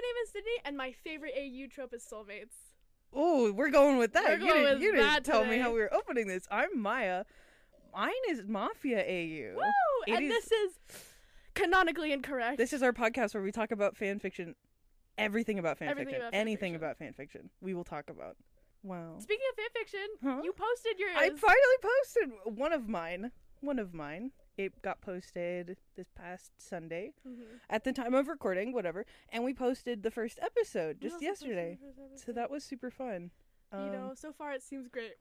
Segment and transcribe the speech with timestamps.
[0.00, 2.54] my name is Sydney, and my favorite AU trope is soulmates.
[3.12, 4.24] Oh, we're going with that.
[4.24, 6.46] We're you didn't, with you didn't tell me how we were opening this.
[6.50, 7.24] I'm Maya.
[7.94, 9.56] Mine is Mafia AU.
[9.56, 9.62] Woo!
[10.06, 10.72] It and is- this is
[11.54, 12.56] canonically incorrect.
[12.58, 14.54] This is our podcast where we talk about fan fiction,
[15.18, 16.84] everything about fan Everything fiction, about fan anything fiction.
[16.84, 17.50] about fan fiction.
[17.60, 18.36] We will talk about.
[18.82, 19.16] Wow.
[19.18, 20.40] Speaking of fanfiction, Huh?
[20.44, 21.12] you posted yours.
[21.16, 23.32] I finally posted one of mine.
[23.60, 24.30] One of mine.
[24.56, 27.60] It got posted this past Sunday Mhm.
[27.70, 29.06] at the time of recording, whatever.
[29.30, 31.78] And we posted the first episode just yesterday.
[31.80, 33.30] first So that was super fun.
[33.72, 35.14] you Um, know, so far it seems great.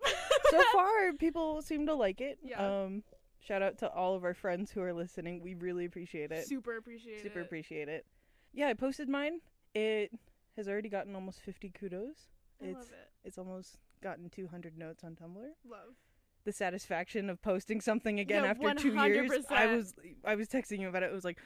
[0.50, 2.40] so far people seem to like it.
[2.42, 2.84] Yeah.
[2.84, 3.04] Um
[3.40, 5.42] shout out to all of our friends who are listening.
[5.42, 6.46] We really appreciate it.
[6.48, 7.22] super appreciate it.
[7.24, 7.44] Super it.
[7.46, 8.06] appreciate it.
[8.52, 9.40] Yeah, I posted mine.
[9.76, 10.12] It
[10.58, 12.28] has already gotten almost 50 kudos.
[12.62, 13.12] I it's love it.
[13.24, 15.54] it's almost gotten 200 notes on Tumblr.
[15.64, 15.96] Love.
[16.50, 19.32] The satisfaction of posting something again Yeah, after 2 years.
[19.52, 19.94] I was
[20.26, 21.12] I was texting you about it.
[21.12, 21.38] It was like,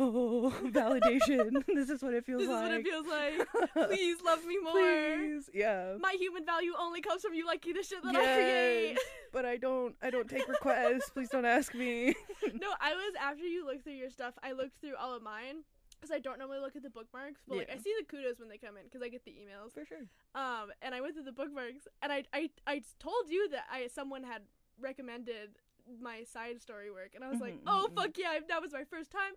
[0.00, 1.64] "Oh, validation.
[1.72, 2.82] this is what it feels like.
[2.82, 3.88] This is what it feels like.
[3.90, 4.72] Please love me more.
[4.72, 5.48] Please.
[5.54, 5.94] Yeah.
[6.00, 8.28] My human value only comes from you liking the shit that Yes.
[8.28, 8.98] I create.
[9.32, 11.10] but I don't I don't take requests.
[11.10, 12.16] Please don't ask me.
[12.60, 14.34] no, I was after you looked through your stuff.
[14.42, 15.62] I looked through all of mine
[16.00, 18.48] because I don't normally look at the bookmarks, but like I see the kudos when
[18.48, 19.74] they come in because I get the emails.
[19.74, 20.06] For sure.
[20.34, 23.88] Um, and I went through the bookmarks, and I I I told you that I
[23.88, 24.42] someone had
[24.80, 25.58] recommended
[26.00, 27.94] my side story work, and I was like, Mhm, oh mhm.
[27.96, 29.34] fuck yeah, that was my first time.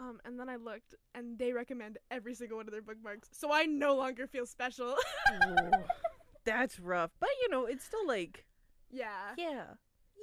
[0.00, 3.52] Um, and then I looked, and they recommend every single one of their bookmarks, so
[3.52, 4.94] I no longer feel special.
[6.44, 7.10] That's rough.
[7.18, 8.44] But you know, it's still like
[8.90, 9.34] yeah.
[9.36, 9.64] yeah.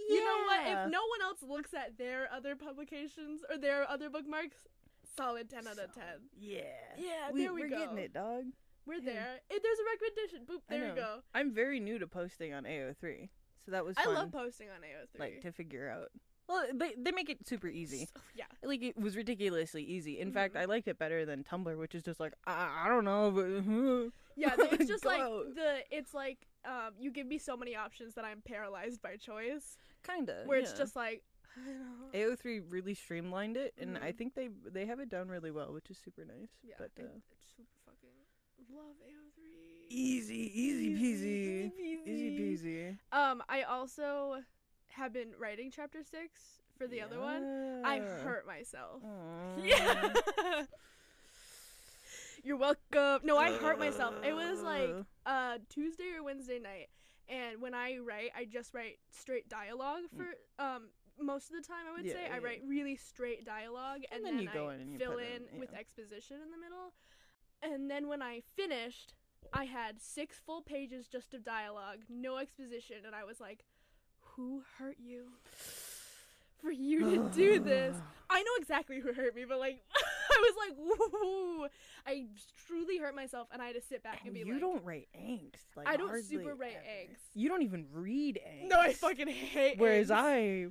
[0.10, 0.60] You know what?
[0.68, 4.58] If no one else looks at their other publications or their other bookmarks,
[5.18, 6.04] solid 10 out of 10.
[6.38, 6.62] Yeah.
[6.98, 7.78] Yeah, we, there we are go.
[7.78, 8.44] getting it, dog.
[8.86, 9.14] We're Yeah.
[9.14, 9.40] there.
[9.50, 10.46] Eh, there's a recommendation.
[10.46, 11.20] Boop, there you go.
[11.34, 13.30] I'm very new to posting on AO3,
[13.66, 14.14] so that was I fun.
[14.14, 15.20] love posting on AO3.
[15.20, 16.10] like to figure out.
[16.48, 18.06] Well, they they make it super easy.
[18.14, 18.46] So- yeah.
[18.62, 20.20] Like it was ridiculously easy.
[20.20, 20.60] In fact, Mhm.
[20.62, 24.12] I liked it better than Tumblr, which is just like I, I don't know, but
[24.38, 25.22] Yeah, it's just like
[25.56, 29.78] the it's like um you give me so many options that I'm paralyzed by choice.
[30.06, 30.44] kinda.
[30.46, 31.35] Where it's just like I don't know.
[32.14, 34.18] AO3 really streamlined it, and I Mhm.
[34.18, 36.50] think they they have it done really well, which is super nice.
[36.64, 38.16] Yeah, but uh, it's super fucking
[38.76, 39.88] love AO3.
[39.90, 42.98] easy, easy peasy, Easy easy peasy.
[43.12, 44.44] Um, I also
[44.90, 47.44] have been writing chapter six for the other one.
[47.84, 49.02] I hurt myself.
[49.04, 49.62] Aw.
[49.64, 50.66] Yeah.
[52.44, 53.22] You're welcome.
[53.24, 54.14] No, I hurt myself.
[54.24, 56.90] It was like Uh, uh Tuesday or Wednesday night,
[57.28, 60.28] and when I write, I just write straight dialogue for
[60.60, 60.90] um
[61.22, 61.86] most of the time.
[61.90, 62.06] I would.
[62.06, 62.44] Yeah, say I yeah.
[62.44, 65.44] write really straight dialogue, and, And then you I go in and you fill in
[65.54, 65.80] in- with yeah.
[65.80, 66.94] exposition in the middle.
[67.64, 69.14] And then when I finished,
[69.54, 73.64] I had six full pages just of dialogue, no exposition, and I was like,
[74.36, 75.28] "Who hurt you?"
[76.62, 77.96] For you to do this,
[78.30, 81.68] I know exactly who hurt me, but like, I was like, "Woo!"
[82.08, 82.26] I
[82.68, 84.60] truly hurt myself, and I had to sit back and, And be you like, "You
[84.60, 85.76] don't write angst.
[85.78, 87.12] Like I don't super write ever.
[87.14, 87.20] angst.
[87.36, 88.68] You don't even read angst.
[88.70, 90.66] "No, I fucking hate." Whereas angst." I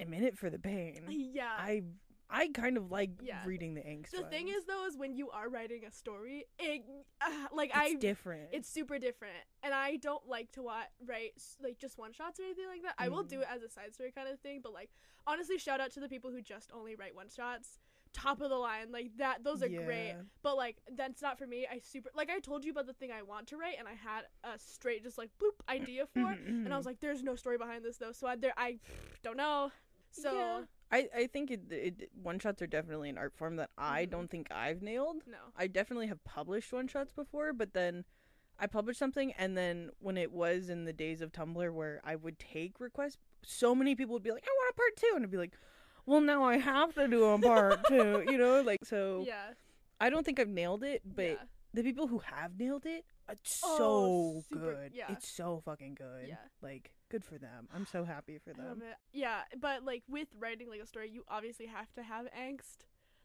[0.00, 1.02] am in it for the pain.
[1.08, 1.82] yeah, I
[2.30, 3.42] I kind of like Yeah.
[3.46, 4.10] reading the angst.
[4.10, 6.82] the thing is though, is when you are writing a story, it
[7.22, 8.50] uh, like it's I different.
[8.52, 11.32] It's super different, and I don't like to watch write
[11.62, 12.94] like just one shots or anything like that.
[12.98, 13.28] I will Mm.
[13.28, 14.90] do it as a side story kind of thing, but like
[15.26, 17.78] honestly, shout out to the people who just only write one shots.
[18.22, 19.44] Top of the line, like that.
[19.44, 21.66] Those are great, but like that's not for me.
[21.70, 23.92] I super like I told you about the thing I want to write, and I
[23.94, 27.58] had a straight just like bloop idea for, and I was like, "There's no story
[27.58, 28.78] behind this though," so I there I
[29.22, 29.70] don't know.
[30.10, 30.62] So Yeah.
[30.90, 34.10] I, I think it, it one shots are definitely an art form that I Mhm.
[34.10, 35.22] don't think I've nailed.
[35.26, 38.04] no, I definitely have published one shots before, but then
[38.58, 42.16] I published something, and then when it was in the days of Tumblr where I
[42.16, 45.12] would take requests, so many people would be like, "I want a part two.
[45.14, 45.54] and I'd be like,
[46.08, 49.24] "Well, now I have to do a part two, you know, like so.
[49.26, 49.52] yeah,
[50.00, 51.34] I don't think I've nailed it, but yeah,
[51.74, 54.92] the people who have nailed it, uh, it's Oh, so super- good.
[54.94, 55.12] yeah.
[55.12, 56.26] It's so fucking good.
[56.28, 56.36] Yeah.
[56.62, 57.68] Like, good for them.
[57.74, 58.82] I'm so happy for them.
[59.12, 62.78] Yeah, but like with writing like a story, you obviously have to have angst,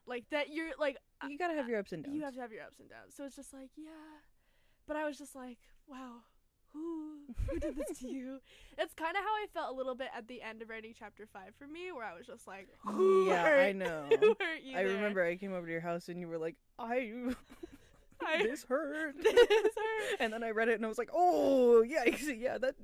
[0.06, 0.50] like that.
[0.54, 2.16] You're like You gotta have your ups and downs.
[2.16, 3.14] you have to have your ups and downs.
[3.16, 3.92] So it's just like, yeah.
[4.88, 6.24] But I was just like, wow,
[6.74, 7.12] who
[7.50, 8.40] who did this to you?
[8.78, 11.26] It's kind of how I felt a little bit at the end of writing chapter
[11.32, 13.60] five for me, where I was just like, who yeah, hurt?
[13.62, 14.06] I know.
[14.20, 14.78] Who hurt you?
[14.78, 14.94] I there?
[14.96, 17.12] remember I came over to your house and you were like, I,
[18.26, 19.16] I- this hurt.
[19.24, 20.18] This hurt.
[20.20, 22.76] and then I read it and I was like, oh, yeah, yeah, that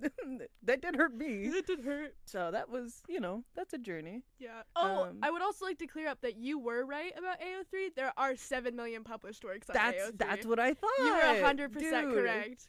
[0.63, 1.45] that did hurt me.
[1.45, 2.13] It did hurt.
[2.25, 4.23] So that was, you know, that's a journey.
[4.39, 4.61] Yeah.
[4.75, 7.95] Oh, Um, I would also like to clear up that you were right about AO3.
[7.95, 10.17] There are seven million published works on That's AO3.
[10.17, 10.89] that's what I thought.
[10.99, 12.67] you were hundred percent correct.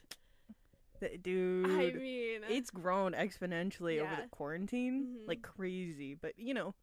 [1.21, 5.27] Dude, I mean, it's grown exponentially over the quarantine Mhm.
[5.27, 6.15] like crazy.
[6.15, 6.75] But you know,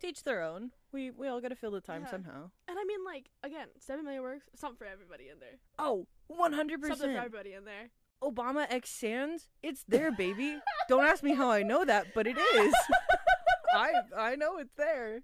[0.00, 0.72] Teach their own.
[0.92, 2.10] We we all got to fill the time Yeah.
[2.10, 2.50] somehow.
[2.66, 5.58] And I mean, like, again, seven million works, something for everybody in there.
[5.78, 7.90] Oh, 100 Something for everybody in there.
[8.22, 10.58] Obama X Sans, it's there, baby.
[10.88, 12.74] Don't ask me how I know that, but it is.
[13.74, 15.20] I I know it's there.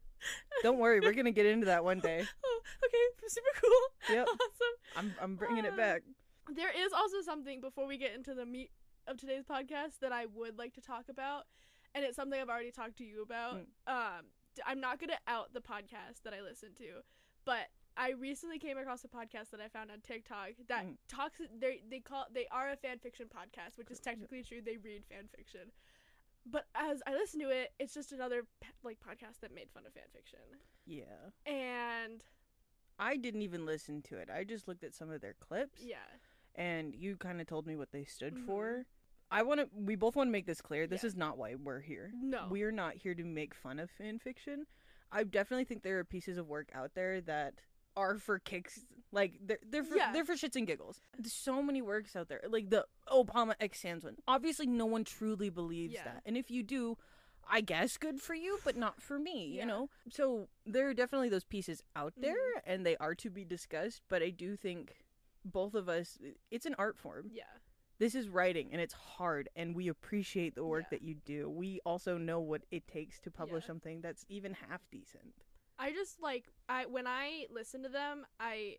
[0.62, 2.24] Don't worry, we're gonna get into that one day.
[2.44, 4.14] Oh, okay, super cool.
[4.16, 4.74] Yep, Awesome.
[4.96, 6.02] I'm I'm bringing it Uh, back.
[6.54, 8.70] There is also something before we get into the meat
[9.06, 11.44] of today's podcast that I would like to talk about,
[11.94, 13.56] and it's something I've already talked to you about.
[13.56, 13.66] Mm.
[13.92, 14.24] Um,
[14.66, 17.02] I'm not gonna out the podcast that I listen to,
[17.44, 17.66] but
[17.96, 20.96] I recently came across a podcast that I found on TikTok that Mm.
[21.08, 21.40] talks.
[21.58, 24.60] They they call they are a fan fiction podcast, which is technically true.
[24.62, 25.72] They read fan fiction.
[26.48, 28.46] But as I listen to it, it's just another
[28.84, 30.38] like podcast that made fun of fan fiction,
[30.86, 31.30] Yeah.
[31.44, 32.24] and
[32.98, 34.30] I didn't even listen to it.
[34.30, 35.82] I just looked at some of their clips.
[35.82, 36.06] yeah,
[36.56, 38.46] and you kind of told me what they stood Mhm.
[38.46, 38.86] for.
[39.30, 39.68] I want to.
[39.74, 40.86] We both want to make this clear.
[40.86, 41.08] This Yeah.
[41.08, 42.12] is not why we're here.
[42.14, 44.66] no, We're not here to make fun of fan fiction.
[45.12, 47.54] I definitely think there are pieces of work out there that
[47.96, 48.84] are for kicks.
[49.12, 50.12] Like they're they're for Yeah.
[50.12, 51.00] they're for shits and giggles.
[51.16, 52.42] There's so many works out there.
[52.48, 54.16] Like the Obama X Sans one.
[54.28, 56.04] Obviously, no one truly believes Yeah.
[56.04, 56.96] that, and if you do.
[57.48, 59.60] I guess good for you, but not for me, Yeah.
[59.60, 59.88] you know?
[60.10, 62.22] So there are definitely those pieces out Mhm.
[62.22, 65.05] there and they are to be discussed, but I do think
[65.52, 66.18] both of us
[66.50, 67.44] it's an art form yeah.
[67.98, 70.98] this is writing and it's hard and we appreciate the work Yeah.
[70.98, 73.68] that you do we also know what it takes to publish Yeah.
[73.68, 75.34] something that's even half decent
[75.78, 78.76] I just like I when I listened to them, I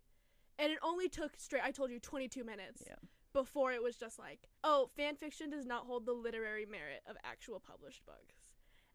[0.58, 2.96] and it only took straight I told you 22 minutes Yeah.
[3.34, 7.16] before it was just like, "Oh, fan fiction does not hold the literary merit of
[7.24, 8.50] actual published books."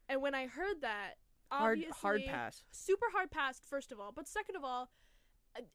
[0.09, 1.13] And when I heard that,
[1.49, 4.89] hard obviously hard pass super hard pass first of all, but second of all,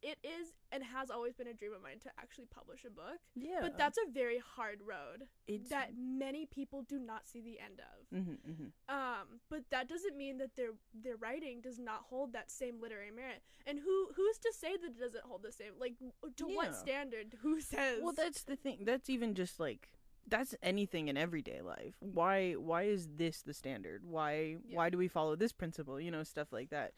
[0.02, 3.18] it is and has always been a dream of mine to actually publish a book.
[3.36, 7.58] yeah But that's a very hard road it's that many people do not see the
[7.60, 7.96] end of.
[8.18, 12.50] hmm hmm Um, but that doesn't mean that their their writing does not hold that
[12.50, 13.42] same literary merit.
[13.66, 15.72] And who who's to say that it doesn't hold the same?
[15.78, 15.94] Like,
[16.36, 16.56] to Yeah.
[16.56, 17.36] what standard?
[17.42, 18.00] Who says?
[18.02, 19.90] well that's the thing that's even just like
[20.26, 24.76] that's anything in everyday life why why is this the standard why Yeah.
[24.76, 26.92] why do we follow this principle you know stuff like that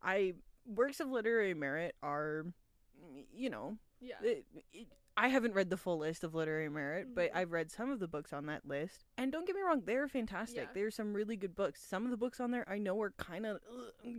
[0.00, 0.34] i
[0.74, 2.44] works of literary merit are
[3.34, 4.86] you know yeah, it, it,
[5.16, 7.36] I haven't read the full list of literary merit, but Mhm.
[7.36, 9.04] I've read some of the books on that list.
[9.16, 10.66] And don't get me wrong, they're fantastic.
[10.68, 10.72] Yeah.
[10.74, 11.82] There's some really good books.
[11.82, 13.58] Some of the books on there I know are kind of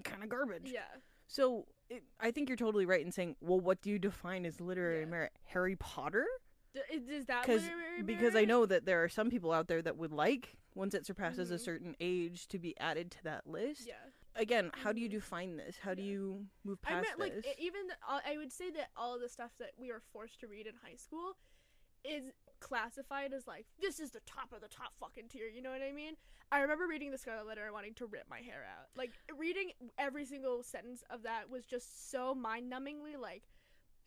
[0.04, 0.70] kind of garbage.
[0.74, 0.82] yeah,
[1.28, 4.60] So it, I think you're totally right in saying, well, what do you define as
[4.60, 5.06] literary Yeah.
[5.06, 5.32] merit?
[5.46, 6.28] Harry Potter?
[6.74, 9.96] D- is, that literary Because I know that there are some people out there that
[9.98, 11.60] would like once it surpasses a Mhm.
[11.62, 13.88] certain age to be added to that list.
[13.88, 13.96] Yeah,
[14.40, 15.76] Again, how do you define this?
[15.82, 17.54] How do you move past I meant like this?
[17.60, 20.66] even the, I would say that all the stuff that we were forced to read
[20.66, 21.36] in high school
[22.06, 22.32] is
[22.62, 25.48] classified as like this is the top of the top fucking tier.
[25.54, 26.14] You know what I mean?
[26.52, 28.88] I remember reading the Scarlet Letter and wanting to rip my hair out.
[28.96, 33.44] Like reading every single sentence of that was just so mind-numbingly like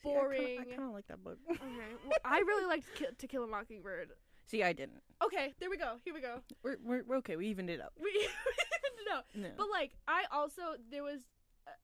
[0.02, 0.56] See, I boring.
[0.56, 1.38] Kind of like that book.
[1.50, 1.60] Okay,
[2.06, 4.08] well, I really liked Ki- To Kill a Mockingbird.
[4.46, 5.02] See, I didn't.
[5.24, 5.94] Okay, there we go.
[6.04, 6.40] Here we go.
[6.62, 7.36] We're, we're, we're okay.
[7.36, 7.92] We evened it up.
[8.02, 8.10] We
[9.08, 9.48] no, No.
[9.56, 11.20] but like I also there was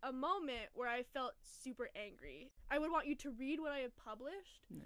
[0.02, 1.32] a- moment where I felt
[1.62, 2.50] super angry.
[2.70, 4.82] I would want you to read what I have published, no.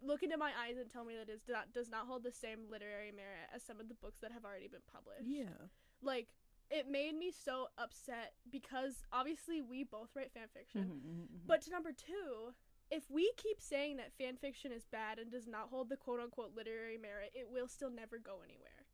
[0.00, 2.32] look into my eyes, and tell me that it does not, does not hold the
[2.32, 5.26] same literary merit as some of the books that have already been published.
[5.28, 5.66] Yeah.
[6.00, 6.28] Like
[6.70, 10.82] it made me so upset because obviously we both write fan fiction.
[10.82, 12.54] Mm-hmm, But to number two,
[12.90, 16.20] if we keep saying that fan fiction is bad and does not hold the quote
[16.20, 18.86] unquote literary merit, it will still never go anywhere.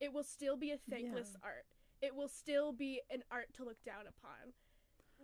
[0.00, 1.66] It will still be a thankless art.
[2.00, 4.52] It will still be an art to look down upon.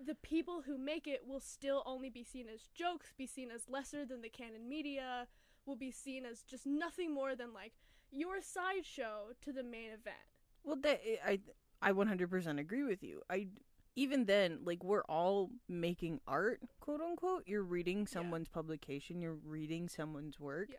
[0.04, 3.69] The people who make it will still only be seen as jokes, be seen as
[3.69, 5.28] lesser than the canon media,
[5.66, 7.75] will be seen as just nothing more than like
[8.11, 10.16] your sideshow to the main event.
[10.64, 11.38] well, that I
[11.81, 13.21] I 100% agree with you.
[13.28, 13.49] I
[13.97, 17.45] even then, like we're all making art, quote unquote.
[17.47, 19.21] You're reading someone's publication.
[19.21, 20.69] You're reading someone's work.
[20.71, 20.77] Yeah.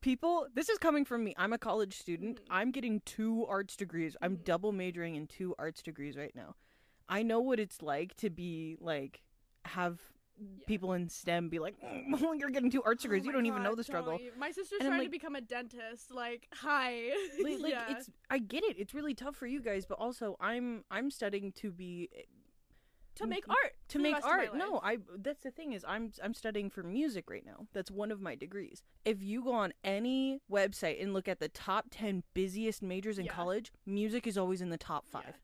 [0.00, 1.34] People, this is coming from me.
[1.36, 2.40] I'm a college student.
[2.40, 2.46] Mhm.
[2.50, 4.16] I'm getting two arts degrees.
[4.22, 4.44] I'm Mhm.
[4.44, 6.56] double majoring in two arts degrees right now.
[7.08, 9.22] I know what it's like to be like
[9.66, 10.00] have
[10.36, 10.64] Yeah.
[10.66, 12.08] people in STEM be like, "Mm,
[12.40, 13.24] "You're getting two arts Oh degrees.
[13.24, 15.40] you don't even know the struggle." don't My sister's And trying like- to become a
[15.40, 16.10] dentist.
[16.10, 17.12] Like, hi.
[17.40, 17.96] like, like, yeah.
[17.96, 18.76] it's I get it.
[18.78, 22.08] It's really tough for you guys, but also I'm I'm studying to be
[23.16, 23.72] to make Mm, art.
[23.88, 24.56] to make rest of my art.
[24.56, 24.80] No.
[24.82, 27.66] I that's the thing is I'm I'm studying for music right now.
[27.72, 28.82] That's one of my degrees.
[29.04, 33.26] If you go on any website and look at the top 10 busiest majors in
[33.26, 33.32] Yeah.
[33.32, 35.38] college, music is always in the top 5.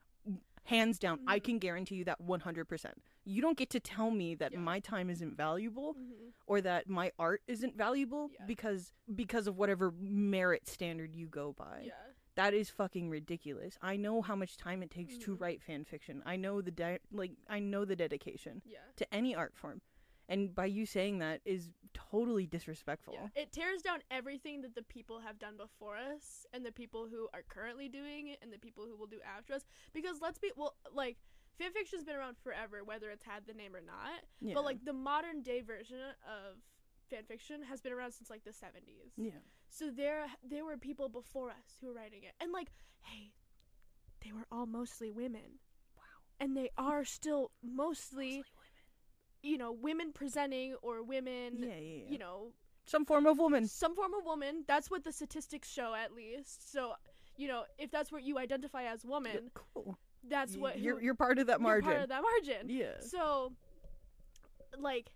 [0.64, 1.20] Hands down.
[1.26, 1.44] I Mhm.
[1.44, 3.02] can guarantee you that 100%.
[3.24, 4.58] You don't get to tell me that Yeah.
[4.58, 6.32] my time isn't valuable Mhm.
[6.46, 8.44] or that my art isn't valuable Yeah.
[8.46, 11.84] because because of whatever merit standard you go by.
[11.86, 11.94] Yeah.
[12.36, 13.76] That is fucking ridiculous.
[13.82, 15.40] I know how much time it takes to Mhm.
[15.40, 16.22] write fan fiction.
[16.24, 18.78] I know the de- like I know the dedication Yeah.
[18.96, 19.82] to any art form.
[20.28, 23.14] And by you saying that is totally disrespectful.
[23.14, 23.42] Yeah.
[23.42, 27.28] It tears down everything that the people have done before us and the people who
[27.34, 29.66] are currently doing it and the people who will do after us.
[29.92, 31.18] Because let's be well, like
[31.58, 34.24] fanfiction's been around forever, whether it's had the name or not.
[34.40, 34.54] Yeah.
[34.54, 36.62] But like the modern day version of
[37.10, 39.12] fanfiction has been around since like the 70s.
[39.16, 39.40] yeah.
[39.70, 42.32] So there there were people before us who were writing it.
[42.40, 42.68] And like,
[43.02, 43.32] hey,
[44.24, 45.60] they were all mostly women.
[45.96, 46.02] Wow.
[46.40, 48.44] And they are still mostly, Mostly
[49.42, 51.56] you know, women presenting or women.
[51.60, 52.10] Yeah, yeah, yeah.
[52.10, 52.52] you know,
[52.84, 53.66] Some form of woman.
[53.68, 54.64] some form of woman.
[54.66, 56.70] That's what the statistics show, at least.
[56.72, 56.92] So,
[57.38, 59.96] you know, if that's what you identify as woman, cool.
[60.28, 61.90] that's what who- you're you're part of that you're margin.
[61.90, 62.68] part of that margin.
[62.68, 63.00] yeah.
[63.00, 63.52] So,
[64.78, 65.06] like,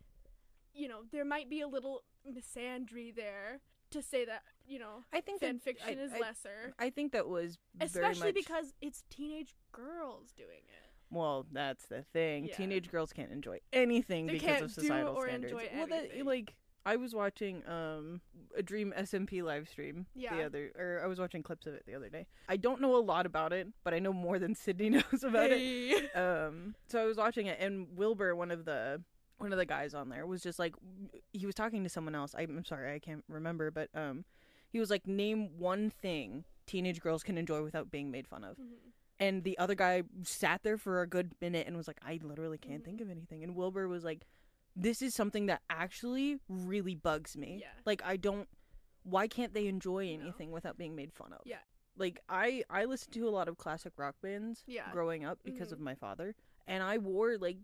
[0.73, 3.61] you know, there might be a little misandry there
[3.95, 6.91] to say that you know I think fan that fiction I, is I, lesser, I
[6.91, 10.91] think that was especially much- because it's teenage girls doing it.
[11.11, 12.47] Well, that's the thing.
[12.47, 12.57] Yeah.
[12.57, 15.55] Teenage girls can't enjoy anything They because of societal standards.
[15.55, 16.55] well, that like
[16.87, 18.21] I was watching um
[18.57, 20.37] a Dream SMP live stream Yeah.
[20.37, 22.27] the other or I was watching clips of it the other day.
[22.49, 25.51] I don't know a lot about it, but I know more than Sydney knows about
[25.53, 26.15] it.
[26.17, 29.01] Um so I was watching it and Wilbur, one of the
[29.45, 30.75] one of the guys on there was just like
[31.33, 32.35] he was talking to someone else.
[32.37, 34.25] I'm I'm sorry, I can't remember, but um
[34.71, 38.57] he was like name one thing teenage girls can enjoy without being made fun of.
[38.57, 38.91] Mhm.
[39.21, 42.59] And the other guy sat there for a good minute and was like, I literally
[42.59, 42.85] can't Mhm.
[42.87, 43.45] think of anything.
[43.45, 44.27] And Wilbur was like,
[44.77, 47.59] This is something that actually really bugs me.
[47.61, 47.69] Yeah.
[47.87, 48.49] Like I don't
[49.05, 50.23] why can't they enjoy No.
[50.23, 51.43] anything without being made fun of?
[51.45, 51.59] Yeah.
[51.97, 54.91] Like I I listened to a lot of classic rock bands Yeah.
[54.91, 55.73] growing up because Mhm.
[55.73, 56.35] of my father.
[56.67, 57.59] And I wore like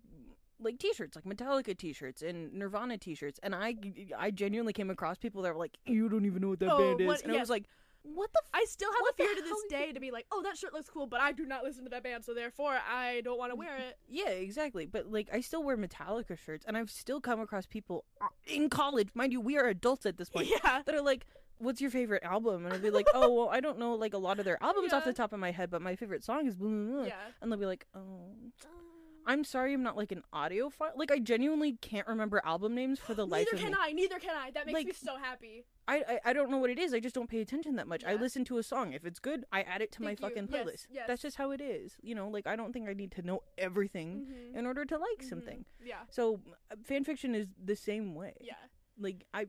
[0.61, 3.75] like t-shirts like metallica t-shirts and nirvana t-shirts and i
[4.19, 6.79] i genuinely came across people that were like you don't even know what that Oh,
[6.79, 7.65] band is what- and i was like
[8.03, 10.11] what the I still have the fear to this hell are you day to be
[10.11, 12.33] like, oh, that shirt looks cool, but I do not listen to that band, so
[12.33, 13.99] therefore I don't want to wear it.
[14.09, 14.87] Yeah, exactly.
[14.87, 18.71] But like, I still wear Metallica shirts, and I've still come across people uh, in
[18.71, 20.81] college, mind you, we are adults at this point, Yeah.
[20.83, 21.27] that are like,
[21.59, 24.19] "What's your favorite album?" And I'd be like, "Oh, well, I don't know like a
[24.19, 26.57] lot of their albums off the top of my head, but my favorite song is
[26.57, 27.17] blah blah blah." Yeah.
[27.43, 28.33] And they'll be like, "Oh,
[29.27, 30.97] I'm sorry, I'm not like an audiophile.
[30.97, 33.79] Like, I genuinely can't remember album names for the life Neither of can me.
[33.81, 33.93] I.
[33.93, 34.51] Neither can I.
[34.51, 35.65] That makes me so happy.
[35.89, 36.95] I, I I don't know what it is.
[36.95, 38.05] I just don't pay attention that much.
[38.05, 38.21] I Yeah.
[38.21, 38.93] listen to a song.
[38.93, 40.35] If it's good, I add it to Thank my you.
[40.35, 40.87] fucking Yes, playlist.
[40.91, 41.05] yes.
[41.09, 41.97] That's just how it is.
[42.03, 44.59] You know, like I don't think I need to know everything Mhm.
[44.59, 45.29] in order to like Mhm.
[45.29, 45.65] something.
[45.85, 46.03] Yeah.
[46.11, 48.35] So uh, fan fiction is the same way.
[48.41, 48.55] Yeah.
[48.99, 49.47] Like I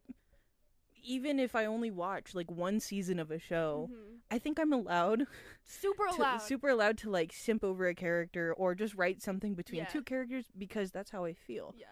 [1.04, 4.20] even if I only watch like one season of a show, Mhm.
[4.30, 5.26] I think I'm allowed
[5.64, 6.42] Super to, loud.
[6.42, 9.86] super allowed to like simp over a character or just write something between Yeah.
[9.90, 11.74] two characters because that's how I feel.
[11.78, 11.88] Yeah.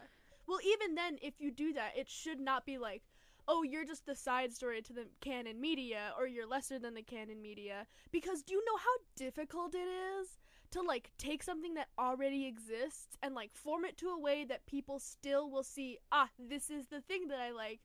[0.48, 3.04] Well, even then, if you do that, it should not be like,
[3.48, 7.02] oh, you're just the side story to the canon media, or you're lesser than the
[7.02, 7.88] canon media.
[8.12, 10.40] Because do you know how difficult it is
[10.72, 14.66] to like take something that already exists and like form it to a way that
[14.68, 17.80] people still will see, ah, this is the thing that I like,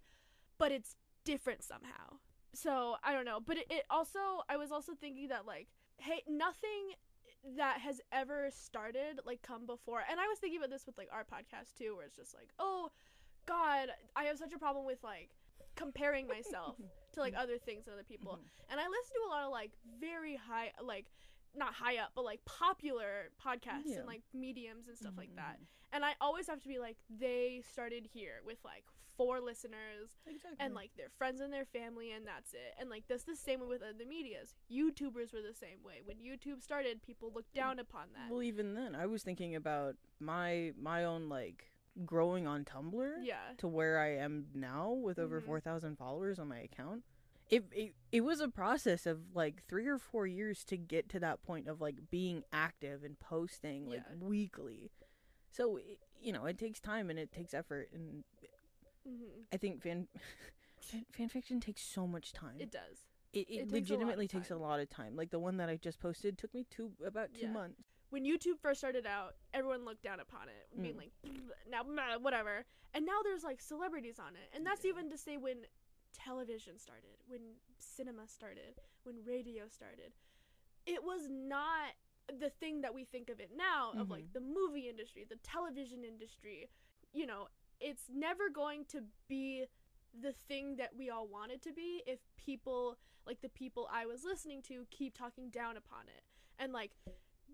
[0.59, 2.19] but it's different somehow.
[2.55, 6.23] So I don't know, but it, it also I was also thinking that like, hey,
[6.29, 6.95] nothing
[7.57, 11.09] that has ever started like come before and i was thinking about this with like
[11.13, 12.91] our podcast too where it's just like oh
[13.47, 15.29] god i have such a problem with like
[15.77, 16.77] comparing myself
[17.13, 18.73] to like other things and other people mm-hmm.
[18.73, 21.07] and i listen to a lot of like very high like
[21.55, 23.99] not high up but like popular podcasts Yeah.
[23.99, 25.95] and like mediums and stuff like that mm-hmm.
[25.97, 28.85] and i always have to be like they started here with like
[29.17, 30.57] four listeners Exactly.
[30.61, 33.61] and like their friends and their family and that's it and like that's the same
[33.61, 37.79] way with other medias youtubers were the same way when youtube started people looked down
[37.79, 41.71] upon that well, even then, I was thinking about my my own like
[42.05, 45.45] growing on Tumblr yeah to where I am now with over Mhm.
[45.45, 47.05] four thousand followers on my account.
[47.51, 51.21] It, it it was a process of like three or four years to get to
[51.21, 54.27] that point of like being active and posting like Yeah.
[54.27, 54.91] weekly.
[55.51, 55.79] So
[56.21, 58.25] you know it takes time and it takes effort, and
[59.07, 60.07] hmm I think fan
[61.13, 62.57] fan, fiction takes so much time.
[62.59, 65.17] it does it, it it, takes a legitimately takes a lot of time.
[65.17, 67.53] Like the one that I just posted took me two about two Yeah.
[67.53, 67.83] months.
[68.11, 70.99] when youtube first started out everyone looked down upon it being Mm.
[70.99, 71.13] like
[71.69, 74.91] now meh, whatever and now there's like celebrities on it and that's Yeah.
[74.91, 75.67] even to say when
[76.13, 77.41] television started when
[77.79, 80.13] cinema started when radio started
[80.87, 81.95] it was not
[82.39, 84.11] the thing that we think of it now of Mhm.
[84.11, 86.71] like the movie industry the television industry
[87.13, 87.49] you know
[87.85, 89.65] it's never going to be
[90.21, 94.07] the thing that we all want it to be if people like the people I
[94.07, 96.23] was listening to keep talking down upon it.
[96.59, 96.93] And like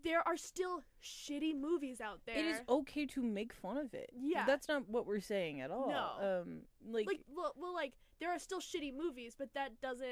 [0.04, 2.36] there are still shitty movies out there.
[2.36, 4.10] It is okay to make fun of it.
[4.18, 4.44] Yeah.
[4.46, 5.88] that's not what we're saying at all.
[5.88, 6.40] No.
[6.42, 10.06] Um, like, like well, well like there are still shitty movies, but that doesn't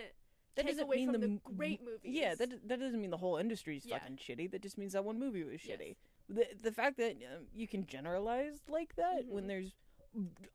[0.56, 2.00] That take doesn't away mean from the the, great movies.
[2.20, 3.98] Yeah, that that doesn't mean the whole industry's Yeah.
[3.98, 4.50] fucking shitty.
[4.50, 5.78] That just means that one movie was Yes.
[5.78, 5.96] shitty.
[6.28, 9.48] The the fact that um, you can generalize like that when Mhm.
[9.48, 9.74] there's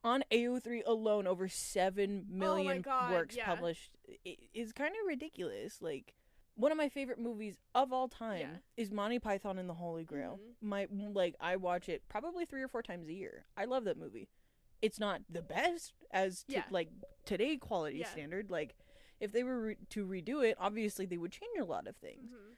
[0.04, 3.46] on AO3 alone over 7 million Oh God, works yeah.
[3.46, 3.92] published
[4.54, 5.82] is kind of ridiculous.
[5.82, 6.14] Like
[6.56, 8.58] one of my favorite movies of all time Yeah.
[8.78, 10.40] is Monty Python and the Holy Grail.
[10.42, 10.68] Mhm.
[10.68, 13.46] My like I watch it probably 3 or 4 times a year.
[13.58, 14.30] I love that movie.
[14.82, 16.64] It's not the best as to Yeah.
[16.70, 16.90] like
[17.26, 18.10] today quality Yeah.
[18.10, 18.76] standard like
[19.20, 22.32] if they were re- to redo it, obviously they would change a lot of things.
[22.34, 22.56] Mhm.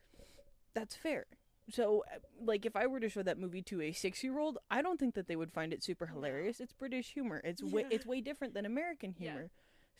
[0.73, 1.27] That's fair.
[1.69, 4.99] So, uh, like, if I were to show that movie to a six-year-old, I don't
[4.99, 6.59] think that they would find it super hilarious.
[6.59, 7.41] It's British humor.
[7.43, 9.31] It's way it's way different than American Yeah.
[9.31, 9.49] humor.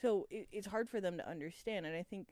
[0.02, 1.86] So it, it's hard for them to understand.
[1.88, 2.28] And I think,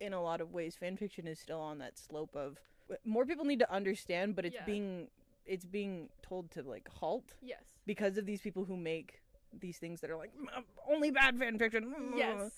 [0.00, 2.58] in a lot of ways, fan fiction is still on that slope of
[3.04, 4.64] more people need to understand, but it's Yeah.
[4.66, 5.08] being
[5.44, 7.62] it's being told to like halt Yes.
[7.86, 11.56] because of these people who make these things that are like "Mm, only bad fan
[11.56, 12.14] fiction.
[12.16, 12.50] Yes.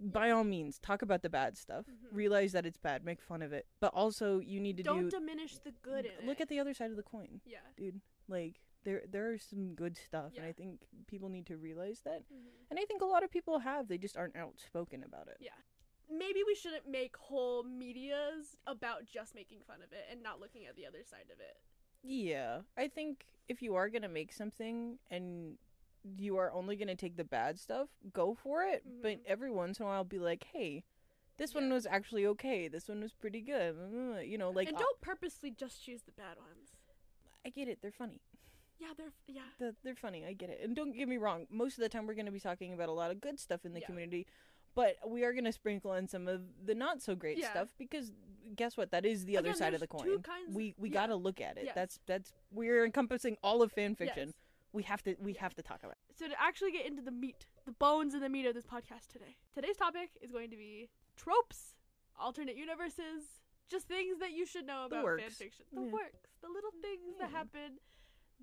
[0.00, 1.86] By all means, talk about the bad stuff.
[1.86, 2.08] Mhm.
[2.12, 3.04] Realize that it's bad.
[3.04, 3.66] Make fun of it.
[3.80, 6.42] But also, you need to Don't do diminish the good in look it.
[6.44, 7.60] at the other side of the coin, yeah.
[7.76, 8.00] dude.
[8.28, 12.22] Like there there are some good stuff, and I think people need to realize that.
[12.30, 12.66] Mhm.
[12.70, 13.88] And I think a lot of people have.
[13.88, 15.38] They just aren't outspoken about it.
[15.40, 15.56] Yeah.
[16.10, 20.66] Maybe we shouldn't make whole medias about just making fun of it and not looking
[20.66, 21.58] at the other side of it.
[22.02, 25.56] Yeah, I think if you are gonna make something and
[26.18, 28.84] you are only gonna take the bad stuff, go for it.
[29.02, 29.26] But Mhm.
[29.26, 30.84] every once in a while, be like, hey.
[31.36, 32.68] This one was actually okay.
[32.68, 33.74] This one was pretty good.
[33.76, 36.76] Uh, You know, like and uh, don't purposely just choose the bad ones.
[37.44, 37.80] I get it.
[37.82, 38.20] They're funny.
[38.78, 39.42] Yeah, they're yeah.
[39.58, 40.24] the, they're funny.
[40.24, 40.60] I get it.
[40.62, 41.46] And don't get me wrong.
[41.50, 43.64] Most of the time, we're going to be talking about a lot of good stuff
[43.64, 43.86] in the Yeah.
[43.86, 44.26] community,
[44.76, 47.50] but we are going to sprinkle in some of the not so great Yeah.
[47.50, 48.12] stuff because
[48.54, 48.92] guess what?
[48.92, 50.22] That is the other side of the coin.
[50.52, 50.92] we we yeah.
[50.94, 51.64] got to look at it.
[51.64, 51.74] Yes.
[51.74, 54.28] That's that's we're encompassing all of fan fiction.
[54.28, 54.34] Yes.
[54.74, 55.94] We have to we have to talk about.
[56.10, 56.18] It.
[56.18, 59.06] So to actually get into the meat, the bones and the meat of this podcast
[59.12, 59.36] today.
[59.54, 61.76] Today's topic is going to be tropes,
[62.18, 63.22] alternate universes,
[63.70, 65.64] just things that you should know about fan fiction.
[65.72, 65.92] The Yeah.
[65.92, 67.78] works, the little things that happen,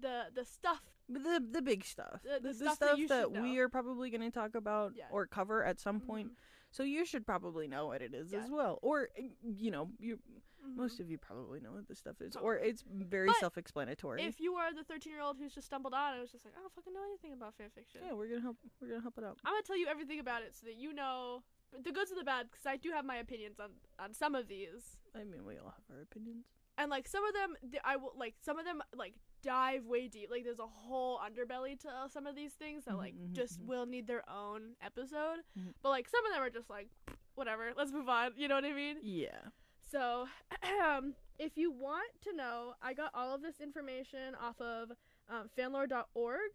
[0.02, 0.82] the the stuff.
[1.10, 4.22] The the big stuff, The- the the, stuff stuff, that that, we are probably going
[4.22, 5.06] to talk about Yeah.
[5.12, 6.30] or cover at some point.
[6.32, 6.36] Mhm.
[6.72, 8.40] So you should probably know what it is Yeah.
[8.40, 10.18] as well, or uh, you know you.
[10.64, 10.76] Mhm.
[10.76, 14.22] Most of you probably know what this stuff is, or it's very But self-explanatory.
[14.22, 16.54] If you are the 13 year old who's just stumbled on and was just like,
[16.56, 18.58] I don't fucking know anything about fan fiction, Yeah, we're gonna help.
[18.80, 19.40] We're gonna help it out.
[19.44, 22.24] I'm gonna tell you everything about it so that you know the goods and the
[22.24, 24.98] bad because I do have my opinions on on some of these.
[25.16, 26.46] I mean, we all have our opinions.
[26.78, 30.08] and like some of them th- i will like some of them like dive way
[30.08, 33.32] deep like there's a whole underbelly to some of these things that Mhm, like mhm,
[33.34, 33.66] just mhm.
[33.68, 35.74] will need their own episode Mhm.
[35.82, 36.88] but like some of them are just like
[37.36, 39.50] whatever let's move on you know what i mean Yeah.
[39.90, 40.28] so
[41.40, 44.92] if you want to know i got all of this information off of
[45.30, 46.52] um, fanlore.org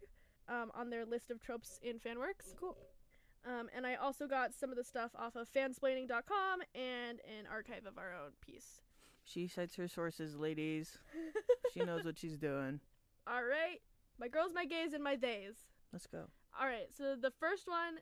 [0.49, 2.77] um, on their list of tropes in fanworks Cool.
[3.45, 7.85] um, and i also got some of the stuff off of fansplaining.com and an archive
[7.85, 8.81] of our own piece
[9.27, 10.97] She cites her sources, ladies.
[11.73, 12.79] She knows what she's doing.
[13.27, 13.81] All right.
[14.19, 15.53] My girls, my gays, and my days.
[15.93, 16.23] Let's go.
[16.59, 16.87] All right.
[16.97, 17.99] So the first one,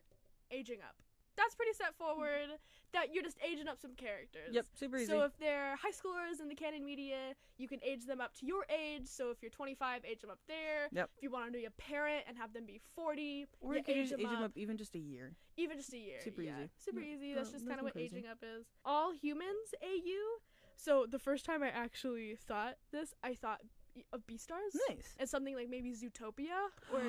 [0.50, 0.94] aging up.
[1.36, 2.56] That's pretty set forward.
[2.94, 4.48] That you're just aging up some characters.
[4.52, 5.06] Yep, super easy.
[5.12, 8.46] So if they're high schoolers in the canon media, you can age them up to
[8.46, 9.06] your age.
[9.08, 10.88] So if you're 25, age them up there.
[10.92, 11.10] Yep.
[11.18, 13.92] If you want to be a parent and have them be 40, or you you
[13.94, 15.32] age just them age them up, up even just a year.
[15.58, 16.20] even just a year.
[16.24, 16.52] Super yeah.
[16.60, 16.70] easy.
[16.78, 17.30] Super No- easy.
[17.32, 18.16] no- That's just kind of what crazy.
[18.16, 18.64] aging up is.
[18.86, 20.22] All humans AU.
[20.76, 23.60] So the first time I actually thought this, I thought
[24.12, 24.76] of Beastars.
[24.90, 25.14] Nice.
[25.18, 27.00] And something like maybe Zootopia, or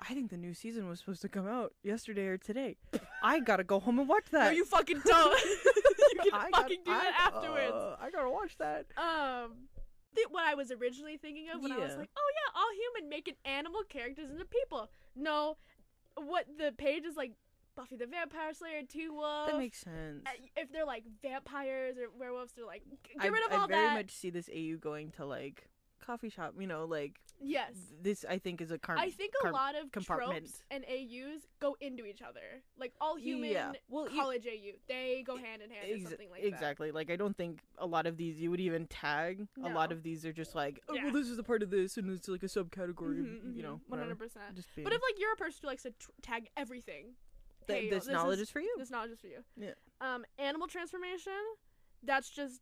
[0.00, 2.76] I think the new season was supposed to come out yesterday or today.
[3.22, 4.44] I gotta go home and watch that.
[4.44, 5.40] No, you fucking don't.
[5.44, 7.74] you can I fucking got- do that I- afterwards.
[7.74, 8.86] uh, I gotta watch that.
[8.96, 9.54] Um,
[10.14, 13.10] th- what I was originally thinking of when I was like, oh yeah, all human
[13.10, 14.88] making animal characters into people.
[15.16, 15.56] No,
[16.14, 17.32] what the page is like,
[17.76, 19.48] Buffy the Vampire Slayer, Teen Wolf.
[19.50, 20.22] That makes sense.
[20.26, 22.82] Uh, if they're like vampires or werewolves, they're like
[23.20, 23.94] I, get rid of I all very that.
[23.94, 25.68] much see this AU going to like
[26.04, 26.54] coffee shop.
[26.58, 28.24] You know, like yes, this.
[28.28, 30.44] I think is a car- I think a car- lot of compartment.
[30.46, 32.62] tropes and AUs go into each other.
[32.78, 33.72] Like all human Yeah.
[33.90, 36.48] Well, you- college AU, they go hand in hand or something like that.
[36.48, 36.92] exactly.
[36.92, 39.46] Like I don't think a lot of these you would even tag.
[39.62, 41.04] A lot of these are just like, oh Yeah.
[41.04, 43.20] well, this is a part of this, and it's like a subcategory.
[43.20, 44.44] Mhm, You mhm, know, one hundred percent.
[44.54, 47.16] But if like you're a person who likes to tr- tag everything,
[47.66, 48.74] th- hey, this, knowledge is, for you.
[48.78, 49.42] this knowledge is for you.
[49.56, 49.70] Yeah.
[50.00, 51.32] Um, animal transformation.
[52.02, 52.60] That's just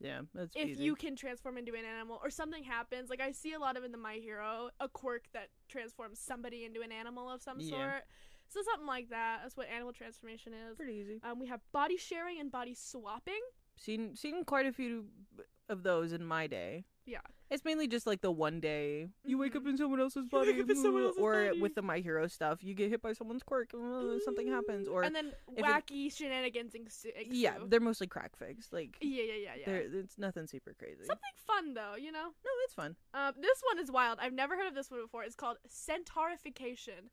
[0.00, 0.84] yeah, that's if easy.
[0.84, 3.08] you can transform into an animal or something happens.
[3.10, 6.64] Like I see a lot of in the My Hero a quirk that transforms somebody
[6.64, 7.70] into an animal of some Yeah.
[7.70, 8.04] sort.
[8.48, 9.40] So something like that.
[9.42, 10.76] That's what animal transformation is.
[10.76, 11.20] pretty easy.
[11.24, 13.40] Um, we have body sharing and body swapping.
[13.78, 15.06] Seen seen quite a few
[15.68, 16.84] of those in my day.
[17.04, 17.20] Yeah.
[17.50, 19.70] It's mainly just like the one day you wake up Mhm.
[19.70, 21.60] in someone else's body, wake up in someone else's or body.
[21.60, 24.88] with the My Hero stuff, you get hit by someone's quirk and uh, something happens,
[24.88, 27.12] or and then it- wacky shenanigans ensue.
[27.30, 28.72] yeah, they're mostly crack fics.
[28.72, 29.72] Like yeah, yeah, yeah, yeah.
[30.00, 31.04] it's nothing super crazy.
[31.04, 32.28] Something fun though, you know.
[32.44, 32.96] no, it's fun.
[33.14, 34.18] Um, this one is wild.
[34.20, 35.22] I've never heard of this one before.
[35.22, 37.10] It's called centaurification.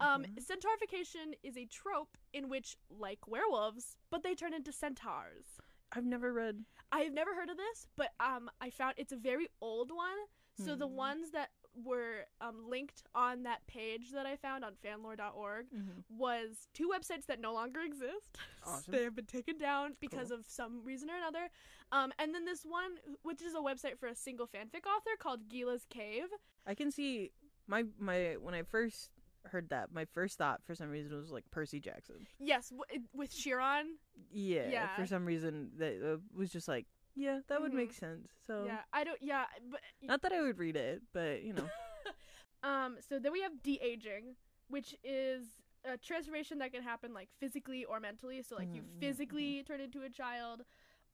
[0.00, 0.44] Um, Mhm.
[0.44, 5.60] centaurification is a trope in which, like werewolves, but they turn into centaurs.
[5.94, 6.64] I've never read.
[6.90, 10.16] I have never heard of this, but um, I found it's a very old one.
[10.64, 10.96] So the Hmm.
[10.96, 11.50] ones that
[11.84, 15.66] were um, linked on that page that I found on fanlore.org
[16.10, 18.36] was two websites that no longer exist.
[18.64, 18.92] Awesome.
[18.92, 20.38] they have been taken down because Cool.
[20.38, 21.48] of some reason or another.
[21.90, 25.48] Um, and then this one, which is a website for a single fanfic author called
[25.48, 26.26] Gila's Cave.
[26.66, 27.32] I can see
[27.66, 29.10] my my when I first
[29.46, 32.26] heard that, my first thought for some reason was like Percy Jackson.
[32.38, 33.96] Yes, w- with Chiron.
[34.32, 34.96] Yeah, Yeah.
[34.96, 37.76] for some reason that uh, was just like, yeah, that would Mhm.
[37.76, 38.28] make sense.
[38.46, 39.20] So Yeah, I don't.
[39.22, 41.68] Yeah, but not that I would read it, but you know,
[42.62, 42.96] um.
[43.08, 44.36] So then we have de aging,
[44.68, 45.46] which is
[45.84, 48.42] a transformation that can happen like physically or mentally.
[48.42, 50.62] So like you Mhm, physically turn into a child,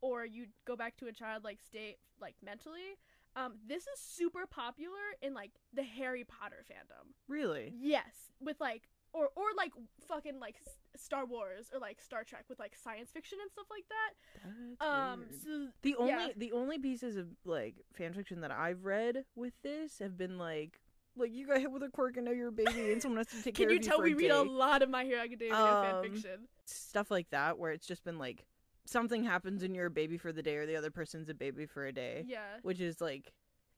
[0.01, 2.97] or you go back to a childlike state like mentally.
[3.37, 7.13] Um, this is super popular in like the Harry Potter fandom.
[7.29, 9.73] really, Yes, with like or or like
[10.07, 13.67] fucking like S- Star Wars or like Star Trek with like science fiction and stuff
[13.71, 14.75] like that.
[14.79, 15.43] that's Um, weird.
[15.43, 16.29] so The only yeah.
[16.37, 20.81] the only pieces of like fan fiction that I've read with this have been like
[21.17, 23.27] like you got hit with a quirk and now you're a baby and someone has
[23.29, 25.21] to take can care you of you tell we read a lot of My Hero
[25.23, 26.37] Academia Um, fanfiction?
[26.67, 28.45] stuff like that where it's just been like
[28.89, 31.67] something happens and you're a baby for the day or the other person's a baby
[31.67, 33.33] for a day, Yeah, which is like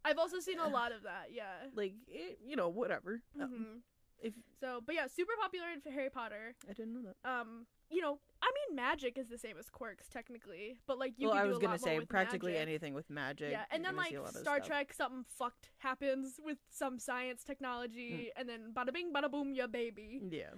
[0.05, 1.27] I've also seen a lot of that.
[1.33, 1.45] Yeah.
[1.75, 3.21] like it, you know whatever.
[3.41, 3.79] Um, hmm
[4.23, 6.55] if So, but yeah, super popular in Harry Potter.
[6.69, 7.17] I didn't know that.
[7.41, 11.29] Um, you know, I mean, magic is the same as quirks technically, but like you
[11.29, 12.69] well, I was gonna say practically magic.
[12.69, 13.51] anything with magic.
[13.51, 14.61] Yeah, and then like see a lot of Star.
[14.61, 18.41] Trek, something fucked happens with some science technology, Mm.
[18.41, 20.21] and then bada bing, bada boom, ya baby.
[20.31, 20.51] Yeah.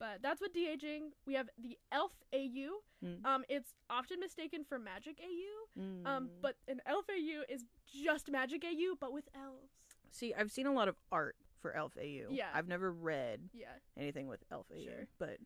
[0.00, 1.10] But that's what de aging.
[1.26, 2.82] We have the Elf AU.
[3.04, 3.24] Mm.
[3.24, 5.80] Um, it's often mistaken for Magic AU.
[5.80, 6.28] Um, Mm.
[6.40, 9.72] but an Elf AU is just Magic AU, but with elves.
[10.10, 12.28] see, I've seen a lot of art for Elf AU.
[12.30, 12.50] Yeah.
[12.54, 13.74] I've never read Yeah.
[13.96, 15.08] anything with Elf AU, Sure.
[15.18, 15.38] but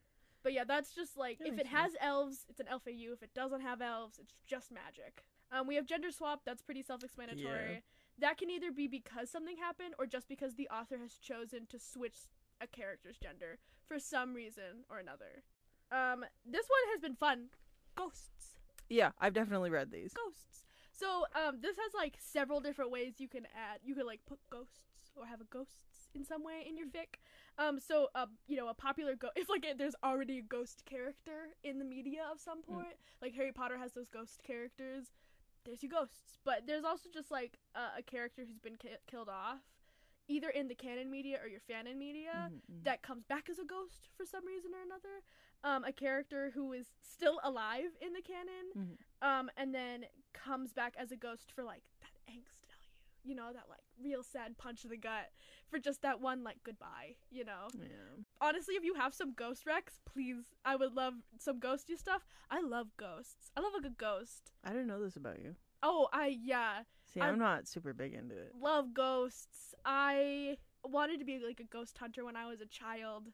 [0.42, 3.12] But yeah, that's just like That if it has elves, it's an elf AU.
[3.12, 5.24] If it doesn't have elves, it's just magic.
[5.52, 6.44] Um, we have gender swap.
[6.44, 7.72] That's pretty self-explanatory.
[7.74, 7.80] Yeah.
[8.18, 11.78] That can either be because something happened or just because the author has chosen to
[11.78, 12.26] switch
[12.62, 15.42] a character's gender for some reason or another.
[15.90, 17.48] Um, this one has been fun.
[17.94, 18.58] Ghosts.
[18.88, 20.14] yeah, I've definitely read these.
[20.14, 20.64] Ghosts.
[20.92, 23.80] So um, this has like several different ways you can add.
[23.82, 27.18] You could like put ghosts or have a ghosts in some way in your fic.
[27.58, 29.32] Um, so uh, you know, a popular ghost.
[29.36, 33.52] If like there's already a ghost character in the media of some point, like Harry
[33.52, 35.08] Potter has those ghost characters.
[35.64, 39.28] There's your ghosts, but there's also just like uh, a character who's been ki- killed
[39.28, 39.60] off,
[40.28, 42.84] either in the canon media or your fanon media Mhm, mhm.
[42.84, 45.22] that comes back as a ghost for some reason or another.
[45.64, 48.98] Um, a character who is still alive in the canon, Mhm.
[49.22, 53.52] um, and then comes back as a ghost for like that angst value, you know,
[53.52, 55.30] that like real sad punch in the gut
[55.68, 57.68] for just that one like goodbye, you know.
[57.74, 58.22] yeah.
[58.40, 62.26] Honestly, if you have some ghost recs, please, I would love some ghosty stuff.
[62.50, 63.52] I love ghosts.
[63.56, 64.50] I love a good ghost.
[64.64, 65.54] I didn't know this about you.
[65.84, 68.54] Oh, I yeah, See, I'm- I'm not super big into it.
[68.54, 69.74] love ghosts.
[69.84, 73.32] I wanted to be like a ghost hunter when I was a child.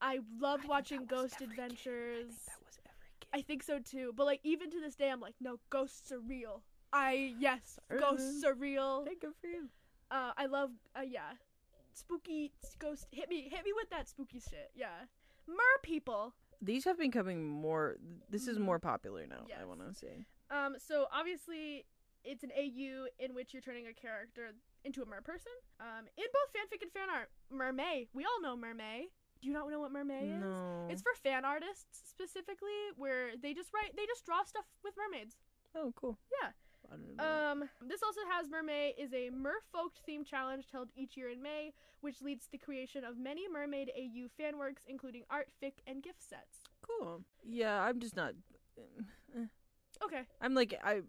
[0.00, 1.48] I loved I watching Ghost kid.
[1.48, 2.28] I Adventures.
[2.28, 3.28] think that was every kid.
[3.32, 4.12] I think so too.
[4.14, 6.62] But like even to this day, I'm like, no, ghosts are real.
[6.92, 9.04] I yes, ghosts are real.
[9.06, 9.68] Hey, good for you.
[10.10, 11.32] Uh, I love uh, yeah,
[11.94, 13.06] spooky ghost.
[13.10, 14.70] Hit me, hit me with that spooky shit.
[14.74, 15.06] Yeah,
[15.48, 16.34] mer people.
[16.62, 17.96] These have been coming more.
[18.30, 18.62] This is Mhm.
[18.62, 19.44] more popular now.
[19.48, 19.58] Yes.
[19.60, 20.26] I want to say.
[20.50, 21.84] Um, so obviously
[22.26, 24.52] it's an AU in which you're turning a character
[24.84, 25.52] into a mer person.
[25.80, 28.08] Um, in both fanfic and fan art, mermaid.
[28.12, 29.08] We all know mermaid.
[29.40, 30.40] Do you not know what mermay is?
[30.42, 30.86] No.
[30.90, 35.36] It's for fan artists specifically, where they just write, they just draw stuff with mermaids.
[35.74, 36.18] oh cool.
[36.42, 36.50] Yeah.
[36.88, 37.50] I don't know.
[37.64, 41.72] Um, this also has Mermay is a merfolk themed challenge held each year in May,
[42.00, 46.00] which leads to the creation of many mermaid AU fan works, including art, fic, and
[46.00, 46.60] gift sets.
[46.82, 47.22] cool.
[47.44, 48.34] Yeah, I'm just not.
[49.36, 49.46] eh.
[50.04, 51.00] Okay, I'm like I.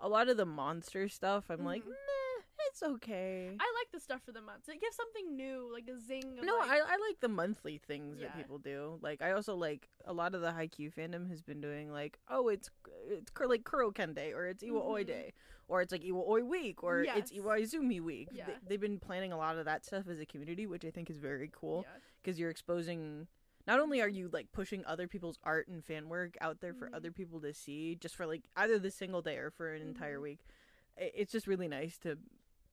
[0.00, 1.44] A lot of the monster stuff.
[1.50, 1.88] I'm like, Mhm.
[1.90, 3.48] nah, it's okay.
[3.58, 4.68] I like the stuff for the months.
[4.68, 6.36] It gives something new, like a zing.
[6.42, 8.28] No, like, I, I like the monthly things Yeah.
[8.28, 8.98] that people do.
[9.02, 12.48] Like I also like a lot of the Haikyuu fandom has been doing like oh
[12.48, 12.70] it's
[13.08, 15.06] it's cur- like Kuroken Day or it's Iwa Oi Mhm.
[15.06, 15.32] Day
[15.68, 17.42] or it's like Iwa Oi Week or it's Yes.
[17.42, 18.28] Iwaizumi Week.
[18.32, 18.46] Yeah.
[18.46, 21.10] They, they've been planning a lot of that stuff as a community, which I think
[21.10, 21.98] is very cool yeah.
[22.22, 23.26] because you're exposing
[23.66, 26.88] not only are you like pushing other people's art and fan work out there for
[26.88, 26.94] Mhm.
[26.94, 30.18] other people to see just for like either the single day or for an entire
[30.18, 30.22] Mhm.
[30.22, 30.40] week
[30.96, 32.18] it's just really nice to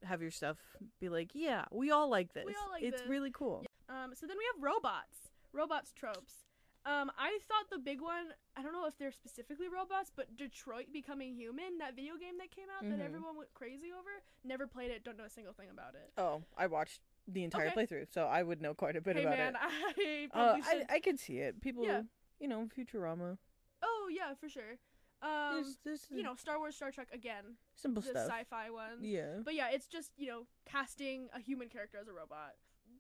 [0.04, 0.58] have your stuff
[1.00, 3.10] be like yeah we all like this all like it's this.
[3.10, 5.32] really cool Um, so then we have robots.
[5.54, 6.44] Robots tropes.
[6.86, 10.92] Um, I thought the big one, I don't know if they're specifically robots, but Detroit
[10.92, 13.02] Becoming Human, that video game that came out that Mhm.
[13.02, 16.12] everyone went crazy over, never played it, don't know a single thing about it.
[16.18, 17.76] oh i watched the entire Okay.
[17.86, 20.62] playthrough so i would know quite a bit hey about man, it I uh, probably
[20.66, 20.86] I, should.
[20.90, 22.02] I could see it people Yeah.
[22.40, 23.38] you know futurama
[23.84, 24.80] oh yeah, for sure.
[25.22, 29.02] Um, There's you know, Star Wars, Star Trek again, simple the stuff sci-fi ones.
[29.02, 32.54] yeah But yeah, it's just you know casting a human character as a robot,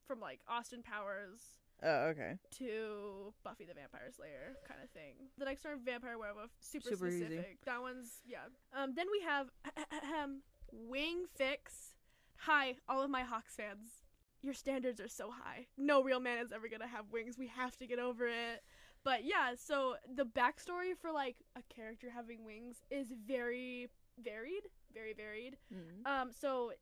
[0.07, 1.39] from like Austin Powers
[1.83, 5.13] oh okay to Buffy the Vampire Slayer kind of thing.
[5.37, 7.25] The next one, Vampire Werewolf, super, Super easy.
[7.25, 7.57] specific.
[7.65, 8.49] That one's yeah.
[8.75, 9.47] Um, then we have
[10.71, 11.93] Wing Fics.
[12.41, 14.03] Hi, all of my Hawks fans.
[14.41, 15.67] Your standards are so high.
[15.77, 17.37] No real man is ever gonna have wings.
[17.37, 18.63] We have to get over it.
[19.03, 25.13] But yeah, so the backstory for like a character having wings is very varied, very
[25.13, 25.57] varied.
[25.73, 26.05] Mhm.
[26.05, 26.73] Um, so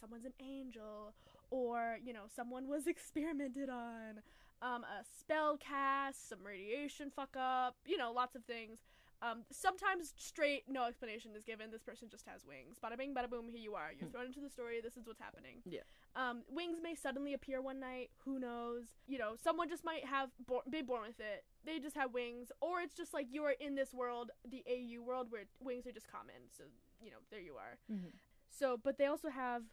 [0.00, 1.14] someone's an angel,
[1.50, 4.22] or you know, someone was experimented on.
[4.60, 8.80] Um, a spell cast, some radiation fuck up, you know, lots of things.
[9.20, 11.70] Um, sometimes straight no explanation is given.
[11.70, 12.78] This person just has wings.
[12.82, 13.48] Bada bing, bada boom.
[13.48, 13.90] Here you are.
[13.92, 14.12] You're Hmm.
[14.12, 14.80] thrown into the story.
[14.80, 15.60] This is what's happening.
[15.64, 15.80] Yeah.
[16.14, 18.10] Um, wings may suddenly appear one night.
[18.18, 18.94] Who knows?
[19.06, 21.44] You know, someone just might have bo- be born with it.
[21.64, 25.02] They just have wings, or it's just like you are in this world, the AU
[25.02, 26.48] world, where wings are just common.
[26.56, 26.64] So
[27.00, 27.78] you know, there you are.
[27.90, 28.12] Mhm.
[28.50, 29.64] So, but they also have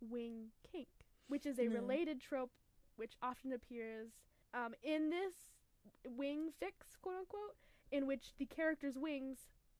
[0.00, 0.88] wing kink,
[1.28, 1.74] which is a No.
[1.80, 2.52] related trope
[2.96, 4.10] which often appears
[4.54, 5.52] um, in this
[6.04, 7.56] wing fics, quote unquote,
[7.90, 9.38] in which the character's wings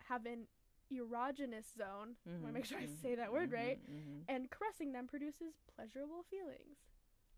[0.08, 0.46] have an
[0.92, 2.16] erogenous zone.
[2.26, 3.78] I want to make sure I mhm, say that word right.
[3.90, 4.20] mhm, mhm.
[4.28, 6.78] And caressing them produces pleasurable feelings,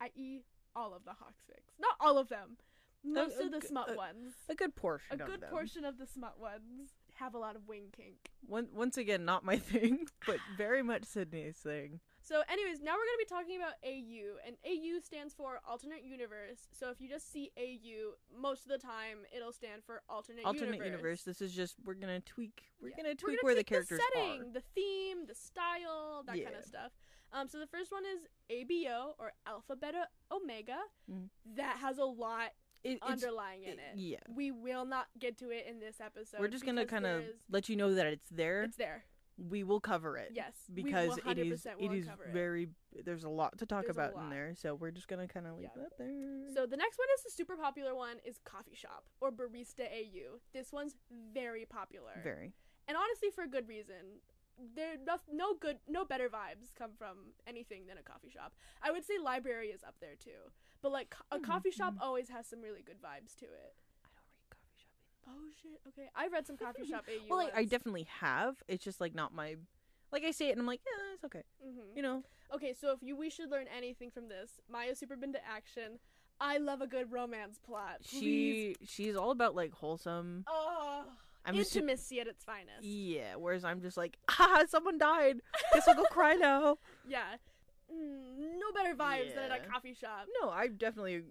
[0.01, 0.41] i.e.,
[0.77, 1.79] all of the Hawks fics.
[1.81, 2.57] Not all of them.
[3.03, 4.35] Most a of the smut a- ones.
[4.49, 5.19] A good portion.
[5.19, 5.51] A of good them.
[5.51, 8.31] portion of the smut ones have a lot of wing kink.
[8.47, 12.01] One, once again, not my thing, but very much Sydney's thing.
[12.31, 16.05] So, anyways, now we're going to be talking about AU, and AU stands for Alternate
[16.05, 16.69] Universe.
[16.71, 20.47] So, if you just see AU, most of the time it'll stand for Alternate, universe.
[20.63, 20.87] Alternate Universe.
[20.87, 21.23] universe.
[21.25, 22.63] This is just we're gonna tweak.
[22.81, 22.97] We're Yeah.
[22.99, 24.53] gonna tweak We're gonna where the tweak characters the setting, are.
[24.53, 26.93] the theme, the style, that kind of stuff.
[27.33, 30.79] Um, so the first one is ABO or Alpha Beta Omega.
[31.11, 31.31] Mhm.
[31.57, 32.53] That has a lot
[32.85, 33.97] It, underlying in it.
[33.97, 34.19] yeah.
[34.29, 36.39] We will not get to it in this episode.
[36.41, 38.63] we're just gonna kind of let you know that it's there.
[38.63, 39.05] It's there.
[39.49, 40.33] We will cover it.
[40.35, 40.53] Yes.
[40.73, 42.13] Because it is 100% it is it.
[42.33, 42.69] very
[43.05, 45.55] there's a lot to talk There's about in there, so we're just gonna kind of
[45.57, 45.83] leave Yeah.
[45.83, 46.11] that there.
[46.55, 50.41] So the next one is the super popular one is Coffee Shop or Barista AU.
[50.53, 50.95] This one's
[51.33, 52.13] very popular.
[52.23, 52.53] very
[52.89, 54.21] and honestly for a good reason
[54.75, 58.91] there no, no good no better vibes come from anything than a coffee shop i
[58.91, 60.51] would say library is up there too
[60.83, 62.03] but like a Mhm, coffee shop mhm.
[62.03, 63.75] always has some really good vibes to it
[64.05, 65.20] I don't read coffee shopping.
[65.31, 68.57] Oh shit okay i read some coffee shop au Well, like, I definitely have.
[68.69, 69.57] It's just like not my.
[70.13, 71.43] Like I say it, and I'm like, yeah, it's okay.
[71.65, 71.95] Mhm.
[71.97, 72.23] You know,
[72.55, 76.01] okay so if you we should learn anything from this maya super been to action
[76.41, 78.75] i love a good romance plot Please.
[78.77, 80.43] she she's all about like wholesome.
[80.49, 81.05] oh
[81.47, 85.41] I'm intimacy at its finest Yeah, whereas I'm just like, ah, someone died.
[85.73, 86.79] Guess I'll go cry now.
[87.09, 87.37] yeah
[87.93, 91.23] Mm, no better vibes than at a coffee shop No, I definitely,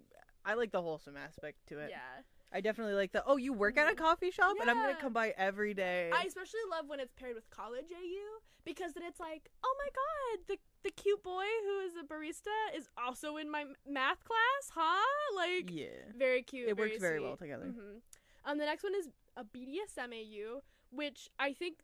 [0.44, 1.88] I like the wholesome aspect to it.
[1.90, 3.98] yeah I definitely like the, oh, you work at a Mhm.
[3.98, 6.10] coffee shop, and I'm gonna come by every day.
[6.12, 9.88] I especially love when it's paired with college AU because then it's like, oh my
[9.94, 14.70] god, the the cute boy who is a barista is also in my math class,
[14.74, 15.36] huh?
[15.36, 16.68] Like, yeah, very cute.
[16.68, 17.46] it works very well sweet.
[17.46, 17.66] together.
[17.66, 17.98] hmm
[18.44, 21.80] Um, the next one is a BDSM AU, which I think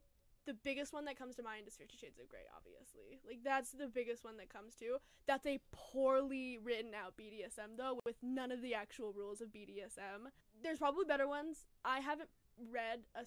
[0.47, 2.47] the biggest one that comes to mind is Fifty Shades of Grey.
[2.57, 4.99] Obviously, like that's the biggest one that comes to.
[5.27, 10.31] That's a poorly written out BDSM though, with none of the actual rules of BDSM.
[10.63, 11.67] There's probably better ones.
[11.85, 12.31] I haven't
[12.73, 13.25] read a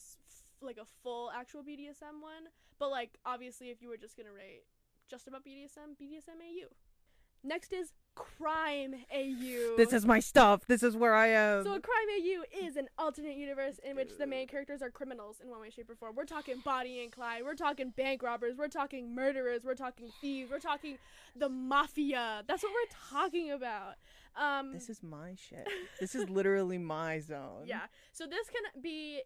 [0.61, 4.63] like a full actual BDSM one, but like obviously, if you were just gonna rate
[5.09, 6.69] just about BDSM, BDSM AU.
[7.43, 9.77] Next is Crime AU.
[9.77, 10.67] This is my stuff.
[10.67, 11.63] This is where I am.
[11.63, 15.37] So a crime AU is an alternate universe in which the main characters are criminals
[15.41, 16.15] in one way, shape, or form.
[16.15, 17.43] We're talking Bonnie and Clyde.
[17.45, 18.55] We're talking bank robbers.
[18.57, 19.63] We're talking murderers.
[19.63, 20.51] We're talking thieves.
[20.51, 20.97] We're talking
[21.33, 22.43] the mafia.
[22.45, 23.93] That's what we're talking about.
[24.35, 25.67] Um, this is my shit.
[26.01, 27.63] this is literally my zone.
[27.65, 27.83] yeah.
[28.11, 29.21] So this can be,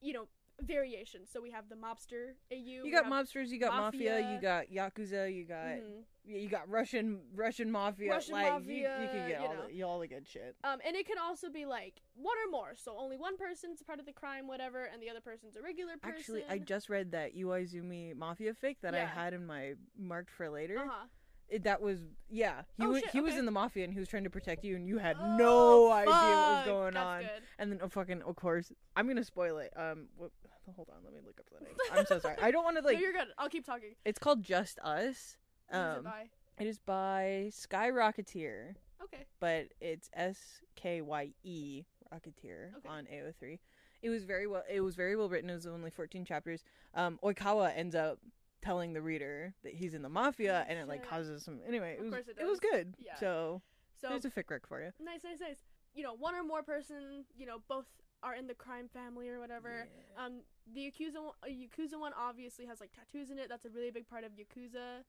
[0.00, 0.28] you know,
[0.60, 1.28] variations.
[1.32, 2.84] So we have the mobster AU.
[2.84, 4.32] You got mobsters, you got mafia, mafia.
[4.34, 6.04] you got yakuza, you got Mhm.
[6.24, 8.10] you got Russian Russian mafia.
[8.10, 9.68] Russian like you, mafia, you can get you all know.
[9.68, 10.56] the, all the good shit.
[10.64, 12.74] Um, and it can also be like one or more.
[12.76, 15.96] So only one person's part of the crime, whatever, and the other person's a regular
[15.96, 16.18] person.
[16.18, 20.50] Actually, I just read that Iwaizumi Mafia fic that I had in my marked for
[20.50, 20.78] later.
[20.78, 21.06] Uh huh.
[21.48, 22.62] It, that was yeah.
[22.76, 24.64] He Oh, was shit, he was in the mafia and he was trying to protect
[24.64, 26.16] you and you had Oh, no idea what
[26.56, 27.20] was going that's on.
[27.22, 27.30] Good.
[27.58, 29.72] And then oh, fucking of course I'm gonna spoil it.
[29.76, 31.74] Um, wh- hold on, let me look up the name.
[31.92, 32.36] I'm so sorry.
[32.42, 32.96] I don't want to like.
[32.96, 33.28] no, you're good.
[33.38, 33.94] I'll keep talking.
[34.04, 35.38] It's called Just Us.
[35.72, 36.24] It Um, by?
[36.58, 39.24] it is by Skye Rocketeer, Okay.
[39.40, 42.88] but it's S K Y E Rocketeer Okay.
[42.88, 43.58] on AO3.
[44.02, 44.62] It was very well.
[44.70, 45.50] It was very well written.
[45.50, 46.62] It was only 14 chapters.
[46.94, 48.18] Um, Oikawa ends up
[48.62, 51.60] telling the reader that he's in the mafia, and it like causes some.
[51.66, 52.94] Anyway, it Of was course it was good.
[52.98, 53.14] Yeah.
[53.16, 53.62] So,
[54.00, 54.90] So there's a fic rec for you.
[55.02, 55.58] nice, nice, nice.
[55.94, 57.24] You know, one or more person.
[57.36, 57.86] You know, both
[58.22, 59.88] are in the crime family or whatever.
[60.16, 60.40] Um,
[60.74, 63.48] the Yakuza one, uh, Yakuza one obviously has like tattoos in it.
[63.48, 65.04] That's a really big part of Yakuza.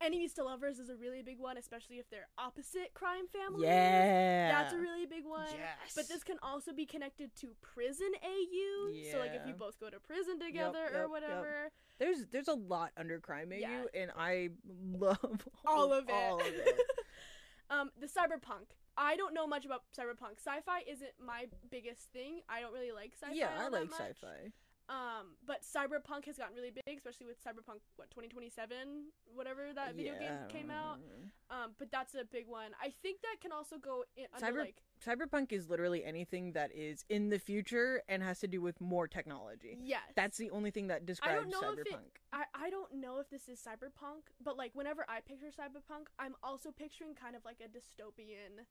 [0.00, 3.66] Enemies to lovers is a really big one, especially if they're opposite crime families.
[3.68, 4.50] Yeah.
[4.50, 5.46] That's a really big one.
[5.50, 5.92] Yes.
[5.94, 8.90] But this can also be connected to prison AU.
[8.92, 9.12] Yeah.
[9.12, 11.10] So like if you both go to prison together yep, or yep.
[11.10, 11.70] whatever.
[11.98, 13.82] there's there's a lot under crime AU, Yeah.
[13.94, 14.50] and I
[14.98, 16.14] love All of it.
[16.14, 16.80] All of it.
[17.70, 18.72] um, the cyberpunk.
[18.96, 20.38] I don't know much about cyberpunk.
[20.38, 22.40] Sci-fi isn't my biggest thing.
[22.48, 23.34] I don't really like sci-fi.
[23.34, 24.00] yeah, I all that like much.
[24.00, 24.52] sci-fi.
[24.90, 30.14] Um, but cyberpunk has gotten really big, especially with cyberpunk what 2027, whatever that video
[30.14, 30.98] Yeah, game came out.
[31.48, 32.72] Um, but that's a big one.
[32.82, 36.72] I think that can also go in under Cyber- like Cyberpunk is literally anything that
[36.74, 39.78] is in the future and has to do with more technology.
[39.80, 40.02] yes.
[40.16, 42.18] That's the only thing that describes know if it- cyberpunk.
[42.32, 46.34] I, I don't know if this is cyberpunk, but like whenever I picture cyberpunk, I'm
[46.42, 48.66] also picturing kind of like a dystopian.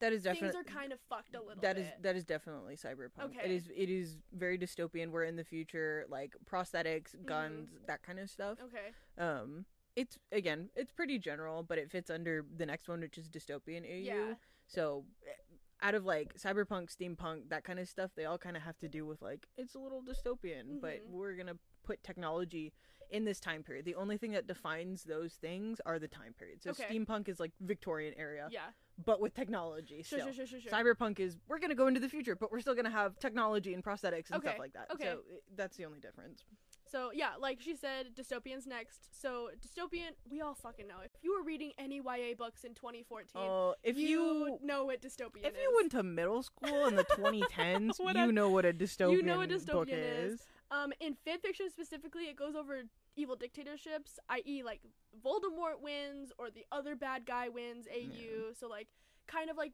[0.00, 1.82] That is definitely Things are kind of fucked a little that bit.
[1.84, 3.36] is that is definitely cyberpunk.
[3.36, 3.54] Okay.
[3.54, 5.10] is it is very dystopian.
[5.10, 7.26] We're in the future, like prosthetics, Mm-hmm.
[7.26, 8.58] guns, that kind of stuff.
[8.62, 8.92] okay.
[9.22, 13.28] Um, it's again, it's pretty general, but it fits under the next one, which is
[13.28, 14.04] dystopian AU.
[14.04, 14.34] Yeah.
[14.66, 15.30] So, eh,
[15.82, 18.88] out of like cyberpunk, steampunk, that kind of stuff, they all kind of have to
[18.88, 21.10] do with like it's a little dystopian, but Mhm.
[21.10, 22.72] we're gonna put technology
[23.10, 23.84] in this time period.
[23.84, 26.62] The only thing that defines those things are the time period.
[26.62, 26.84] So Okay.
[26.84, 28.70] steampunk is like Victorian era, Yeah.
[29.04, 30.02] But with technology.
[30.02, 30.32] Sure, still.
[30.32, 30.72] sure, sure, sure, sure.
[30.72, 33.82] Cyberpunk is we're gonna go into the future, but we're still gonna have technology and
[33.84, 34.88] prosthetics and Okay, stuff like that.
[34.92, 35.04] okay.
[35.04, 36.44] So it, that's the only difference.
[36.90, 39.20] So yeah, like she said, dystopian's next.
[39.20, 40.96] So dystopian, we all fucking know.
[41.04, 45.00] If you were reading any YA books in 2014, Oh, if you, you know what
[45.00, 45.44] dystopian is.
[45.44, 45.60] If is.
[45.62, 49.22] you went to middle school in the 2010s, you a- know what a dystopian, you
[49.22, 50.32] know what book dystopian is.
[50.34, 50.46] is.
[50.70, 52.82] Um, in fanfiction specifically, it goes over
[53.16, 54.80] evil dictatorships, i.e., like
[55.24, 57.86] Voldemort wins or the other bad guy wins.
[57.88, 58.52] AU.
[58.58, 58.88] So like,
[59.26, 59.72] kind of like,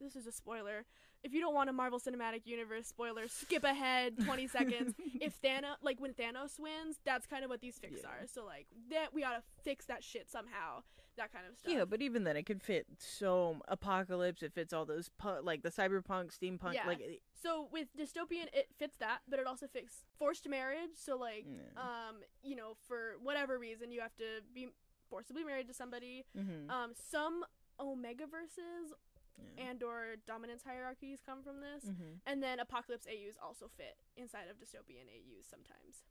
[0.00, 0.84] this is a spoiler.
[1.22, 4.94] If you don't want a Marvel Cinematic Universe spoiler, skip ahead 20 seconds.
[5.20, 8.08] If Thanos, like when Thanos wins, that's kind of what these fics Yeah.
[8.08, 8.26] are.
[8.26, 10.82] So like, that we gotta fix that shit somehow.
[11.16, 11.72] That kind of stuff.
[11.72, 14.42] Yeah, but even then, it could fit so apocalypse.
[14.42, 16.74] It fits all those pu- like the cyberpunk, steampunk.
[16.74, 16.86] Yeah.
[16.86, 20.90] Like, it- So with dystopian, it fits that, but it also fits forced marriage.
[20.94, 21.80] So like, Yeah.
[21.82, 24.68] um, you know, for whatever reason, you have to be
[25.10, 26.24] forcibly married to somebody.
[26.38, 27.44] mhm, Um, some
[27.78, 28.94] omega verses
[29.56, 29.70] yeah.
[29.70, 32.20] and or dominance hierarchies come from this, Mhm.
[32.26, 36.04] and then apocalypse AUs also fit inside of dystopian AUs sometimes.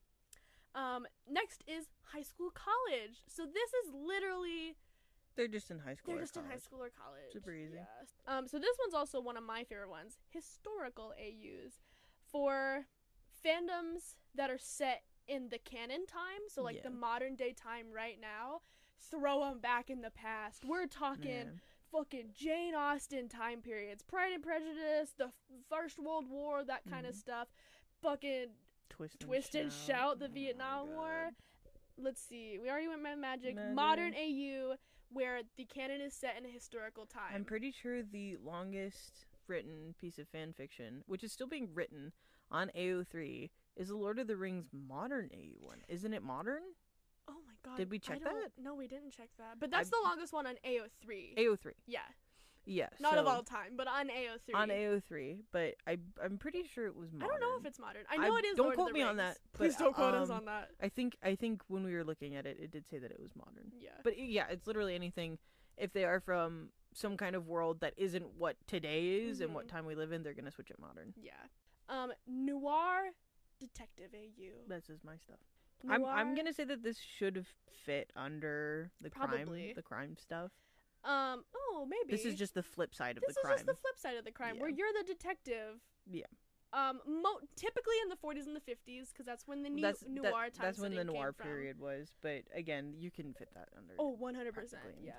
[0.76, 3.24] Um, next is high school college.
[3.28, 4.78] So this is literally
[5.36, 6.14] They're just in high school.
[6.14, 6.64] they're or just in high college.
[6.64, 7.32] school or college.
[7.34, 7.76] Super easy.
[7.76, 8.14] Yes.
[8.28, 10.20] Um, so this one's also one of my favorite ones.
[10.30, 11.80] Historical AUs
[12.32, 12.86] for
[13.44, 16.42] fandoms that are set in the canon time.
[16.50, 18.62] So like the modern day time right now.
[19.02, 20.66] Throw them back in the past.
[20.66, 21.52] We're talking Yeah.
[21.92, 25.32] Fucking Jane Austen time periods, Pride and Prejudice, the
[25.70, 27.20] First World War, that kind of Mhm.
[27.20, 27.48] stuff.
[28.02, 28.56] Fucking
[28.90, 31.32] Twist and Twist and Shout, the Oh Vietnam War.
[31.98, 32.58] Let's see.
[32.58, 33.56] We already went Magic.
[33.56, 33.74] Magic.
[33.76, 34.78] Modern AU,
[35.10, 37.34] where the canon is set in a historical time.
[37.34, 42.14] I'm pretty sure the longest written piece of fan fiction, which is still being written
[42.52, 45.84] on AO3, is the Lord of the Rings modern AU one.
[45.88, 46.76] Isn't it modern?
[47.64, 47.78] God.
[47.78, 48.52] Did we check that?
[48.62, 49.60] No, we didn't check that.
[49.60, 51.36] But that's I- the longest one on AO3.
[51.38, 51.72] AO3.
[51.88, 52.00] yeah.
[52.66, 52.90] Yeah.
[53.00, 54.54] Not of all time, but on AO3.
[54.54, 57.28] on AO3, but I I'm pretty sure it was modern.
[57.28, 58.04] I don't know if it's modern.
[58.12, 58.58] I know I- it is.
[58.58, 59.36] don't Lord quote me on Rings.
[59.36, 60.70] that, Please don't quote us um, on that.
[60.80, 63.20] I think I think when we were looking at it, it did say that it
[63.20, 63.72] was modern.
[63.80, 63.90] Yeah.
[64.04, 65.40] But yeah, it's literally anything.
[65.78, 69.66] If they are from some kind of world that isn't what today is and what
[69.66, 69.70] Mhm.
[69.70, 71.14] time we live in, they're gonna switch it modern.
[71.18, 71.32] yeah.
[71.88, 73.10] Um, noir
[73.60, 74.66] detective AU.
[74.68, 75.40] That's just my stuff.
[75.88, 77.48] I'm I'm gonna say that this should have
[77.86, 79.46] fit under the Probably.
[79.46, 80.52] crime the crime stuff.
[81.06, 81.44] Um.
[81.56, 83.54] Oh, maybe This is just the flip side of this the crime.
[83.54, 85.80] This is just the flip side of the crime, where you're the detective.
[86.12, 86.26] Yeah.
[86.74, 87.00] Um.
[87.08, 90.24] Mo- typically in the 40s and the 50s, because that's when the new that's noir
[90.24, 91.46] that- time that's when the noir came from.
[91.48, 92.12] period was.
[92.22, 93.94] But again, you can fit that under.
[93.98, 94.82] Oh, 100 percent.
[95.02, 95.14] Yeah.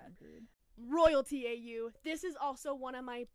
[0.77, 1.91] Royalty AU.
[2.05, 3.27] This is also one of my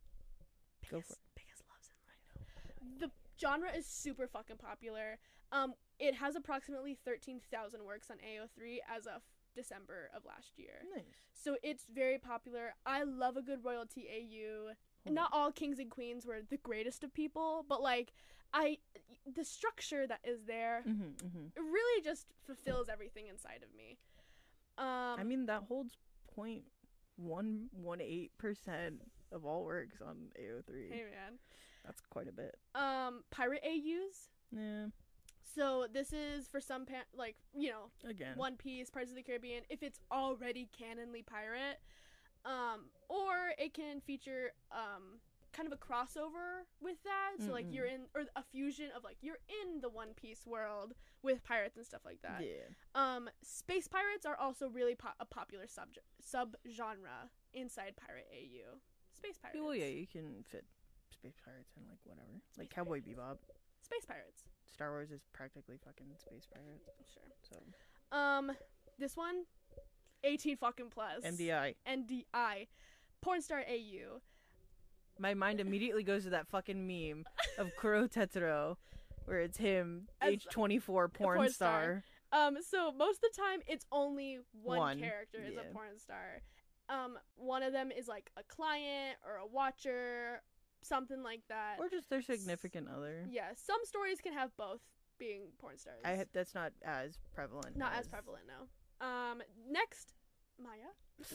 [0.82, 3.00] biggest, biggest loves in life.
[3.00, 5.18] The genre is super fucking popular.
[5.52, 9.22] Um, it has approximately thirteen thousand works on AO3 as of
[9.56, 10.82] December of last year.
[10.94, 11.06] Nice.
[11.34, 12.74] So it's very popular.
[12.86, 14.74] I love a good royalty AU.
[15.10, 18.12] Not all kings and queens were the greatest of people, but like
[18.54, 18.80] I
[19.32, 21.46] the structure that is there Mm-hmm, mm-hmm.
[21.56, 23.98] it really just fulfills everything inside of me.
[24.78, 25.96] Um I mean, that holds
[26.34, 26.64] point
[27.18, 30.92] one one eight percent of all works on AO3.
[30.92, 31.40] hey man.
[31.86, 32.56] That's quite a bit.
[32.74, 34.30] Um pirate AUs.
[34.52, 34.88] Yeah.
[35.54, 38.34] So this is for some pa- like, you know, Again.
[38.36, 41.80] One Piece, Pirates of the Caribbean, if it's already canonly pirate,
[42.46, 45.20] um, or it can feature um,
[45.54, 47.46] kind of a crossover with that.
[47.46, 47.76] So like Mm-mm.
[47.76, 50.94] you're in, or a fusion of like you're in the One Piece world
[51.24, 52.42] with pirates and stuff like that.
[52.42, 52.66] Yeah.
[52.94, 58.78] Um, space pirates are also really po- a popular subject sub genre inside Pirate AU.
[59.16, 59.60] Space pirates.
[59.62, 60.66] Well, yeah, you can fit
[61.12, 62.28] space pirates in like whatever,
[62.58, 63.00] like Space Cowboy.
[63.00, 63.38] Bebop.
[63.82, 64.44] Space pirates.
[64.76, 66.90] Star Wars is practically fucking space pirates.
[67.14, 67.24] Sure.
[68.12, 68.52] So Um,
[69.00, 69.46] this one,
[70.26, 71.24] 18 fucking plus.
[71.24, 71.76] MDI.
[71.88, 72.68] NDI.
[73.22, 74.20] Porn star AU.
[75.18, 77.24] My mind immediately goes to that fucking meme
[77.58, 78.76] of Kuroo Tetsurou,
[79.24, 82.04] where it's him, As- age twenty four porn, porn star.
[82.32, 82.48] star.
[82.48, 85.62] Um, so most of the time it's only one, One, character is yeah.
[85.62, 86.42] a porn star.
[86.90, 90.42] Um, one of them is like a client or a watcher,
[90.86, 91.78] something like that.
[91.80, 93.26] or just their significant other.
[93.30, 94.82] yeah, some stories can have both
[95.18, 96.02] being porn stars.
[96.04, 97.78] I ha- that's not as prevalent.
[97.78, 99.06] Not as prevalent, no.
[99.06, 100.14] Um, next,
[100.62, 100.92] Maya.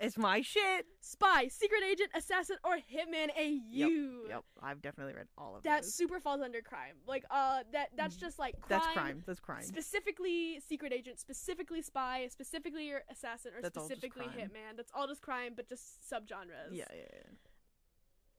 [0.00, 0.86] It's my shit.
[1.00, 4.26] Spy, secret agent, assassin, or hitman AU.
[4.28, 5.94] Yep, I've definitely read all of That those.
[5.94, 6.94] super falls under crime.
[7.06, 8.80] Like, uh, that that's just like crime.
[8.80, 9.22] Mm, That's crime.
[9.26, 9.62] That's crime.
[9.62, 14.76] Specifically secret agent, specifically spy, specifically assassin, or That's specifically hitman.
[14.76, 16.72] That's all just crime, but just subgenres.
[16.72, 17.30] yeah, yeah, yeah.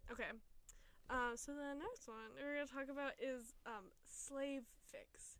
[0.09, 0.31] Okay.
[1.09, 5.35] Um, so the next one we're gonna talk about is um, slave fics.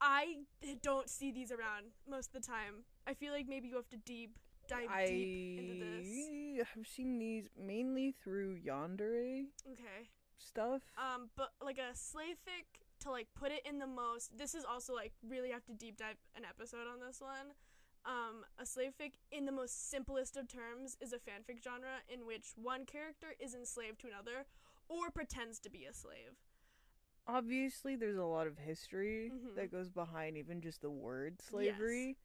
[0.00, 0.44] I
[0.82, 2.84] don't see these around most of the time.
[3.06, 4.38] I feel like maybe you have to deep
[4.68, 6.06] dive I deep into this.
[6.28, 10.10] I have seen these mainly through Yandere Okay.
[10.38, 10.82] stuff.
[10.98, 14.36] Um, but like a slave fic to like put it in the most.
[14.36, 17.54] This is also like really have to deep dive an episode on this one.
[18.06, 22.24] Um, a slave fic in the most simplest of terms is a fanfic genre in
[22.24, 24.46] which one character is enslaved to another
[24.88, 26.36] or pretends to be a slave.
[27.26, 29.56] Obviously, there's a lot of history Mhm.
[29.56, 32.16] that goes behind even just the word slavery.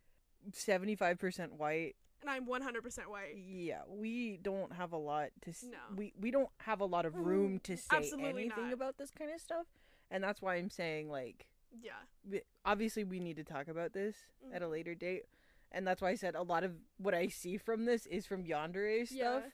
[0.53, 1.95] Seventy-five percent white.
[2.21, 3.35] And I'm 100% white.
[3.35, 5.49] Yeah, we don't have a lot to.
[5.49, 5.79] S- No.
[5.95, 8.73] We we don't have a lot of room to say Absolutely anything not.
[8.73, 9.65] about this kind of stuff,
[10.11, 12.05] and that's why I'm saying like Yeah.
[12.23, 14.15] we- obviously we need to talk about this
[14.51, 15.25] at a later date
[15.71, 18.43] and that's why i said a lot of what i see from this is from
[18.43, 19.49] yandere stuff Yeah.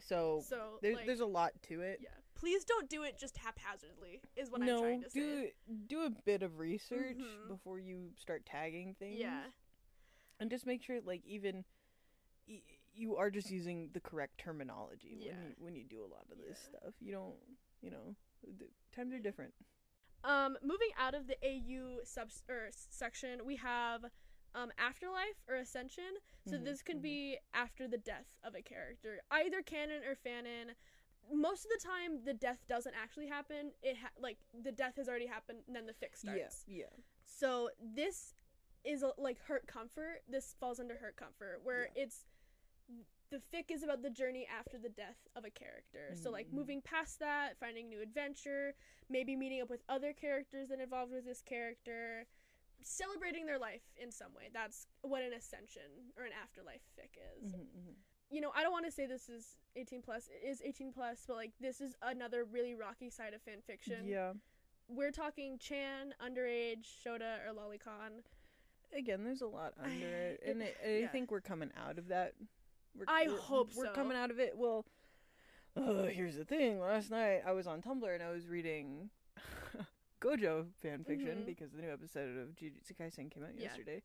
[0.00, 2.10] so So there's like, there's a lot to it yeah.
[2.38, 4.20] Please don't do it just haphazardly.
[4.36, 5.20] Is what no I'm trying to say.
[5.20, 5.48] do
[5.86, 7.48] do a bit of research Mhm.
[7.48, 9.44] before you start tagging things Yeah.
[10.38, 11.64] and just make sure like even
[12.46, 12.60] y-
[12.92, 15.32] you are just using the correct terminology Yeah.
[15.32, 16.78] when you when you do a lot of this Yeah.
[16.78, 17.36] stuff you don't
[17.80, 19.54] you know the times are different
[20.22, 24.04] Um, moving out of the AU sub or section, we have
[24.56, 26.16] um afterlife or ascension.
[26.48, 27.02] So Mhm, this could mhm.
[27.02, 30.74] be after the death of a character, either canon or fanon.
[31.32, 33.72] Most of the time, the death doesn't actually happen.
[33.82, 36.64] It ha- like the death has already happened, and then the fix starts.
[36.68, 38.34] yeah yeah So this
[38.84, 40.22] is like hurt comfort.
[40.28, 42.24] This falls under hurt comfort, where it's
[43.30, 46.14] the fic is about the journey after the death of a character.
[46.14, 46.56] So like Mhm.
[46.56, 48.74] moving past that, finding new adventure,
[49.10, 52.26] maybe meeting up with other characters that involved with this character,
[52.86, 54.48] celebrating their life in some way.
[54.52, 57.94] That's what an ascension or an afterlife fic is Mhm, mhm.
[58.30, 60.28] you know, I don't want to say this is 18 plus.
[60.28, 64.06] It is 18 plus, but like this is another really rocky side of fan fiction.
[64.06, 64.32] yeah
[64.88, 68.22] We're talking Chan, underage, Shota, or Lolicon.
[68.92, 71.08] again, there's a lot under it, It- and I, I yeah.
[71.08, 72.34] think we're coming out of that.
[72.94, 73.92] We're, I we're- hope we're so.
[73.94, 74.56] coming out of it.
[74.56, 74.86] Well,
[75.76, 76.78] uh, here's the thing.
[76.80, 79.10] Last night I was on Tumblr and I was reading
[80.20, 81.46] Gojo fan fiction Mhm.
[81.46, 83.62] because the new episode of Jujutsu Kaisen came out Yeah.
[83.64, 84.02] yesterday.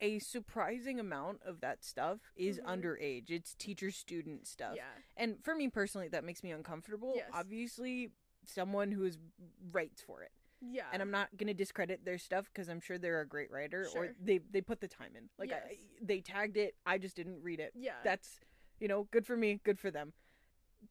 [0.00, 2.64] A surprising amount of that stuff is Mhm.
[2.66, 3.30] underage.
[3.30, 4.76] It's teacher student stuff.
[4.76, 4.90] Yeah.
[5.16, 7.14] And for me personally, that makes me uncomfortable.
[7.16, 7.30] Yes.
[7.32, 8.12] Obviously,
[8.44, 9.18] someone who is
[9.72, 10.30] writes for it
[10.60, 10.88] Yeah.
[10.92, 14.14] and I'm not gonna discredit their stuff because I'm sure they're a great writer or
[14.20, 15.30] they they put the time in.
[15.38, 17.72] Like I, they tagged it, I just didn't read it.
[17.74, 18.00] yeah.
[18.04, 18.40] That's
[18.78, 20.12] you know good for me, good for them.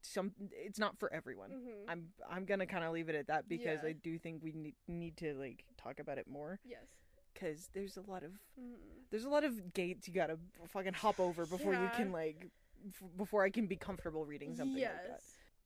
[0.02, 1.52] Some it's not for everyone.
[1.52, 3.90] hmm I'm I'm gonna kind of leave it at that because Yeah.
[3.90, 6.86] I do think we need need to like talk about it more Yes.
[7.34, 8.76] because there's a lot of Mhm.
[9.12, 10.38] there's a lot of gates you gotta
[10.70, 12.48] fucking hop over before you can like
[12.88, 14.94] f- before I can be comfortable reading something yes.
[14.98, 15.22] like that.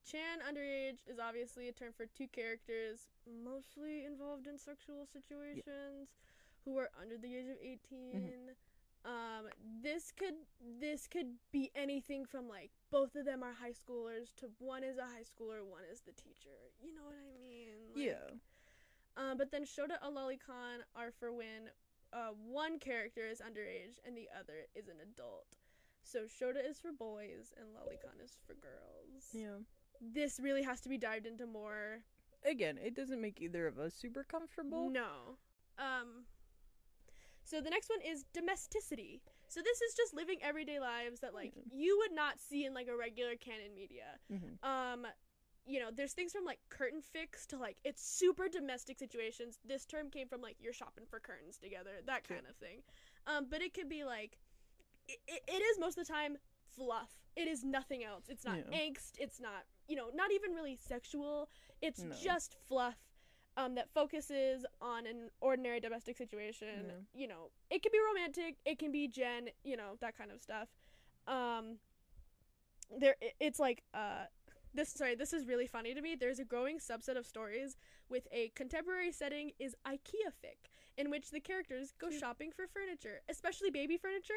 [0.05, 3.07] Chan underage is obviously a term for two characters
[3.43, 6.09] mostly involved in sexual situations
[6.65, 8.55] who are under the age of 18.
[9.05, 9.47] Um,
[9.81, 10.35] this could
[10.79, 14.97] this could be anything from like both of them are high schoolers to one is
[14.97, 16.73] a high schooler, one is the teacher.
[16.83, 17.75] You know what I mean?
[17.95, 18.35] Like, yeah.
[19.15, 21.71] Um, but then Shota and Lolicon are for when
[22.11, 25.45] uh, one character is underage and the other is an adult.
[26.03, 29.29] So Shota is for boys and Lolicon is for girls.
[29.33, 29.63] Yeah.
[30.01, 31.99] This really has to be dived into more.
[32.45, 34.89] Again, it doesn't make either of us super comfortable.
[34.89, 35.37] No.
[35.77, 36.25] Um.
[37.49, 39.21] So the next one is domesticity.
[39.47, 41.63] So this is just living everyday lives that like Yeah.
[41.71, 44.19] you would not see in like a regular canon media.
[44.31, 44.63] Mhm.
[44.63, 45.07] Um,
[45.65, 49.57] you know, there's things from like curtain fics to like it's super domestic situations.
[49.65, 52.83] This term came from like you're shopping for curtains together, that kind of thing.
[53.25, 54.37] Um, but it could be like
[55.07, 56.37] it, it, it is most of the time
[56.75, 57.09] fluff.
[57.35, 58.25] It is nothing else.
[58.29, 58.77] It's not Yeah.
[58.77, 59.13] angst.
[59.17, 61.49] It's not you know not even really sexual.
[61.81, 62.15] It's No.
[62.15, 62.97] just fluff.
[63.59, 66.85] Um, that focuses on an ordinary domestic situation.
[66.85, 67.21] Yeah.
[67.21, 70.41] You know, it can be romantic, it can be gen, you know, that kind of
[70.41, 70.69] stuff.
[71.27, 71.77] Um,
[72.97, 74.25] there, it's like, uh,
[74.73, 74.89] this.
[74.89, 76.15] Sorry, this is really funny to me.
[76.15, 77.75] There's a growing subset of stories
[78.07, 82.19] with a contemporary setting is IKEA fic, in which the characters go Cute.
[82.19, 84.33] shopping for furniture, especially baby furniture,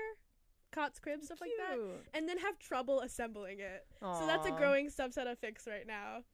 [0.73, 1.79] cots, cribs, stuff like that,
[2.15, 3.87] and then have trouble assembling it.
[4.01, 6.25] So that's a growing subset of fics right now.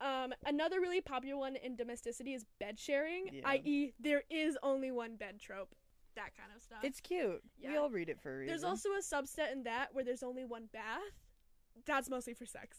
[0.00, 3.48] Um, another really popular one in domesticity is bed sharing, Yeah.
[3.48, 5.74] i.e., there is only one bed trope,
[6.14, 6.78] that kind of stuff.
[6.82, 7.42] It's cute.
[7.66, 8.48] We all read it for a reason.
[8.48, 11.00] There's also a subset in that where there's only one bath.
[11.86, 12.78] That's mostly for sex.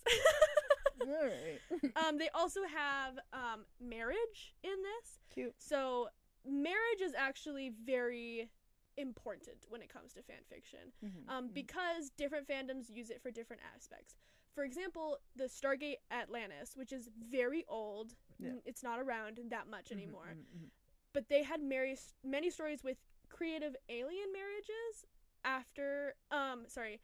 [1.02, 1.96] all right.
[2.08, 5.20] um, they also have um, marriage in this.
[5.34, 5.54] cute.
[5.58, 6.10] So
[6.46, 8.50] marriage is actually very
[8.98, 11.54] important when it comes to fan fiction Mhm, um, mhm.
[11.54, 14.16] because different fandoms use it for different aspects.
[14.54, 18.54] For example, the Stargate Atlantis, which is very old, Yeah.
[18.66, 20.72] it's not around that much Mhm, anymore, mhm, mhm.
[21.14, 22.98] but they had many, many stories with
[23.30, 25.06] creative alien marriages
[25.44, 27.00] after, um, sorry,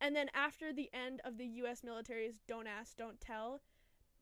[0.00, 1.82] and then after the end of the U.S.
[1.82, 3.60] military's "Don't Ask, Don't Tell,"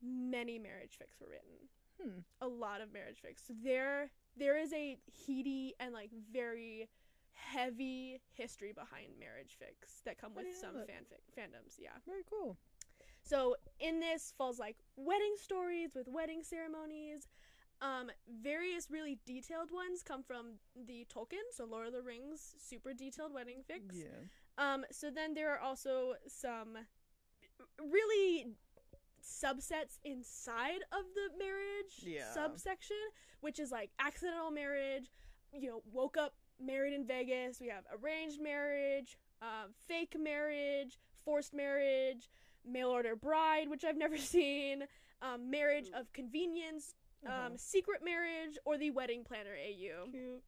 [0.01, 1.69] many marriage fics were written.
[2.01, 2.19] Hmm.
[2.41, 3.45] A lot of marriage fics.
[3.45, 6.89] So there, there is a heady and like very
[7.33, 11.77] heavy history behind marriage fics that come with some fanfic fandoms.
[11.79, 11.89] Yeah.
[12.05, 12.57] Very cool.
[13.23, 17.27] So in this falls like wedding stories with wedding ceremonies.
[17.81, 18.11] Um,
[18.41, 23.33] various really detailed ones come from the Tolkien, so Lord of the Rings, super detailed
[23.33, 23.95] wedding fics.
[23.95, 24.07] Yeah.
[24.57, 26.77] Um, so then there are also some
[27.79, 28.47] really
[29.23, 32.33] subsets inside of the marriage Yeah.
[32.33, 32.97] subsection,
[33.39, 35.09] which is like accidental marriage,
[35.53, 37.59] you know, woke up married in Vegas.
[37.59, 42.29] We have arranged marriage, um, fake marriage, forced marriage,
[42.65, 44.83] mail order bride, which I've never seen,
[45.21, 46.95] um, marriage of convenience,
[47.25, 47.49] um, Uh-huh.
[47.57, 50.09] secret marriage, or the wedding planner AU.
[50.11, 50.43] Cute.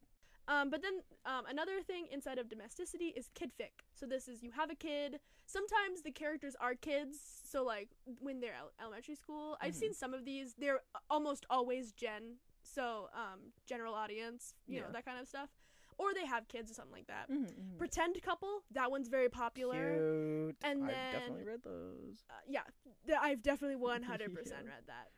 [0.47, 3.85] Um, but then um, another thing inside of domesticity is kidfic.
[3.93, 5.19] So this is you have a kid.
[5.45, 7.17] Sometimes the characters are kids.
[7.49, 7.89] So like
[8.19, 9.79] when they're el- elementary school, I've Mhm.
[9.79, 10.55] seen some of these.
[10.55, 12.37] They're almost always Gen.
[12.63, 15.49] So um, general audience, you know that kind of stuff.
[15.97, 17.29] Or they have kids or something like that.
[17.29, 17.77] Mhm, mhm.
[17.77, 18.63] Pretend couple.
[18.71, 19.97] That one's very popular.
[19.97, 20.55] Cute.
[20.63, 22.23] And I've definitely read those.
[22.29, 22.61] Uh, yeah,
[23.05, 24.03] th- I've definitely 100%
[24.45, 24.55] Yeah.
[24.65, 25.09] read that.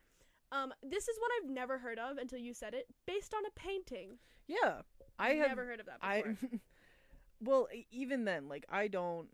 [0.52, 2.86] Um, this is one I've never heard of until you said it.
[3.06, 4.18] Based on a painting.
[4.46, 4.82] Yeah.
[5.18, 6.36] I have never heard of that I before.
[7.40, 9.28] well, e- even then, like I don't.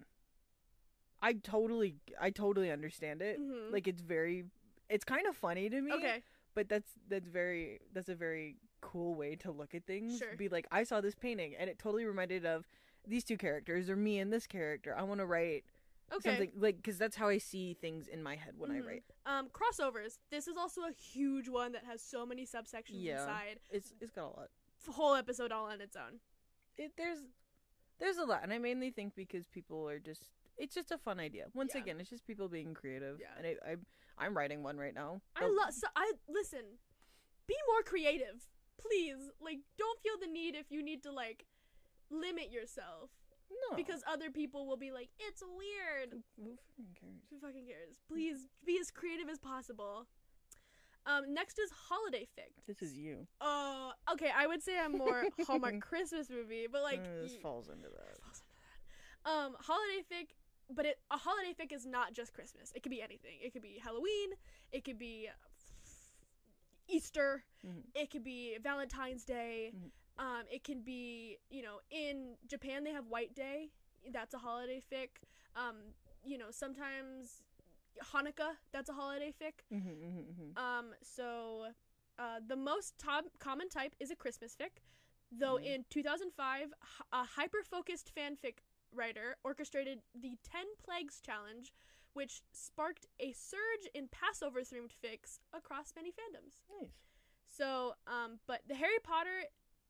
[1.23, 3.39] I totally, I totally understand it.
[3.41, 3.73] Mhm.
[3.73, 4.45] Like it's very,
[4.89, 5.93] it's kind of funny to me.
[5.93, 6.23] okay.
[6.55, 10.19] But that's that's very that's a very cool way to look at things.
[10.19, 10.37] Sure.
[10.37, 12.67] Be like, I saw this painting and it totally reminded of
[13.07, 14.95] these two characters or me and this character.
[14.97, 15.65] I want to write
[16.13, 16.29] Okay.
[16.31, 18.77] something like because that's how I see things in my head when Mhm.
[18.77, 19.05] I write.
[19.27, 20.19] Um, crossovers.
[20.31, 23.21] This is also a huge one that has so many subsections Yeah.
[23.21, 23.61] inside.
[23.71, 24.51] It's it's got a lot.
[24.89, 26.21] Whole episode all on its own.
[26.77, 27.21] It there's
[27.99, 30.31] there's a lot, and I mainly think because people are just.
[30.57, 31.47] It's just a fun idea.
[31.55, 31.83] Once Yeah.
[31.83, 33.19] again, it's just people being creative.
[33.21, 33.35] Yeah.
[33.37, 33.87] And it, I'm
[34.19, 35.21] I'm writing one right now.
[35.37, 35.73] I love.
[35.73, 36.79] So I listen.
[37.47, 38.49] Be more creative,
[38.83, 39.31] please.
[39.41, 41.47] Like, don't feel the need if you need to like
[42.11, 43.11] limit yourself
[43.71, 46.23] no because other people will be like, it's weird.
[46.37, 47.23] who freaking cares?
[47.31, 47.97] Who fucking cares?
[48.09, 50.07] Please be as creative as possible.
[51.07, 52.53] Um, next is holiday fic.
[52.67, 53.27] This is you.
[53.41, 57.69] Uh, okay, I would say I'm more Hallmark Christmas movie, but like Uh, this falls
[57.69, 58.19] into that.
[58.23, 58.53] falls into
[59.25, 59.31] that.
[59.31, 60.27] Um, holiday fic,
[60.75, 62.71] but it a holiday fic is not just Christmas.
[62.75, 63.39] It could be anything.
[63.43, 64.31] It could be Halloween.
[64.73, 65.29] It could be
[66.91, 67.45] Easter.
[67.67, 67.83] Mhm.
[67.95, 69.73] It could be Valentine's Day.
[69.75, 69.91] Mhm.
[70.19, 73.71] Um, it can be you know in Japan they have White Day.
[74.11, 75.11] That's a holiday fic.
[75.57, 75.77] Um,
[76.25, 77.43] you know sometimes
[78.13, 78.57] Hanukkah.
[78.73, 79.65] That's a holiday fic.
[79.73, 80.59] Mm-hmm, mm-hmm, mm-hmm.
[80.59, 81.67] Um, so
[82.19, 84.83] uh, the most top common type is a Christmas fic.
[85.33, 85.65] Though Mhm.
[85.67, 86.73] in 2005,
[87.13, 88.59] a hyper focused fanfic
[88.93, 91.73] writer orchestrated the 10 Plagues Challenge,
[92.13, 96.59] which sparked a surge in Passover themed fics across many fandoms.
[96.81, 96.91] Nice.
[97.47, 99.45] So, um, but the Harry Potter,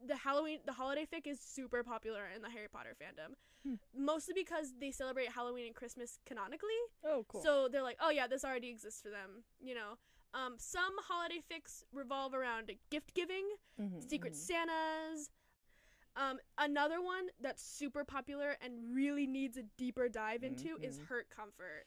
[0.07, 3.75] the Halloween, the holiday fic is super popular in the Harry Potter fandom, Hmm.
[3.95, 6.81] mostly because they celebrate Halloween and Christmas canonically.
[7.05, 7.43] Oh, cool.
[7.43, 9.99] So they're like, oh yeah, this already exists for them, you know.
[10.33, 13.47] Um, some holiday fics revolve around gift giving,
[13.79, 14.37] Mhm, Secret mhm.
[14.37, 15.31] Santas.
[16.17, 21.07] Um, another one that's super popular and really needs a deeper dive into is Mhm.
[21.07, 21.87] Hurt Comfort.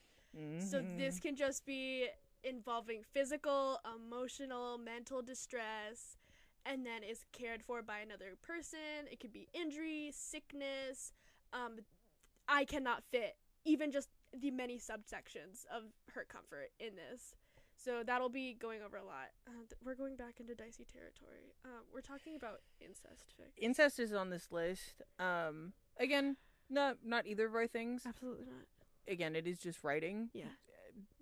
[0.57, 0.97] So Mhm.
[0.97, 2.09] this can just be
[2.43, 6.17] involving physical, emotional, mental distress,
[6.65, 9.07] and then is cared for by another person.
[9.11, 11.13] It could be injury, sickness.
[11.51, 11.86] Um,
[12.47, 17.36] I cannot fit even just the many subsections of hurt comfort in this.
[17.75, 19.31] So that'll be going over a lot.
[19.47, 21.53] Uh, th- we're going back into dicey territory.
[21.65, 23.51] Uh, we're talking about incest fic.
[23.57, 25.01] incest is on this list.
[25.19, 26.38] Um, again,
[26.69, 28.05] not not either of our things.
[28.05, 28.65] Absolutely not.
[29.07, 30.29] Again, it is just writing.
[30.33, 30.45] Yeah.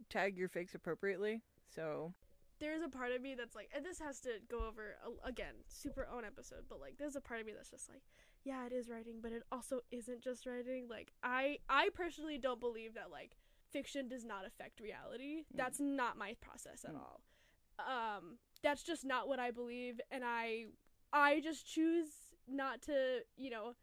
[0.10, 1.42] Tag your fics appropriately.
[1.74, 2.14] So
[2.60, 6.08] there's a part of me that's like, and this has to go over again, super
[6.14, 8.02] own episode, but like, there's a part of me that's just like,
[8.44, 10.88] yeah, it is writing, but it also isn't just writing.
[10.90, 13.32] Like, I, I personally don't believe that like
[13.72, 15.40] fiction does not affect reality.
[15.40, 15.58] Mm.
[15.58, 17.00] That's not my process at Mm.
[17.00, 17.22] all.
[17.80, 20.66] Um, that's just not what I believe, and I,
[21.12, 22.10] I just choose
[22.48, 23.74] not to, you know,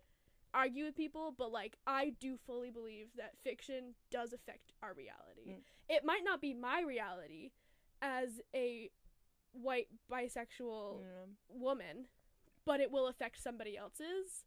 [0.59, 5.51] argue with people, but like I do fully believe that fiction does affect our reality.
[5.51, 5.63] Mm.
[5.89, 7.51] It might not be my reality
[8.03, 8.91] as a
[9.53, 11.27] white bisexual yeah.
[11.49, 12.07] woman,
[12.67, 14.45] but it will affect somebody else's.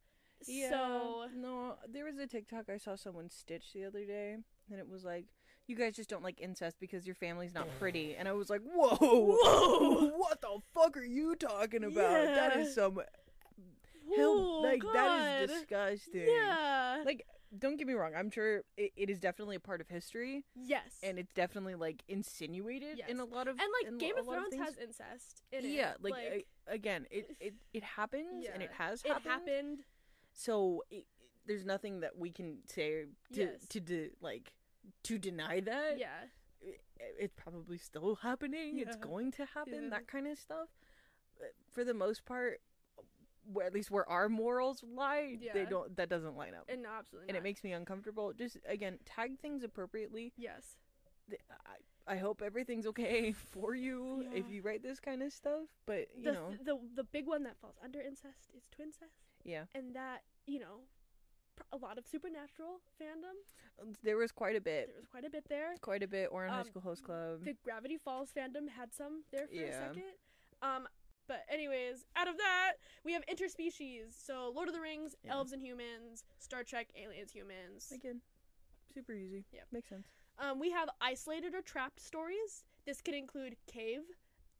[0.47, 4.37] Yeah, So no, there was a TikTok I saw someone stitch the other day,
[4.71, 5.25] and it was like,
[5.67, 8.61] "You guys just don't like incest because your family's not pretty," and I was like,
[8.61, 10.07] "Whoa, Whoa!
[10.17, 12.25] what the fuck are you talking about?
[12.25, 12.61] That Yeah.
[12.61, 13.01] is some
[14.17, 15.41] hell, like that God.
[15.43, 17.03] is disgusting." Yeah.
[17.05, 17.25] Like,
[17.57, 18.13] don't get me wrong.
[18.15, 20.97] I'm sure it, it is definitely a part of history, yes.
[21.03, 24.63] and it's definitely like insinuated in a lot of and like Game of Thrones things.
[24.63, 25.69] has incest in it.
[25.69, 28.85] yeah, like, a- again, it, it it happens and it Yeah.
[28.85, 29.25] has it happened.
[29.31, 29.79] happened.
[30.33, 31.05] So it,
[31.45, 33.67] there's nothing that we can say to Yes.
[33.69, 34.53] to de- like
[35.03, 35.97] to deny that.
[35.97, 36.07] Yeah.
[37.19, 38.77] It's probably still happening.
[38.79, 39.83] It's going to happen.
[39.85, 39.89] Yeah.
[39.89, 40.69] That kind of stuff.
[41.37, 42.61] But For the most part,
[43.45, 45.95] where at least where our morals lie, they don't.
[45.97, 47.39] That doesn't line up, And no, absolutely and not.
[47.39, 48.33] it makes me uncomfortable.
[48.33, 50.33] Just again, tag things appropriately.
[50.37, 50.77] yes.
[51.49, 55.67] I I hope everything's okay for you if you write this kind of stuff.
[55.85, 59.65] But you The, know, the the big one that falls under incest is twincest, yeah,
[59.75, 60.81] and that you know,
[61.71, 63.37] a lot of supernatural fandom.
[64.03, 64.87] there was quite a bit.
[64.87, 65.75] There was quite a bit there.
[65.81, 66.31] Quite a bit.
[66.31, 67.45] Ouran High Um, School Host Club.
[67.45, 70.03] The Gravity Falls fandom had some there for a second.
[70.63, 70.87] Um,
[71.31, 72.73] but anyways, out of that,
[73.05, 74.07] we have interspecies.
[74.21, 75.31] So Lord of the Rings, Yeah.
[75.31, 77.89] elves and humans, Star Trek, aliens, humans.
[77.89, 78.19] Again,
[78.93, 79.45] super easy.
[79.53, 79.61] Yeah.
[79.71, 80.07] makes sense.
[80.39, 82.65] Um, we have isolated or trapped stories.
[82.85, 84.01] This could include cave,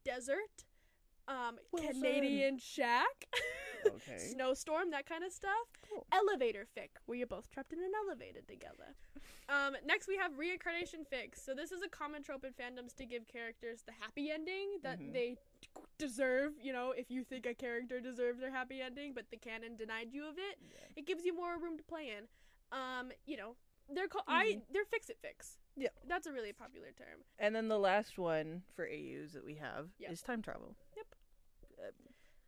[0.05, 0.63] desert,
[1.31, 1.93] um, Wilson.
[1.93, 3.25] Canadian shack,
[3.85, 4.17] Okay.
[4.33, 5.51] snowstorm, that kind of stuff.
[5.89, 6.05] Cool.
[6.11, 8.95] Elevator fic, where you're both trapped in an elevator together.
[9.49, 11.35] Um, next we have reincarnation fic.
[11.35, 14.99] So this is a common trope in fandoms to give characters the happy ending that
[14.99, 15.13] Mhm.
[15.13, 15.37] they
[15.97, 16.53] deserve.
[16.61, 20.09] You know, if you think a character deserves their happy ending, but the canon denied
[20.13, 20.59] you of it,
[20.95, 22.27] it gives you more room to play in.
[22.71, 23.55] Um, you know,
[23.89, 25.57] they're called I they're fix it fics.
[25.75, 25.89] Yeah.
[26.07, 27.23] That's a really popular term.
[27.39, 30.11] And then the last one for AUs that we have Yep.
[30.11, 30.75] is time travel.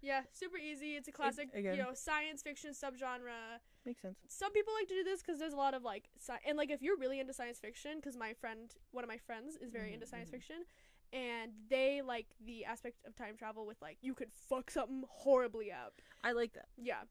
[0.01, 0.95] Yeah, super easy.
[0.95, 3.59] It's a classic, again- you know, science fiction subgenre.
[3.85, 4.17] Makes sense.
[4.27, 6.69] Some people like to do this because there's a lot of like, sci- and like
[6.69, 9.93] if you're really into science fiction, because my friend, one of my friends, is very
[9.93, 10.33] into Mhm, science mhm.
[10.33, 10.65] fiction,
[11.13, 15.71] and they like the aspect of time travel with like you could fuck something horribly
[15.71, 16.01] up.
[16.23, 16.67] I like that.
[16.77, 17.03] Yeah,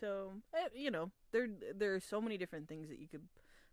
[0.00, 3.28] So eh, you know, there there are so many different things that you could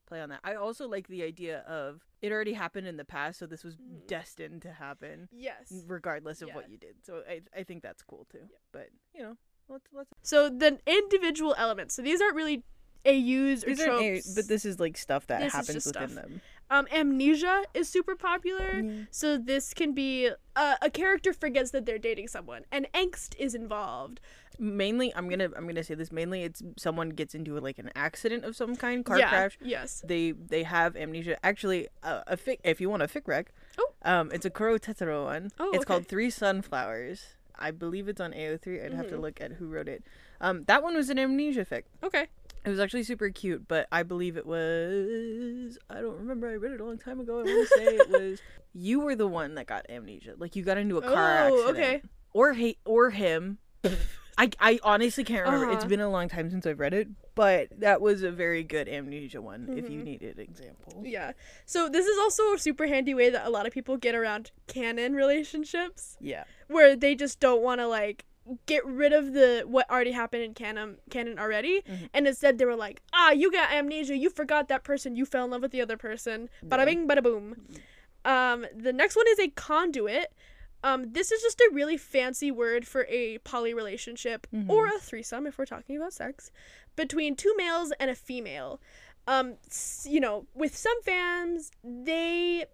[0.10, 0.40] play on that.
[0.44, 3.76] I also like the idea of it already happened in the past, so this was
[3.78, 4.08] Mhm.
[4.08, 5.84] destined to happen, yes.
[5.88, 6.56] regardless of Yeah.
[6.56, 7.06] what you did.
[7.06, 8.50] So I I think that's cool too.
[8.74, 9.38] But you know,
[9.70, 10.10] let's let's.
[10.22, 11.94] So the individual elements.
[11.94, 12.64] So these aren't really
[13.06, 14.36] AUs or These aren't A- tropes.
[14.36, 16.16] but this is like stuff that This happens within stuff.
[16.24, 16.42] them.
[16.70, 18.84] um, amnesia is super popular.
[19.12, 23.56] So this can be uh, a character forgets that they're dating someone, and angst is
[23.56, 24.20] involved.
[24.60, 28.44] Mainly i'm gonna i'm gonna say this mainly it's someone gets into like an accident
[28.44, 29.30] of some kind car yeah.
[29.30, 30.04] crash Yes.
[30.06, 33.90] they they have amnesia actually uh, a fic if you want a fic rec Oh.
[34.04, 36.10] um it's a kuroo tetsurou one Oh, it's called okay.
[36.10, 39.22] three sunflowers i believe it's on ao3 i'd have to Mhm.
[39.22, 40.04] look at who wrote it
[40.42, 42.28] um that one was an amnesia fic Okay.
[42.66, 46.74] it was actually super cute but i believe it was i don't remember i read
[46.74, 48.42] it a long time ago i want to say it was
[48.74, 51.78] you were the one that got amnesia like you got into a car Oh, accident
[51.78, 52.02] okay.
[52.34, 53.58] or he or him
[54.40, 55.66] I, I honestly can't remember.
[55.66, 55.90] It's Uh-huh.
[55.90, 59.42] been a long time since I've read it, but that was a very good amnesia
[59.42, 59.68] one.
[59.76, 60.04] If you Mhm.
[60.06, 61.06] needed examples.
[61.06, 61.34] Yeah.
[61.66, 64.52] So this is also a super handy way that a lot of people get around
[64.68, 66.46] canon relationships Yeah.
[66.68, 68.26] where they just don't want to like
[68.66, 72.10] get rid of the what already happened in canon canon already Mhm.
[72.16, 75.46] and instead they were like ah you got amnesia you forgot that person you fell
[75.46, 77.46] in love with the other person bada bing bada boom
[78.26, 80.34] um the next one is a conduit
[80.84, 85.46] um this is just a really fancy word for a poly relationship or a threesome
[85.46, 86.52] if we're talking about sex
[86.96, 88.80] between two males and a female
[89.28, 89.56] um
[90.04, 92.66] you know with some fans they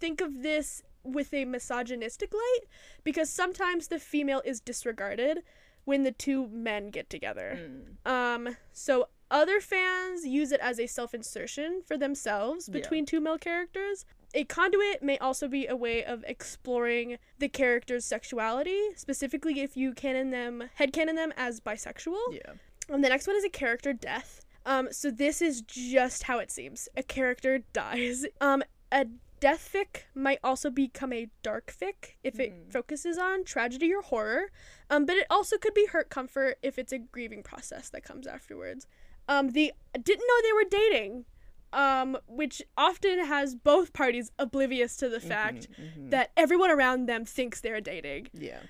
[0.00, 2.60] think of this with a misogynistic light
[3.04, 5.42] because sometimes the female is disregarded
[5.84, 7.58] when the two men get together.
[8.06, 8.08] Mm.
[8.08, 12.74] Um, so other fans use it as a self-insertion for themselves Yeah.
[12.74, 14.04] between two male characters.
[14.34, 19.92] A conduit may also be a way of exploring the character's sexuality, specifically if you
[19.92, 22.16] canon them, headcanon them as bisexual.
[22.32, 22.52] Yeah.
[22.88, 24.40] And the next one is a character death.
[24.64, 26.88] Um, so this is just how it seems.
[26.96, 28.24] A character dies.
[28.40, 29.06] Um, a
[29.40, 32.72] death fic might also become a dark fic if it Mhm.
[32.72, 34.50] focuses on tragedy or horror.
[34.88, 38.26] Um, but it also could be hurt comfort if it's a grieving process that comes
[38.26, 38.86] afterwards.
[39.28, 41.24] Um, the didn't know they were dating.
[41.72, 46.10] Um, which often has both parties oblivious to the fact Mhm, mhm.
[46.10, 48.28] that everyone around them thinks they're dating.
[48.34, 48.60] Yeah.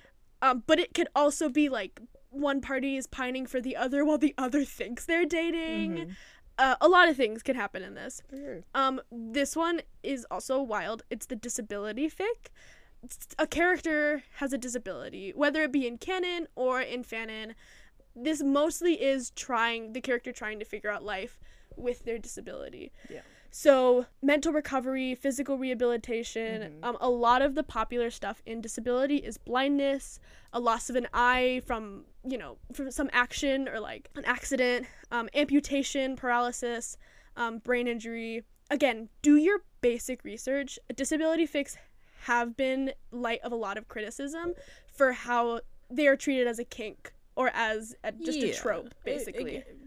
[0.41, 1.99] Um, but it could also be like
[2.29, 5.91] one party is pining for the other while the other thinks they're dating.
[5.97, 6.15] Mhm.
[6.57, 8.21] Uh, a lot of things can happen in this.
[8.29, 8.63] Sure.
[8.75, 11.03] Um, this one is also wild.
[11.09, 12.51] It's the disability fic.
[13.03, 17.53] It's- A character has a disability, whether it be in canon or in fanon.
[18.15, 21.39] This mostly is trying the character trying to figure out life
[21.77, 22.91] with their disability.
[23.09, 23.21] Yeah.
[23.51, 26.79] So mental recovery, physical rehabilitation.
[26.81, 26.83] Mhm.
[26.85, 30.19] Um, a lot of the popular stuff in disability is blindness,
[30.51, 34.87] a loss of an eye from you know from some action or like an accident,
[35.11, 36.97] um, amputation, paralysis,
[37.35, 38.43] um, brain injury.
[38.71, 40.79] Again, do your basic research.
[40.95, 41.75] Disability fics
[42.21, 44.53] have been light of a lot of criticism
[44.91, 45.59] for how
[45.91, 49.57] they are treated as a kink or as a, just a trope, basically.
[49.57, 49.82] again, j-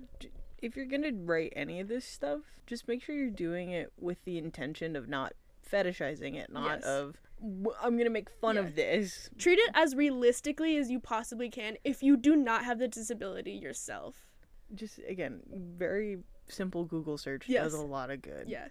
[0.66, 4.24] If you're gonna write any of this stuff, just make sure you're doing it with
[4.24, 5.32] the intention of not
[5.70, 6.84] fetishizing it, not Yes.
[6.84, 7.16] of
[7.82, 8.62] I'm gonna make fun Yeah.
[8.62, 9.30] of this.
[9.38, 13.52] treat it as realistically as you possibly can if you do not have the disability
[13.52, 14.26] yourself.
[14.74, 15.40] Just again,
[15.76, 17.64] very simple Google search Yes.
[17.64, 18.48] does a lot of good.
[18.48, 18.68] Yeah.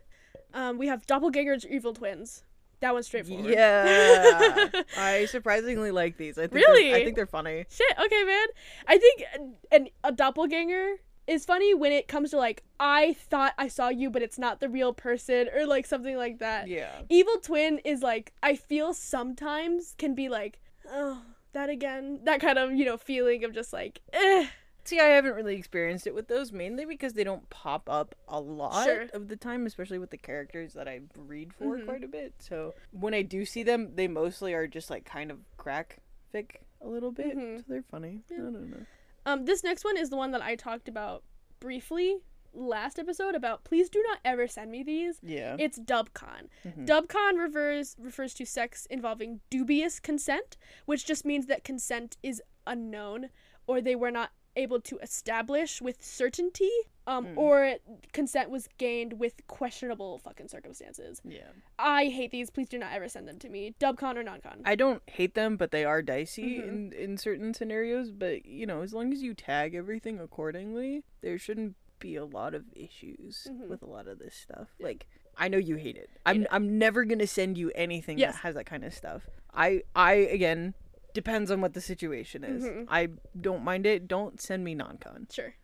[0.53, 2.43] Um, we have doppelgangers evil twins.
[2.81, 3.45] That one's straightforward.
[3.51, 4.69] Yeah.
[4.97, 6.37] I surprisingly like these.
[6.37, 6.93] I think Really?
[6.93, 7.65] I think they're funny.
[7.69, 7.93] Shit.
[7.97, 8.47] Okay, man.
[8.87, 10.95] I think an, an, a doppelganger
[11.27, 14.59] is funny when it comes to like I thought I saw you, but it's not
[14.59, 16.67] the real person, or like something like that.
[16.67, 16.91] Yeah.
[17.09, 20.59] Evil twin is like I feel sometimes can be like
[20.89, 21.21] oh
[21.53, 24.47] that again that kind of you know feeling of just like eh.
[24.83, 28.39] See, I haven't really experienced it with those mainly because they don't pop up a
[28.39, 29.07] lot Sure.
[29.13, 31.85] of the time, especially with the characters that I read for Mhm.
[31.87, 32.33] quite a bit.
[32.37, 35.97] So when I do see them, they mostly are just like kind of crack
[36.31, 37.35] fic a little bit.
[37.35, 37.57] Mhm.
[37.57, 38.21] So they're funny.
[38.29, 38.37] Yeah.
[38.37, 38.85] I don't know.
[39.25, 41.23] Um, this next one is the one that I talked about
[41.59, 42.17] briefly
[42.53, 45.19] last episode about please do not ever send me these.
[45.21, 45.57] Yeah.
[45.59, 46.47] It's dubcon.
[46.65, 46.85] Mhm.
[46.87, 50.55] Dubcon refers refers to sex involving dubious consent,
[50.85, 53.29] which just means that consent is unknown
[53.67, 56.69] or they were not able to establish with certainty
[57.07, 57.37] um, Mm.
[57.37, 57.75] or
[58.13, 61.21] consent was gained with questionable fucking circumstances.
[61.23, 61.49] yeah.
[61.77, 62.49] I hate these.
[62.49, 63.75] Please do not ever send them to me.
[63.79, 64.61] Dubcon or non-con.
[64.65, 66.67] I don't hate them, but they are dicey Mhm.
[66.67, 68.11] in in certain scenarios.
[68.11, 72.53] But you know, as long as you tag everything accordingly, there shouldn't be a lot
[72.55, 73.67] of issues Mhm.
[73.67, 74.69] with a lot of this stuff.
[74.79, 74.87] Yeah.
[74.87, 75.05] Like
[75.37, 76.09] I know you hate it.
[76.25, 76.47] I'm it.
[76.49, 78.33] I'm never gonna send you anything Yes.
[78.33, 79.27] that has that kind of stuff.
[79.53, 80.73] I I again
[81.15, 82.63] depends on what the situation is.
[82.63, 82.85] Mhm.
[82.89, 83.07] I
[83.41, 84.07] don't mind it.
[84.07, 85.27] Don't send me non-con.
[85.31, 85.55] Sure.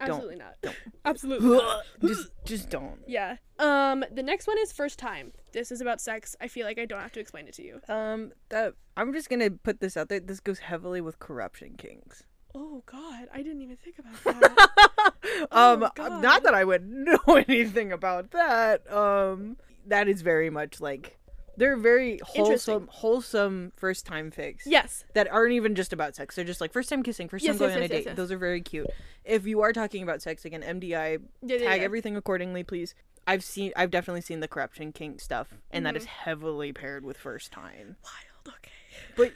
[0.00, 0.08] Don't.
[0.12, 0.54] Absolutely not.
[0.62, 0.76] Don't.
[1.04, 1.84] Absolutely not.
[2.02, 3.00] just just don't.
[3.06, 3.36] Yeah.
[3.58, 5.32] Um the next one is first time.
[5.52, 6.34] This is about sex.
[6.40, 7.80] I feel like I don't have to explain it to you.
[7.86, 10.20] Um that I'm just gonna put this out there.
[10.20, 12.22] This goes heavily with corruption kinks.
[12.54, 15.48] Oh god, I didn't even think about that.
[15.52, 18.90] um Oh, not that I would know anything about that.
[18.90, 21.18] Um that is very much like
[21.60, 25.04] they're very wholesome wholesome first time fics yes.
[25.14, 26.34] that aren't even just about sex.
[26.34, 27.94] They're just like first time kissing, first Yes, time going yes, on a date.
[27.98, 28.16] yes, yes.
[28.16, 28.88] Those are very cute.
[29.24, 31.84] If you are talking about sex again, MDI Yeah, yeah, tag yeah.
[31.84, 32.94] everything accordingly, please.
[33.26, 35.98] I've seen I've definitely seen the corruption kink stuff and that Mhm.
[35.98, 37.96] is heavily paired with first time.
[38.02, 38.70] Wild, okay.
[39.16, 39.32] But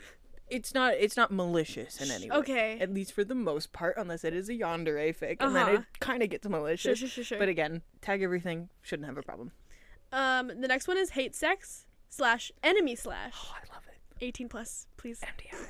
[0.49, 2.37] it's not it's not malicious in any way.
[2.37, 2.79] Okay.
[2.79, 5.75] At least for the most part, unless it is a yandere fic, and then Uh-huh.
[5.77, 6.99] it kind of gets Sure, malicious.
[6.99, 7.37] sure, sure, sure.
[7.39, 9.51] But again, tag everything shouldn't have a problem.
[10.11, 13.33] um the next one is hate sex slash enemy slash.
[13.35, 13.97] Oh, I love it.
[14.25, 15.19] 18 plus, please.
[15.21, 15.55] MDI.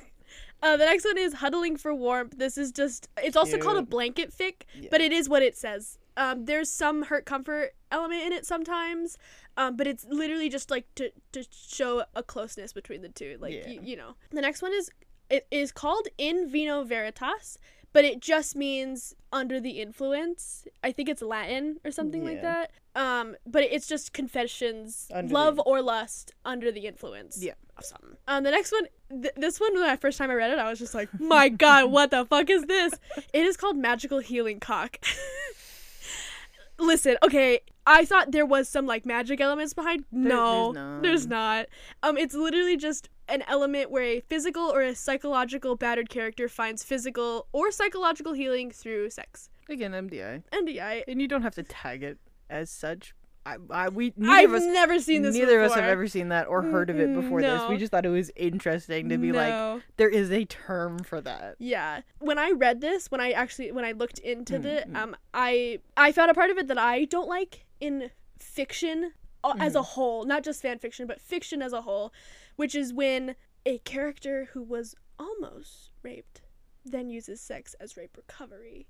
[0.62, 2.38] Uh, the next one is huddling for warmth.
[2.38, 4.88] This is just, it's also called a blanket fic, Yeah.
[4.90, 5.98] but it is what it says.
[6.16, 9.18] Um, there's some hurt comfort element in it sometimes,
[9.58, 13.36] um, but it's literally just like to, to show a closeness between the two.
[13.38, 13.68] Like, Yeah.
[13.68, 14.16] you, you know.
[14.30, 14.90] The next one is,
[15.28, 17.58] it is called In Vino Veritas,
[17.96, 20.66] but it just means under the influence.
[20.84, 22.70] I think it's Latin or something like that.
[22.94, 27.54] Um, but it's just confessions, Under the- love or lust under the influence Yeah.
[27.78, 28.16] of something.
[28.28, 28.86] Um, the next one,
[29.22, 31.48] th- this one, when I first time I read it, I was just like, my
[31.48, 32.92] god, what the fuck is this?
[33.32, 34.98] It is called Magical Healing Cock.
[36.78, 40.04] Listen, okay, I thought there was some like magic elements behind.
[40.12, 41.66] There- no, there's there's not.
[42.02, 46.82] Um, it's literally just an element where a physical or a psychological battered character finds
[46.84, 49.50] physical or psychological healing through sex.
[49.68, 50.42] Again, MDI.
[50.52, 51.04] NDI.
[51.08, 52.18] And you don't have to tag it
[52.50, 53.14] as such.
[53.44, 55.36] I, I we neither I've of us never seen this.
[55.36, 57.62] neither of us have ever seen that or heard of it before this.
[57.68, 61.54] We just thought it was interesting to be like there is a term for that.
[61.60, 62.00] Yeah.
[62.18, 64.96] When I read this, when I actually when I looked into Mm, the mm.
[64.96, 69.12] um I I found a part of it that I don't like in fiction
[69.44, 69.78] uh, as Mm-hmm.
[69.78, 72.12] a whole, not just fan fiction, but fiction as a whole,
[72.56, 76.42] which is when a character who was almost raped
[76.84, 78.86] then uses sex as rape recovery,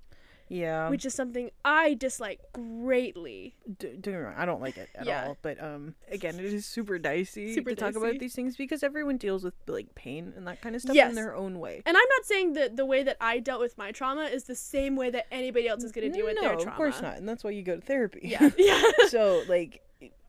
[0.49, 0.89] Yeah.
[0.89, 3.55] which is something I dislike greatly.
[3.79, 5.27] D- don't get me wrong, I don't like it at Yeah.
[5.27, 5.37] all.
[5.41, 9.17] But um, again, it is super dicey Super to talk about these things because everyone
[9.17, 11.09] deals with like pain and that kind of stuff Yes.
[11.09, 11.81] in their own way.
[11.85, 14.55] And I'm not saying that the way that I dealt with my trauma is the
[14.55, 16.65] same way that anybody else is going to deal with no, their trauma.
[16.65, 18.21] No, of course not, and that's why you go to therapy.
[18.23, 18.49] Yeah.
[18.57, 18.81] yeah.
[19.09, 19.81] so like,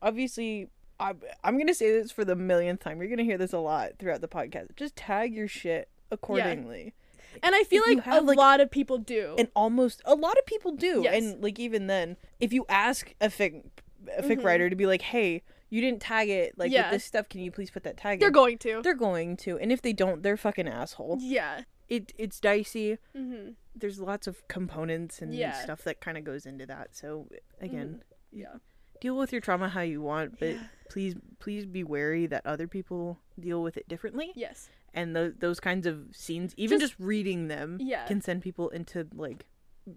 [0.02, 0.68] obviously.
[1.00, 2.98] I'm, I'm gonna say this for the millionth time.
[2.98, 4.74] You're gonna hear this a lot throughout the podcast.
[4.74, 6.92] Just tag your shit accordingly.
[7.42, 9.34] And I feel like a like- lot of people do.
[9.38, 11.14] and almost a lot of people do Yes.
[11.14, 13.64] and like even then if you ask a fic
[14.16, 14.44] a fic Mhm.
[14.44, 16.84] writer to be like hey you didn't tag it like Yeah.
[16.84, 18.20] with this stuff can you please put that tag in?
[18.20, 18.80] They're in going to.
[18.82, 21.62] they're going to and if they don't they're fucking asshole Yeah.
[21.88, 25.52] it it's dicey hmm there's lots of components and Yeah.
[25.52, 27.28] stuff that kind of goes into that so
[27.60, 28.54] again Yeah.
[29.00, 30.62] deal with your trauma how you want but Yeah.
[30.90, 34.70] please please be wary that other people deal with it differently Yes.
[34.94, 38.06] And tho- those kinds of scenes even Just- just, reading them Yeah.
[38.06, 39.46] can send people into like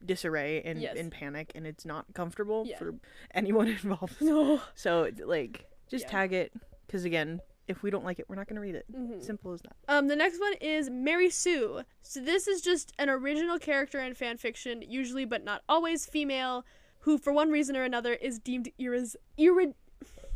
[0.05, 0.97] disarray and, Yes.
[0.97, 2.77] and panic and it's not comfortable Yeah.
[2.77, 2.95] for
[3.33, 4.61] anyone involved No.
[4.75, 6.11] so like just Yeah.
[6.11, 6.53] tag it
[6.87, 9.21] because again if we don't like it we're not going to read it Mhm.
[9.23, 11.81] simple as that Um, the next one is Mary Sue.
[12.01, 16.65] So this is just an original character in fan fiction, usually but not always female,
[16.99, 19.73] who for one reason or another is deemed irres- irre-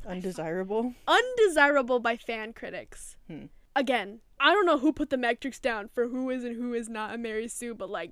[0.05, 3.17] undesirable undesirable by fan critics.
[3.27, 3.45] Hmm.
[3.75, 6.87] Again, I don't know who put the metrics down for who is and who is
[6.89, 8.11] not a Mary Sue, but like,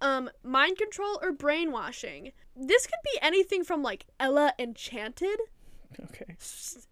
[0.00, 2.32] um, mind control or brainwashing.
[2.56, 5.38] This could be anything from like Ella Enchanted,
[6.04, 6.36] okay.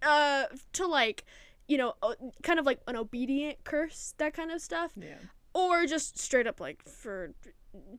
[0.02, 1.24] uh, to like,
[1.68, 1.94] you know,
[2.42, 5.14] kind of like an obedient curse, that kind of stuff, yeah.
[5.52, 7.32] Or just straight up like for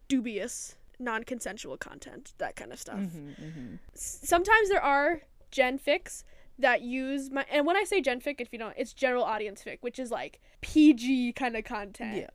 [0.07, 2.99] dubious, non-consensual content, that kind of stuff.
[2.99, 5.21] Hmm hmm sometimes there are
[5.51, 6.23] gen fics
[6.59, 9.63] that use my and when I say gen fic, if you don't, it's general audience
[9.63, 12.17] fic, which is like PG kind of content.
[12.17, 12.27] yeah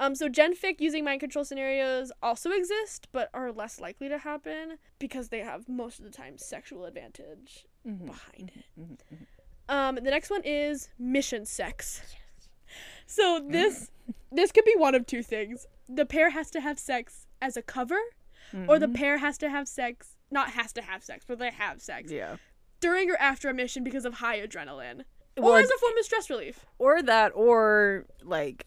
[0.00, 4.18] Um, so gen fic using mind control scenarios also exist, but are less likely to
[4.18, 8.06] happen because they have most of the time sexual advantage Mhm.
[8.06, 8.64] behind it.
[8.80, 9.26] Mhm, mhm.
[9.68, 12.00] Um, the next one is mission sex.
[12.12, 12.48] Yes.
[13.06, 13.90] So this
[14.30, 15.66] this could be one of two things.
[15.88, 17.98] The pair has to have sex as a cover,
[18.68, 18.94] or the Mhm.
[18.94, 22.36] pair has to have sex not has to have sex, but they have sex yeah
[22.80, 25.04] during or after a mission because of high adrenaline,
[25.36, 26.66] Well, or as a form of stress relief.
[26.78, 28.66] or that or like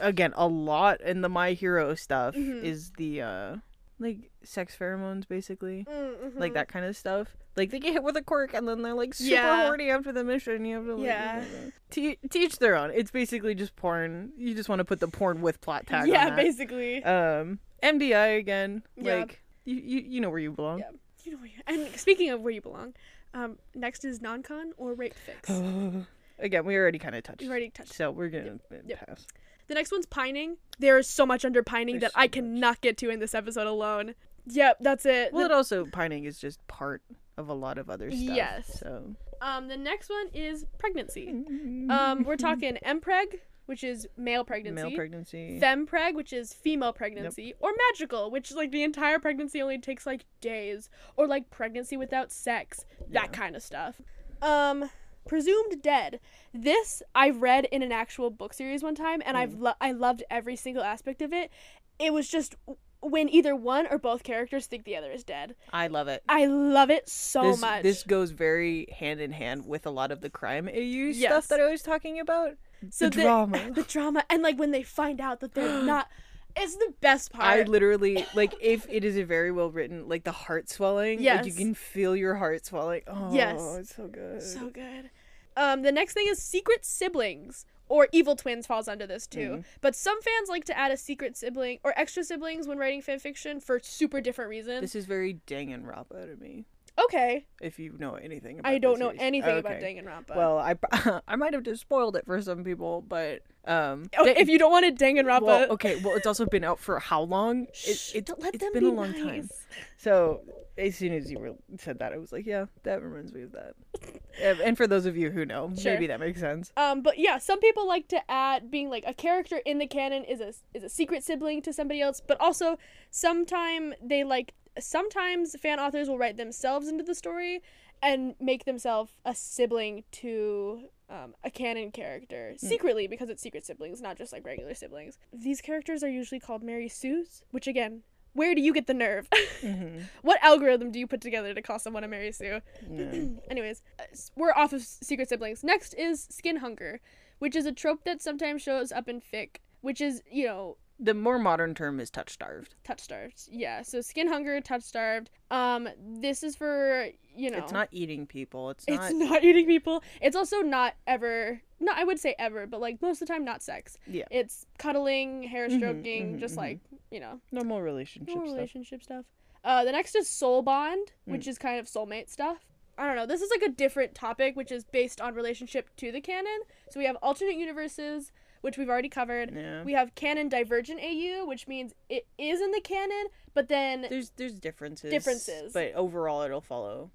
[0.00, 2.62] again a lot in the my hero stuff Mhm.
[2.62, 3.56] is the uh
[3.98, 6.38] like sex pheromones basically Mm-hmm.
[6.38, 8.92] like that kind of stuff like they get hit with a quirk and then they're
[8.92, 9.66] like super Yeah.
[9.66, 11.44] horny after the mission you have to like, Yeah.
[11.90, 15.40] te- teach their own it's basically just porn you just want to put the porn
[15.40, 17.02] with plot tag Yeah, basically.
[17.04, 19.20] um mdi again Yeah.
[19.20, 20.90] like you, you you know where you belong Yeah.
[21.24, 22.94] You know where you And speaking of where you belong,
[23.34, 26.04] um, next is non-con or rape fics.
[26.38, 27.92] again we already kind of touched We've already touched.
[27.94, 29.06] so we're gonna Yep.
[29.06, 29.26] pass
[29.68, 30.56] The next one's pining.
[30.78, 32.32] There is so much under pining There's that I so much.
[32.32, 34.14] cannot get to in this episode alone.
[34.46, 35.32] Yep, that's it.
[35.32, 37.00] well The- it also pining is just part
[37.36, 38.78] of a lot of other stuff Yes.
[38.80, 41.26] so um, the next one is pregnancy.
[41.90, 44.82] Um, we're talking mpreg, which is male pregnancy.
[44.82, 49.60] male pregnancy fempreg, which is female pregnancy, or magical, which is like the entire pregnancy
[49.62, 53.26] only takes like days, or like pregnancy without sex, that Yeah.
[53.28, 54.00] kind of stuff.
[54.40, 54.90] Um,
[55.26, 56.18] presumed dead.
[56.52, 59.40] This I've read in an actual book series one time, and Mm.
[59.40, 61.50] I've lo- I loved every single aspect of it.
[61.98, 62.56] It was just
[63.00, 65.54] when either one or both characters think the other is dead.
[65.72, 66.22] I love it.
[66.28, 67.82] I love it so this, much.
[67.82, 71.18] This goes very hand in hand with a lot of the crime AU Yes.
[71.18, 72.54] stuff that I was talking about.
[72.90, 73.70] So the drama.
[73.74, 76.08] the drama and like when they find out that they're not
[76.54, 77.44] it's the best part.
[77.46, 81.22] I literally like if it is a very well written, like the heart swelling.
[81.24, 83.02] Like you can feel your heart swelling.
[83.06, 83.60] Oh, Yes.
[83.80, 84.42] it's so good.
[84.42, 85.10] so good.
[85.56, 89.38] Um the next thing is secret siblings or evil twins falls under this too.
[89.58, 89.64] Mhm.
[89.80, 93.18] But some fans like to add a secret sibling or extra siblings when writing fan
[93.18, 94.80] fiction for super different reasons.
[94.80, 96.64] This is very Danganronpa to me.
[97.04, 97.46] Okay.
[97.60, 99.20] If you know anything about I don't know series.
[99.22, 100.36] anything about Danganronpa.
[100.36, 100.74] Well, I
[101.28, 104.58] I might have just spoiled it for some people, but um, Oh, Da- if you
[104.58, 107.66] don't want it Danganronpa, well, okay, well, it's also been out for how long?
[107.84, 109.20] It, it, let it's them been be a long nice.
[109.22, 109.48] time.
[109.96, 110.40] So
[110.76, 113.74] as soon as you said that, I was like, yeah, that reminds me of that.
[114.42, 115.92] and, and for those of you who know, Sure.
[115.92, 116.72] maybe that makes sense.
[116.76, 120.24] Um, but yeah, some people like to add being like a character in the canon
[120.24, 122.78] is a is a secret sibling to somebody else, but also
[123.10, 127.62] sometime they like sometimes fan authors will write themselves into the story
[128.02, 134.00] and make themselves a sibling to um, a canon character secretly because it's secret siblings,
[134.00, 135.18] not just like regular siblings.
[135.32, 138.02] These characters are usually called Mary Sue's, which again,
[138.32, 139.28] where do you get the nerve?
[139.62, 140.00] Mm-hmm.
[140.22, 142.60] what algorithm do you put together to call someone a Mary Sue?
[143.48, 144.02] Anyways, uh,
[144.34, 145.62] we're off of secret siblings.
[145.62, 147.00] Next is skin hunger,
[147.38, 151.14] which is a trope that sometimes shows up in fic, which is, you know, The
[151.14, 152.74] more modern term is touch starved.
[152.84, 153.48] touch starved.
[153.50, 155.30] Yeah, so skin hunger, touch starved.
[155.50, 158.70] Um this is for, you know, It's not eating people.
[158.70, 159.10] It's not.
[159.10, 159.42] it's not.
[159.44, 160.02] eating people.
[160.20, 163.44] It's also not ever no, I would say ever, but like most of the time
[163.44, 163.98] not sex.
[164.06, 164.26] Yeah.
[164.30, 166.58] It's cuddling, hair Mhm, stroking, mhm, just mhm.
[166.58, 166.78] like,
[167.10, 168.56] you know, normal relationship normal stuff.
[168.56, 169.24] relationship stuff.
[169.64, 171.32] Uh, the next is soul bond, Mm.
[171.32, 172.58] which is kind of soulmate stuff.
[172.98, 173.26] I don't know.
[173.26, 176.60] This is like a different topic, which is based on relationship to the canon.
[176.90, 178.30] So we have alternate universes,
[178.62, 179.52] which we've already covered.
[179.54, 179.82] Yeah.
[179.84, 184.30] We have canon divergent AU, which means it is in the canon, but then There's
[184.36, 185.10] there's differences.
[185.10, 185.72] Differences.
[185.74, 187.10] But overall, it'll follow.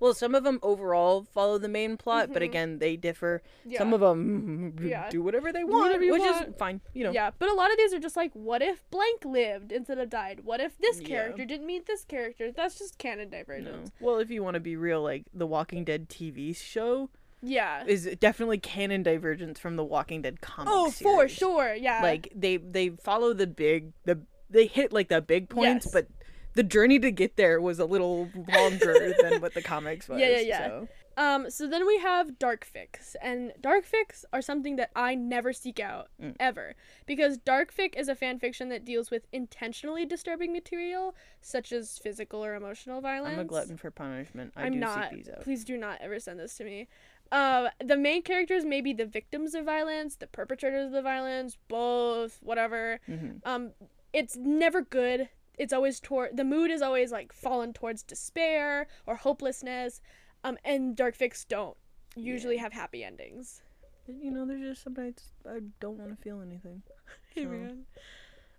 [0.00, 2.46] Well, some of them overall follow the main plot, but Mhm.
[2.46, 3.40] again, they differ.
[3.64, 3.78] yeah.
[3.78, 5.08] Some of them Yeah.
[5.10, 6.48] do whatever they want, whatever which want.
[6.48, 6.80] is fine.
[6.92, 7.12] You know.
[7.12, 10.10] Yeah, but a lot of these are just like, what if blank lived instead of
[10.10, 10.40] died?
[10.42, 11.06] What if this Yeah.
[11.06, 12.50] character didn't meet this character?
[12.50, 13.84] That's just canon No.
[14.00, 17.08] Well, if you want to be real, like the Walking Dead TV show
[17.42, 17.84] Yeah.
[17.86, 21.74] is definitely canon divergence from the Walking Dead comic Oh, for sure.
[21.74, 22.00] Yeah.
[22.02, 25.92] Like they they follow the big the they hit like the big points, Yes.
[25.92, 26.06] but
[26.54, 30.20] the journey to get there was a little longer than what the comics was.
[30.20, 30.66] Yeah, yeah, yeah.
[30.68, 30.88] so.
[31.14, 35.52] Um, so then we have dark fics, and dark fics are something that I never
[35.52, 36.36] seek out Mm.
[36.40, 36.74] ever
[37.04, 41.98] because dark fic is a fan fiction that deals with intentionally disturbing material such as
[41.98, 43.34] physical or emotional violence.
[43.34, 44.52] I'm a glutton for punishment.
[44.56, 45.10] I I'm do not.
[45.10, 45.42] seek these out.
[45.42, 46.88] Please do not ever send this to me.
[47.32, 51.56] Uh, the main characters may be the victims of violence, the perpetrators of the violence,
[51.68, 53.00] both, whatever.
[53.06, 53.72] hmm Um,
[54.12, 55.28] it's never good.
[55.58, 60.00] It's always toward the mood is always like fallen towards despair or hopelessness.
[60.44, 61.76] Um, and dark fics don't
[62.14, 62.62] usually Yeah.
[62.62, 63.62] have happy endings.
[64.06, 66.82] You know, there's just some nights I don't want to feel anything.
[67.34, 67.86] Hey So- man.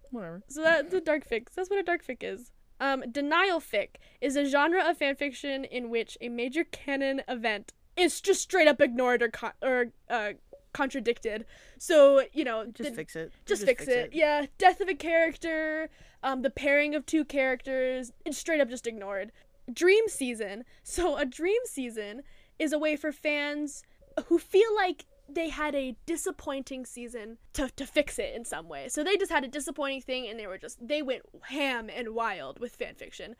[0.09, 0.41] Whatever.
[0.47, 1.49] So that's the dark fic.
[1.53, 2.51] That's what a dark fic is.
[2.79, 3.89] Um, denial fic
[4.21, 8.81] is a genre of fanfiction in which a major canon event is just straight up
[8.81, 10.33] ignored or con- or uh,
[10.73, 11.45] contradicted.
[11.77, 13.33] So you know, Just the- fix it.
[13.45, 14.11] just, fix, it.
[14.13, 15.89] Yeah, death of a character,
[16.23, 19.31] um, the pairing of two characters, it's straight up just ignored.
[19.71, 20.65] Dream season.
[20.83, 22.23] So a dream season
[22.59, 23.83] is a way for fans
[24.27, 28.89] who feel like they had a disappointing season to, to fix it in some way.
[28.89, 32.09] So they just had a disappointing thing and they were just they went ham and
[32.13, 33.35] wild with fan fiction.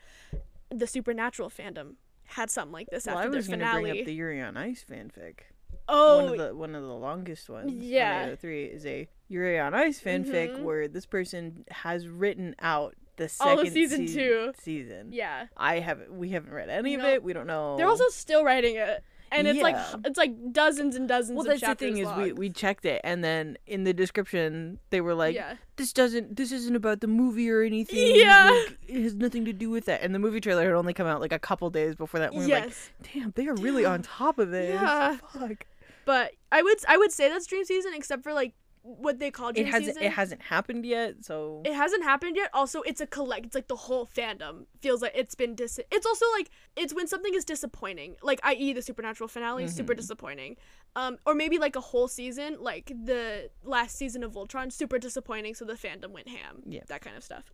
[0.70, 1.96] The supernatural fandom
[2.26, 3.82] had something like this Well, I after their was gonna finale.
[3.92, 5.40] bring up the Yuri on Ice fanfic.
[5.88, 7.72] oh, one of the one of the longest ones.
[7.74, 8.30] Yeah.
[8.30, 10.64] The three is a Yuri on Ice fanfic Mhm.
[10.64, 14.54] where this person has written out the All second of season sea- two.
[14.60, 15.10] season.
[15.12, 15.48] yeah.
[15.56, 16.14] I haven't.
[16.14, 17.22] We haven't read any of it.
[17.22, 17.78] We don't know.
[17.78, 19.04] They're also still writing it,
[19.34, 19.76] and it's like
[20.06, 21.36] it's like dozens and dozens.
[21.36, 25.02] Well, that's the thing is we we checked it and then in the description they
[25.02, 26.36] were like, yeah, "This doesn't.
[26.36, 28.16] This isn't about the movie or anything.
[28.16, 28.50] Yeah.
[28.50, 31.08] like, it has nothing to do with that." And the movie trailer had only come
[31.08, 32.32] out like a couple days before that.
[32.34, 35.18] And we were like, yes, "Damn, they are really on top of this." Yeah.
[35.34, 35.66] Fuck.
[36.06, 38.54] but I would I would say that's dream season, except for like
[38.84, 39.96] what they call dream It hasn't.
[39.96, 40.04] season.
[40.04, 41.24] It hasn't happened yet.
[41.24, 42.50] So It hasn't happened yet.
[42.54, 43.46] Also, it's a collect.
[43.46, 45.80] It's like the whole fandom feels like it's been dis.
[45.90, 48.74] It's also like it's when something is disappointing, like i.e.
[48.74, 50.58] the supernatural finale, is super disappointing.
[50.96, 55.56] Um, or maybe like a whole season, like the last season of Voltron, super disappointing.
[55.56, 56.62] So the fandom went ham.
[56.68, 56.82] Yeah.
[56.88, 57.46] that kind of stuff.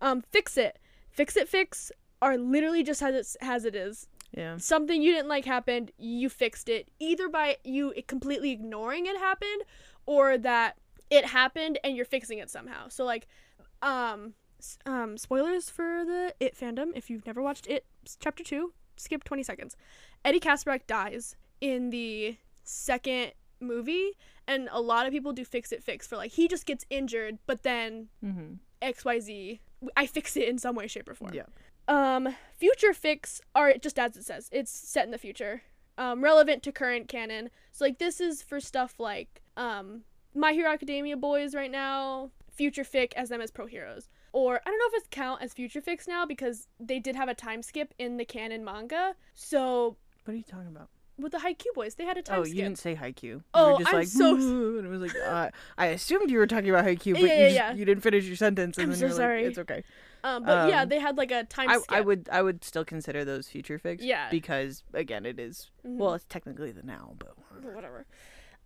[0.00, 0.78] Um, fix it,
[1.10, 4.08] fix it, fix are literally just as it as it is.
[4.32, 4.56] yeah.
[4.56, 9.62] Something you didn't like happened, you fixed it either by you completely ignoring it happened,
[10.06, 10.76] or that
[11.10, 12.88] it happened and you're fixing it somehow.
[12.88, 13.26] So like,
[13.82, 14.34] um,
[14.86, 16.92] um, spoilers for the It fandom.
[16.94, 17.84] If you've never watched It,
[18.18, 19.76] chapter two, skip twenty seconds.
[20.24, 24.12] Eddie Kaspbrak dies in the second movie,
[24.46, 27.38] and a lot of people do fix it fix for like he just gets injured,
[27.46, 28.54] but then Mm-hmm.
[28.82, 29.60] XYZ
[29.96, 31.32] I fix it in some way shape or form.
[31.34, 31.44] Yeah.
[31.88, 34.48] Um future fix are just as it says.
[34.52, 35.62] It's set in the future.
[35.96, 37.50] Um relevant to current canon.
[37.72, 40.02] So like this is for stuff like um
[40.34, 44.08] My Hero Academia boys right now, future fic as them as pro heroes.
[44.32, 47.28] Or I don't know if it's count as future fix now because they did have
[47.28, 49.14] a time skip in the canon manga.
[49.34, 50.88] So What are you talking about?
[51.18, 52.56] With the Haikyuu boys, they had a time Oh, skip.
[52.56, 53.22] you didn't say Haikyuu.
[53.22, 56.46] You Oh, just I'm like, so- and it was like, uh, I assumed you were
[56.46, 57.72] talking about Haikyuu, but Yeah, you, just, yeah.
[57.74, 59.42] you didn't finish your sentence, and I'm then so you're sorry.
[59.42, 59.84] like, it's okay.
[60.24, 61.92] Um, but yeah, Um, they had like a time I, skip.
[61.92, 64.02] I would I would still consider those future fix.
[64.02, 64.30] Yeah.
[64.30, 65.96] Because again, it is Mhm.
[65.98, 67.36] well, it's technically the now, but
[67.74, 68.06] whatever.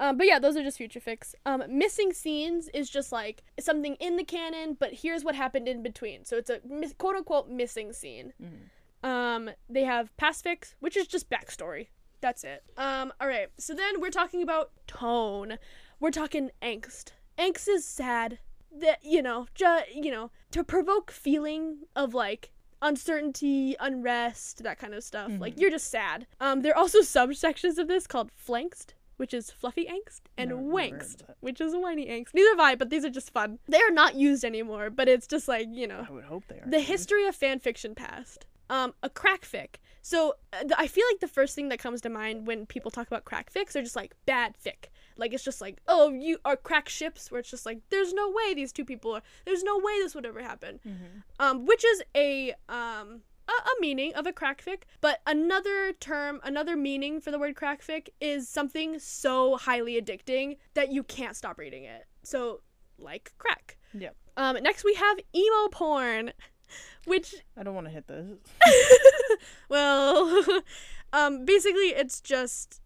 [0.00, 1.34] Um, but yeah, those are just future fix.
[1.44, 5.82] Um, missing scenes is just like something in the canon, but here's what happened in
[5.82, 6.24] between.
[6.24, 8.32] So it's a mis- quote unquote missing scene.
[8.40, 9.08] Mhm.
[9.08, 11.88] Um, they have past fix, which is just backstory.
[12.20, 12.64] That's it.
[12.76, 13.48] Um, all right.
[13.58, 15.58] So then we're talking about tone.
[16.00, 17.12] We're talking angst.
[17.38, 18.38] Angst is sad.
[18.76, 22.50] That you know, just you know, to provoke feeling of like
[22.82, 25.30] uncertainty, unrest, that kind of stuff.
[25.38, 25.60] Like Mhm.
[25.60, 26.26] you're just sad.
[26.40, 30.60] Um, there are also subsections of this called flangst, which is fluffy angst, and Never-
[30.62, 32.34] never heard of wankst, which is whiny angst.
[32.34, 33.58] Neither have I, but these are just fun.
[33.68, 36.56] They are not used anymore, but it's just like you know, I would hope they
[36.60, 36.66] are.
[36.68, 38.46] the history of fan fiction past.
[38.70, 39.76] Um, a crack fic.
[40.02, 42.90] So uh, th- I feel like the first thing that comes to mind when people
[42.90, 44.86] talk about crack fics are just like bad fic.
[45.16, 48.28] Like it's just like, oh, you are crack ships, where it's just like, there's no
[48.30, 49.22] way these two people are.
[49.44, 50.80] There's no way this would ever happen.
[50.86, 51.22] Mhm.
[51.40, 56.40] Um, which is a um a, a meaning of a crack fic, but another term,
[56.44, 61.34] another meaning for the word crack fic is something so highly addicting that you can't
[61.34, 62.04] stop reading it.
[62.22, 62.60] So
[62.98, 63.78] like crack.
[63.94, 64.14] Yep.
[64.36, 66.32] Um, next we have emo porn,
[67.06, 68.26] which I don't want to hit this.
[69.68, 70.42] well,
[71.12, 72.80] um, basically it's just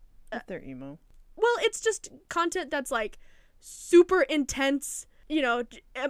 [0.46, 0.98] they're emo.
[1.36, 3.18] well, it's just content that's like
[3.60, 5.06] super intense.
[5.28, 5.62] You know,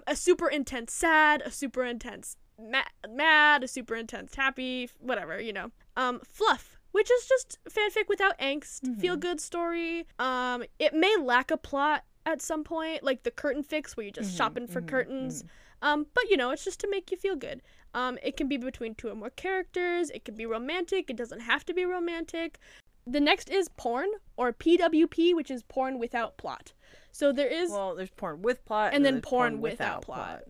[0.07, 5.41] a super intense sad, a super intense ma- mad, a super intense happy, whatever.
[5.41, 6.79] You know, um, fluff.
[6.93, 9.01] Which is just fanfic without angst, Mhm.
[9.01, 10.07] feel good story.
[10.19, 14.13] Um, it may lack a plot at some point, like the curtain fix where you're
[14.13, 15.43] just Mhm, shopping for mhm, curtains.
[15.83, 17.61] Um, but you know, it's just to make you feel good.
[17.93, 20.09] Um, it can be between two or more characters.
[20.11, 21.11] It can be romantic.
[21.11, 22.59] It doesn't have to be romantic.
[23.07, 26.73] The next is porn or PWP, which is porn without plot.
[27.11, 30.45] So there is, Well, there's porn with plot, And then there's porn without plot.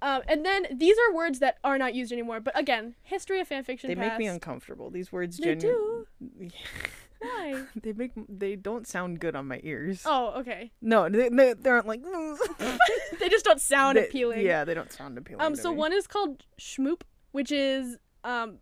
[0.00, 2.40] um, and then these are words that are not used anymore.
[2.40, 3.88] But again, history of fanfiction.
[3.88, 4.90] They make me uncomfortable.
[4.90, 6.04] These words They genuinely.
[7.24, 7.62] Why?
[7.82, 10.02] they make they don't sound good on my ears.
[10.04, 10.72] Oh, okay.
[10.80, 12.02] No, they, they, they aren't like.
[13.20, 14.44] they just don't sound They- appealing.
[14.44, 15.42] Yeah, they don't sound appealing.
[15.44, 15.78] Um, so me.
[15.78, 17.02] one is called Schmoop,
[17.32, 18.58] which is um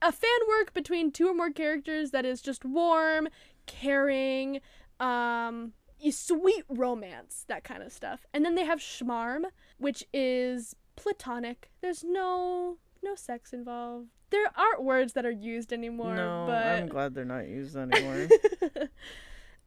[0.00, 3.28] a fan work between two or more characters that is just warm,
[3.66, 4.60] caring,
[5.00, 5.72] um
[6.10, 8.26] sweet romance, that kind of stuff.
[8.32, 9.44] And then they have Schmarm,
[9.78, 11.70] which is platonic.
[11.80, 14.08] There's no no sex involved.
[14.30, 18.28] There aren't words that are used anymore, No, but I'm glad they're not used anymore.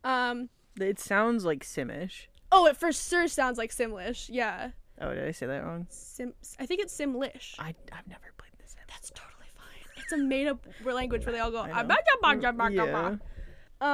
[0.03, 2.27] um it sounds like Simish.
[2.51, 4.29] oh, it for sure sounds like Simlish.
[4.31, 4.71] Yeah.
[4.99, 5.87] Oh, did I say that wrong?
[5.89, 7.55] Sim I think it's Simlish.
[7.59, 8.85] I I've never played the Sims.
[8.87, 10.03] That's totally fine.
[10.03, 11.59] It's a made up language where they all go.
[11.71, 11.87] "Ah, know.
[11.87, 13.15] bah, bah, bah, bah, bah, bah." Yeah.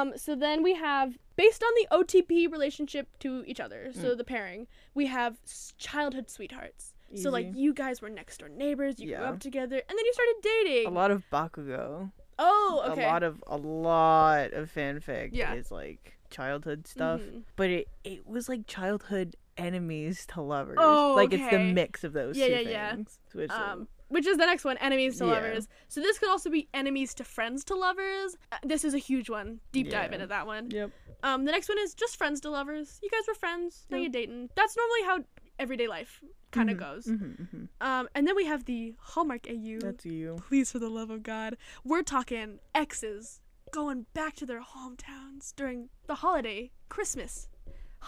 [0.02, 0.14] Um.
[0.18, 3.92] So then we have based on the OTP relationship to each other.
[3.94, 4.18] So Mm.
[4.18, 5.38] the pairing we have
[5.78, 6.94] childhood sweethearts.
[7.16, 9.00] So like you guys were next door neighbors.
[9.00, 10.88] You grew up together, and then you started dating.
[10.88, 12.12] a lot of Bakugo.
[12.40, 13.04] Oh, okay.
[13.04, 15.54] A lot of a lot of fanfic Yeah.
[15.54, 17.44] is like childhood stuff, Mhm.
[17.56, 20.78] but it it was like childhood enemies to lovers.
[20.80, 22.92] Oh, like it's the mix of those Yeah, two yeah, yeah.
[22.96, 23.20] things.
[23.34, 25.32] Which, Um, which is the next one, enemies to Yeah.
[25.32, 25.68] lovers.
[25.88, 28.38] So this could also be enemies to friends to lovers.
[28.52, 29.62] Uh, this is a huge one.
[29.72, 30.16] Deep dive Yeah.
[30.16, 30.70] into that one.
[30.70, 30.92] Yep.
[31.24, 33.00] Um, the next one is just friends to lovers.
[33.02, 34.04] You guys were friends, now Yep.
[34.04, 34.52] you're dating.
[34.56, 35.24] That's normally how
[35.60, 37.06] everyday life kind of Mhm, goes.
[37.08, 37.68] mhm, mhm.
[37.82, 39.80] Um, and then we have the Hallmark AU.
[39.80, 40.38] That's you.
[40.48, 43.42] Please, for the love of God, we're talking exes
[43.72, 47.50] going back to their hometowns during the holiday, Christmas,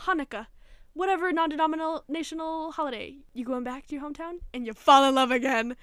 [0.05, 0.47] Hanukkah,
[0.93, 3.17] whatever non-denominational holiday.
[3.33, 5.75] You going back to your hometown and you fall in love again.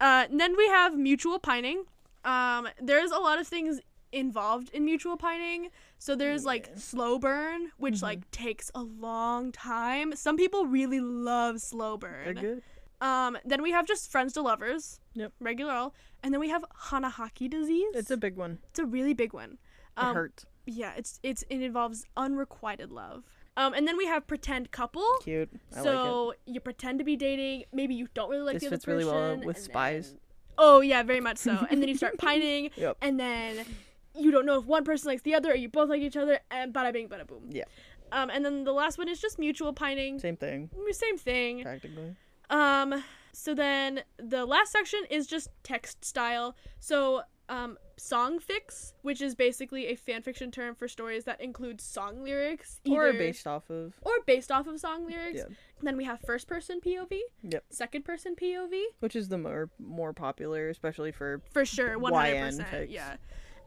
[0.00, 1.84] Uh, and then we have mutual pining.
[2.24, 3.80] Um, there's a lot of things
[4.12, 5.70] involved in mutual pining.
[5.98, 8.02] So there's like slow burn, which Mhm.
[8.02, 10.14] like takes a long time.
[10.14, 12.24] Some people really love slow burn.
[12.24, 12.62] They're good.
[13.00, 15.00] Um, then we have just friends to lovers.
[15.14, 15.32] Yep.
[15.40, 15.94] Regular all.
[16.22, 17.90] And then we have Hanahaki disease.
[17.94, 18.58] It's a big one.
[18.70, 19.52] it's a really big one.
[19.96, 20.46] It Um, hurts.
[20.66, 23.24] yeah, it's it's it involves unrequited love.
[23.56, 25.04] Um, and then we have pretend couple.
[25.22, 25.50] Cute.
[25.72, 27.64] I like so you pretend to be dating.
[27.72, 30.12] Maybe you don't really like This the other fits really well with spies.
[30.12, 30.20] then-
[30.56, 31.66] oh yeah, very much so.
[31.70, 32.96] and then you start pining, Yep.
[33.02, 33.66] and then
[34.14, 36.38] you don't know if one person likes the other or you both like each other,
[36.50, 37.48] and bada bing, bada boom.
[37.50, 37.64] Yeah.
[38.12, 40.18] Um, and then the last one is just mutual pining.
[40.18, 41.62] Same thing, Same thing.
[41.62, 42.14] practically.
[42.50, 43.02] Um,
[43.32, 46.54] so then the last section is just text style.
[46.80, 52.22] So, um, song fix, which is basically a fanfiction term for stories that include song
[52.22, 53.94] lyrics, Or based off of.
[54.02, 55.38] or based off of song lyrics.
[55.38, 55.54] Yeah.
[55.82, 57.64] Then we have first person POV, Yep.
[57.70, 62.40] second person POV, Which is the more more popular, especially for for sure, one hundred
[62.58, 63.16] percent, yeah.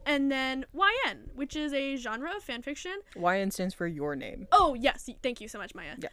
[0.06, 2.94] And then YN, which is a genre of fanfiction.
[3.16, 4.46] YN stands for your name.
[4.52, 5.96] Oh yes, thank you so much, Maya.
[5.98, 6.08] Yeah.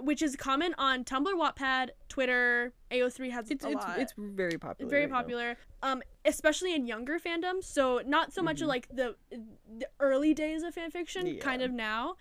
[0.00, 2.72] Which is common on Tumblr, Wattpad, Twitter.
[2.92, 3.98] AO3 has It's a it's lot.
[3.98, 4.88] it's very popular.
[4.90, 5.16] very right now.
[5.16, 8.66] popular um especially in younger fandoms so not so much Mhm.
[8.66, 11.66] like the the early days of fanfiction kind Yeah.
[11.66, 12.16] of now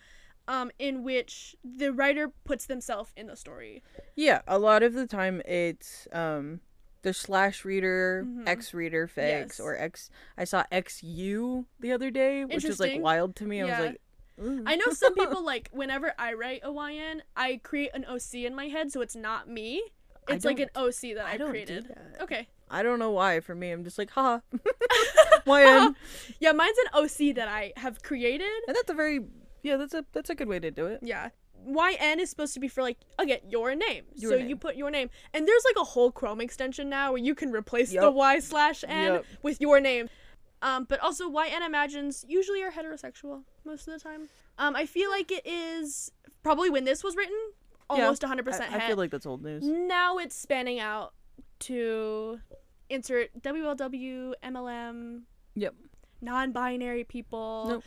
[0.48, 3.82] um in which the writer puts themselves in the story
[4.16, 6.60] Yeah, a lot of the time it's um
[7.04, 8.48] the slash reader, Mhm.
[8.48, 9.60] X reader Yes.
[9.60, 10.10] or X.
[10.38, 13.62] I saw XU the other day, which is like wild to me.
[13.62, 14.02] I was like,
[14.42, 18.34] "Ooh." i know some people like whenever i write a yn i create an oc
[18.36, 19.82] in my head so it's not me
[20.30, 22.22] it's like an oc that i, I created that.
[22.22, 23.40] okay I don't know why.
[23.40, 24.42] For me, I'm just like, ha,
[25.48, 25.96] YN,
[26.40, 29.22] yeah mine's an oc that i have created and that's a very
[29.64, 31.00] yeah, that's a that's a good way to do it.
[31.02, 31.30] Yeah.
[31.66, 34.04] YN is supposed to be for like again your name.
[34.16, 34.48] Your so name.
[34.50, 37.52] you put your name, and there's like a whole Chrome extension now where you can
[37.52, 39.26] replace the Y slash N Yup.
[39.44, 40.10] with your name.
[40.62, 44.28] Um, but also YN imagines usually are heterosexual most of the time.
[44.58, 46.12] Um, I feel like it is
[46.42, 47.38] probably when this was written,
[47.94, 49.64] Yeah, almost 100% I, I feel like that's old news.
[49.64, 51.14] now it's spanning out
[51.60, 52.40] to
[52.90, 55.22] insert WLW, MLM,
[55.56, 55.76] Yep.
[56.22, 57.84] non-binary people Nope.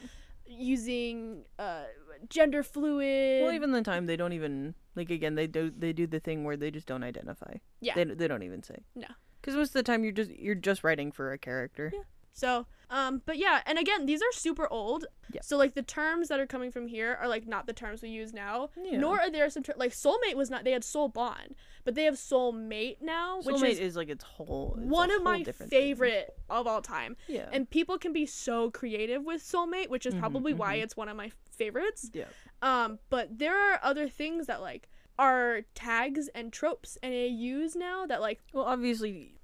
[0.46, 1.82] using uh,
[2.28, 3.42] gender fluid.
[3.42, 6.44] Well, even the time they don't even like again they do they do the thing
[6.44, 7.54] where they just don't identify.
[7.80, 7.94] Yeah.
[7.94, 8.84] They they don't even say.
[8.94, 9.08] No.
[9.40, 11.90] Because most of the time you're just you're just writing for a character.
[11.94, 12.02] Yeah.
[12.32, 15.06] So, um, but yeah, and again, these are super old.
[15.42, 18.08] So like the terms that are coming from here are like not the terms we
[18.08, 18.70] use now.
[18.82, 18.98] Yeah.
[18.98, 20.64] Nor are there some ter- like soulmate was not.
[20.64, 21.54] They had soul bond,
[21.84, 25.16] but they have soulmate now, which Soulmate is is, like its whole it's one of
[25.16, 25.80] whole my different thing.
[25.80, 27.16] favorite of all time.
[27.28, 27.48] Yeah.
[27.52, 30.82] And people can be so creative with soulmate, which is Mhm, probably why mhm.
[30.84, 32.10] it's one of my favorites.
[32.14, 32.24] yeah.
[32.62, 34.88] Um, but there are other things that like
[35.18, 39.34] are tags and tropes and AUs now that like Well, obviously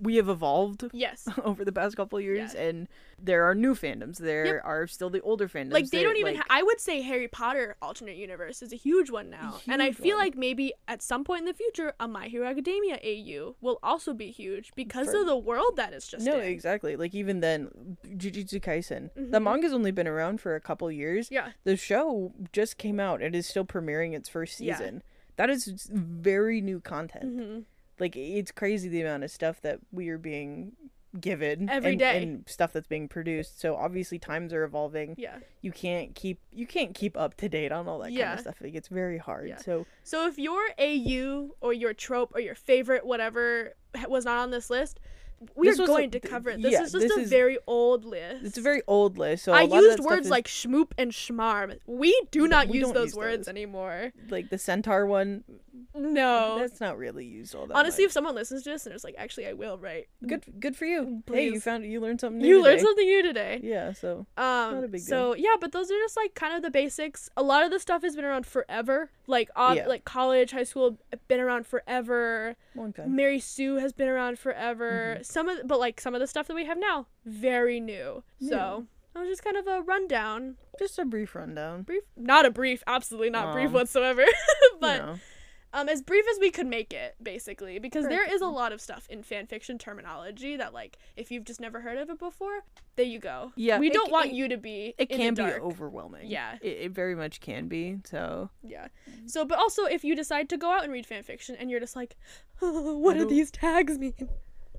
[0.00, 4.18] we have evolved yes, over the past couple of years, and there are new fandoms.
[4.18, 5.72] There are still the older fandoms.
[5.72, 6.34] like they There- don't even.
[6.34, 9.82] like, ha- I would say Harry Potter alternate universe is a huge one now, and
[9.82, 10.26] I feel one.
[10.26, 14.12] like maybe at some point in the future, a My Hero Academia AU will also
[14.14, 16.48] be huge because For- of the world that it's just no, in.
[16.48, 16.96] exactly.
[16.96, 19.10] Like even then, Jujutsu Kaisen.
[19.14, 19.42] The Mhm.
[19.44, 21.28] manga's only been around for a couple years.
[21.30, 23.22] Yeah, The show just came out.
[23.22, 24.76] It is still premiering its first Yeah.
[24.76, 25.02] season.
[25.36, 27.24] That is very new content.
[27.24, 27.58] hmm
[28.02, 30.72] Like it's crazy the amount of stuff that we are being
[31.20, 32.22] given Every and, day.
[32.22, 33.60] and stuff that's being produced.
[33.60, 35.14] So obviously times are evolving.
[35.18, 35.36] yeah.
[35.60, 38.56] You can't keep you can't keep up to date on all that kind of stuff.
[38.60, 39.48] Like it's very hard.
[39.48, 39.58] Yeah.
[39.58, 43.74] So So if your AU or your trope or your favorite whatever
[44.08, 45.00] was not on this list,
[45.54, 46.62] we This are was a- going to cover it.
[46.62, 48.44] This yeah, is just this a is- very old list.
[48.44, 49.44] it's a very old list.
[49.44, 51.78] So I a lot of used words is, like schmoop and schmarm.
[51.86, 53.48] We do not we use those use words those.
[53.48, 54.12] anymore.
[54.30, 55.44] like the centaur one.
[55.94, 56.58] No.
[56.58, 58.08] That's not really used all that Honestly, much.
[58.08, 60.08] if someone listens to this and it's like, actually, I will write.
[60.26, 61.22] good good for you.
[61.30, 61.64] Hey, you Please.
[61.64, 62.48] found you learned something new.
[62.48, 62.86] You learned today.
[62.86, 63.60] something new today.
[63.62, 66.70] Yeah, so Um, a big so yeah, but those are just like kind of the
[66.70, 67.28] basics.
[67.36, 69.10] A lot of the stuff has been around forever.
[69.26, 69.86] Like, ob- Yeah.
[69.86, 70.98] like college, high school,
[71.28, 72.56] been around forever.
[72.74, 73.14] long time.
[73.14, 75.14] Mary Sue has been around forever.
[75.14, 75.22] Mm-hmm.
[75.32, 78.22] Some of, but like some of the stuff that we have now, very new.
[78.40, 80.56] So that was just kind of a rundown.
[80.78, 81.82] Just a brief rundown.
[81.82, 84.24] Brief, not a brief, absolutely not brief Um, whatsoever.
[84.80, 85.18] but you know.
[85.74, 88.80] um, as brief as we could make it, basically, because there is a lot of
[88.80, 92.60] stuff in fan fiction terminology that, like, if you've just never heard of it before,
[92.96, 93.52] there you go.
[93.56, 94.94] Yeah, we it don't want it- you to be.
[94.98, 96.30] it can be overwhelming.
[96.30, 96.56] Yeah.
[96.60, 97.98] It, it very much can be.
[98.04, 98.88] So Yeah.
[99.26, 101.80] So, but also, if you decide to go out and read fan fiction and you're
[101.80, 102.16] just like,
[102.60, 104.28] what do these tags mean?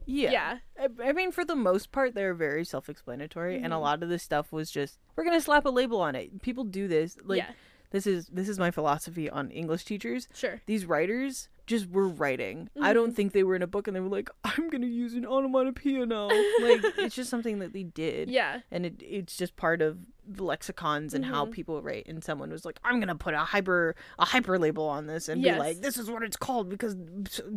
[0.06, 0.32] Yeah.
[0.32, 0.58] Yeah.
[0.80, 3.82] I, I mean, for the most part, they're very self-explanatory, and a Mhm.
[3.82, 6.42] lot of this stuff was just we're gonna slap a label on it.
[6.42, 7.18] People do this.
[7.24, 7.52] Like yeah.
[7.92, 10.28] this is this is my philosophy on English teachers.
[10.34, 10.62] Sure.
[10.66, 12.70] These writers just were writing.
[12.82, 13.16] I don't Mhm.
[13.16, 16.06] think they were in a book and they were like, I'm gonna use an onomatopoeia
[16.06, 16.28] now.
[16.28, 18.30] like it's just something that they did.
[18.30, 18.60] Yeah.
[18.72, 21.52] and it it's just part of the lexicons and how Mhm.
[21.52, 25.06] people write and someone was like i'm gonna put a hyper a hyper label on
[25.06, 25.56] this and Yes.
[25.56, 26.96] be like this is what it's called because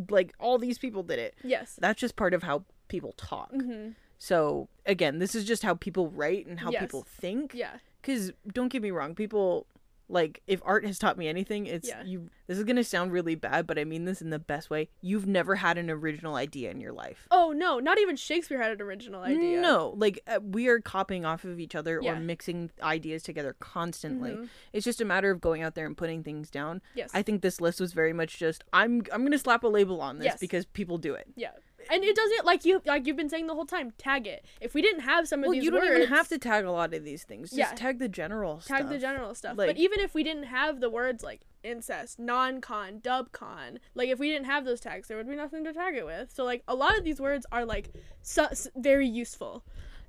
[0.09, 1.77] like all these people did it Yes.
[1.81, 3.91] that's just part of how people talk Mm-hmm.
[4.17, 6.81] so again this is just how people write and how Yes.
[6.81, 7.77] people think Yeah.
[8.01, 9.65] because don't get me wrong people
[10.09, 12.01] Like if art has taught me anything, it's Yeah.
[12.03, 14.69] you this is going to sound really bad, but I mean this in the best
[14.69, 14.87] way.
[15.01, 17.27] You've never had an original idea in your life.
[17.29, 19.59] Oh no, not even Shakespeare had an original idea.
[19.59, 22.13] No, like uh, we are copying off of each other Yeah.
[22.13, 24.31] or mixing ideas together constantly.
[24.31, 24.49] Mhm.
[24.71, 26.81] It's just a matter of going out there and putting things down.
[26.95, 27.11] Yes.
[27.13, 29.99] I think this list was very much just I'm I'm going to slap a label
[29.99, 30.39] on this Yes.
[30.39, 31.27] because people do it.
[31.35, 31.51] yeah.
[31.91, 33.93] And it doesn't like you like you've been saying the whole time.
[33.97, 34.45] Tag it.
[34.61, 36.65] If we didn't have some of Well, these you don't words, even have to tag
[36.65, 37.49] a lot of these things.
[37.51, 37.75] Just Yeah.
[37.75, 38.77] tag the general stuff.
[38.77, 38.93] tag stuff.
[38.93, 39.57] the general stuff.
[39.57, 44.19] Like- but even if we didn't have the words like incest, non-con, dub-con, like if
[44.19, 46.31] we didn't have those tags, there would be nothing to tag it with.
[46.31, 47.89] So like a lot of these words are like
[48.21, 49.63] su- s- very useful.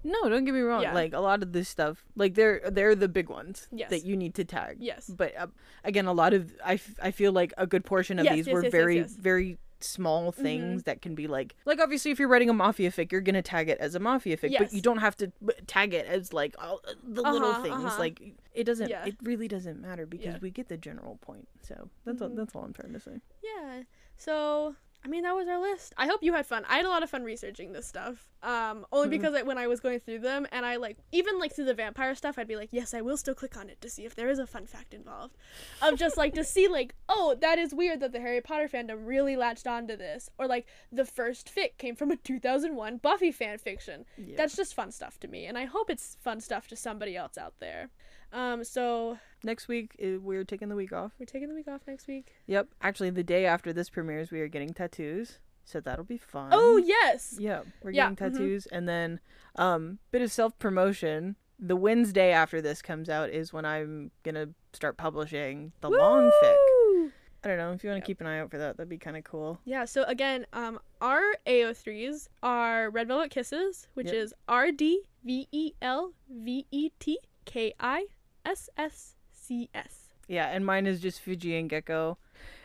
[0.05, 0.83] No, don't get me wrong.
[0.83, 0.95] Yeah.
[0.95, 3.91] Like a lot of this stuff, like they're they're the big ones Yes.
[3.91, 4.77] that you need to tag.
[4.79, 5.09] Yes.
[5.09, 5.49] But uh,
[5.83, 8.47] again, a lot of I, f- I feel like a good portion of Yes, these
[8.47, 12.51] yes, were very very small things that can be like like obviously if you're writing
[12.51, 14.61] a mafia fic, you're gonna tag it as a mafia fic, Yes.
[14.63, 15.33] but you don't have to
[15.67, 17.85] tag it as like all uh, the little Uh-huh, things.
[17.85, 17.99] uh-huh.
[17.99, 18.21] Like
[18.55, 18.89] it doesn't.
[18.91, 19.05] Yeah.
[19.07, 20.39] It really doesn't matter because Yeah.
[20.41, 21.47] we get the general point.
[21.63, 22.29] So that's all.
[22.31, 22.37] Mhm.
[22.37, 23.21] That's all I'm trying to say.
[23.43, 23.83] Yeah.
[24.17, 24.75] So
[25.09, 25.95] I mean that was our list.
[25.97, 26.67] I hope you had fun.
[26.69, 28.29] I had a lot of fun researching this stuff.
[28.43, 29.11] Um, only Mhm.
[29.13, 31.73] because I, when I was going through them and I like even like through the
[31.73, 34.15] vampire stuff, I'd be like, yes, I will still click on it to see if
[34.15, 35.39] there is a fun fact involved.
[35.81, 39.07] Of just like to see like, oh, that is weird that the Harry Potter fandom
[39.07, 43.57] really latched onto this, or like the first fic came from a 2001 Buffy fan
[43.57, 44.05] fiction.
[44.19, 44.37] Yeah.
[44.37, 47.39] That's just fun stuff to me, and I hope it's fun stuff to somebody else
[47.39, 47.89] out there.
[48.33, 51.13] Um, so next week we're taking the week off.
[51.19, 52.33] we're taking the week off next week.
[52.47, 52.69] Yep.
[52.83, 55.39] Actually, the day after this premieres, we are getting tattoos.
[55.65, 56.49] So that'll be fun.
[56.53, 58.33] Oh yes, Yeah, we're Yeah, getting mhm.
[58.39, 59.21] tattoos, and then
[59.57, 61.37] um, bit of self promotion.
[61.59, 67.11] The Wednesday after this comes out is when I'm gonna start publishing the long fic.
[67.45, 68.77] I don't know if you want to keep an eye out for that.
[68.77, 69.61] That'd be kind of cool.
[69.65, 74.15] Yeah, so again, um, our AO3s are Red Velvet Kisses, which Yep.
[74.15, 78.07] is R D V E L V E T K I
[78.49, 80.11] S S C S.
[80.27, 82.19] Yeah, and mine is just Fijian Gecko.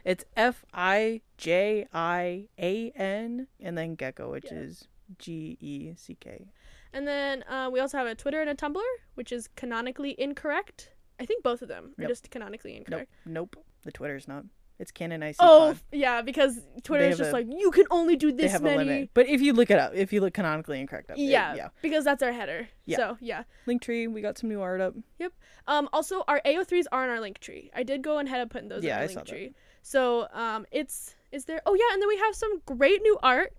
[0.05, 4.60] It's F I J I A N and then Gecko, which Yeah.
[4.60, 4.88] is
[5.18, 6.47] G E C K.
[6.93, 8.81] And then uh, we also have a Twitter and a Tumblr,
[9.15, 10.91] which is canonically incorrect.
[11.19, 13.11] I think both of them are just canonically Nope, incorrect.
[13.26, 13.55] nope.
[13.84, 14.45] The Twitter's not.
[14.79, 15.35] It's Canon IC.
[15.39, 15.79] Oh, Pod.
[15.91, 18.75] yeah, because Twitter is just a- like you can only do They this have many.
[18.75, 19.09] a limit.
[19.13, 21.67] But if you look it up, if you look canonically incorrect up, it- Yeah, yeah.
[21.81, 22.67] because that's our header.
[22.85, 22.97] Yeah.
[22.97, 23.43] So yeah.
[23.67, 24.95] Linktree, we got some new art up.
[25.19, 25.31] Yep.
[25.67, 27.69] Um, also, our AO3s are in our link tree.
[27.75, 29.27] I did go ahead and put those Yeah, in our I link saw that.
[29.29, 29.53] tree.
[29.83, 31.61] So um, it's is there?
[31.65, 33.53] Oh yeah, and then we have some great new art.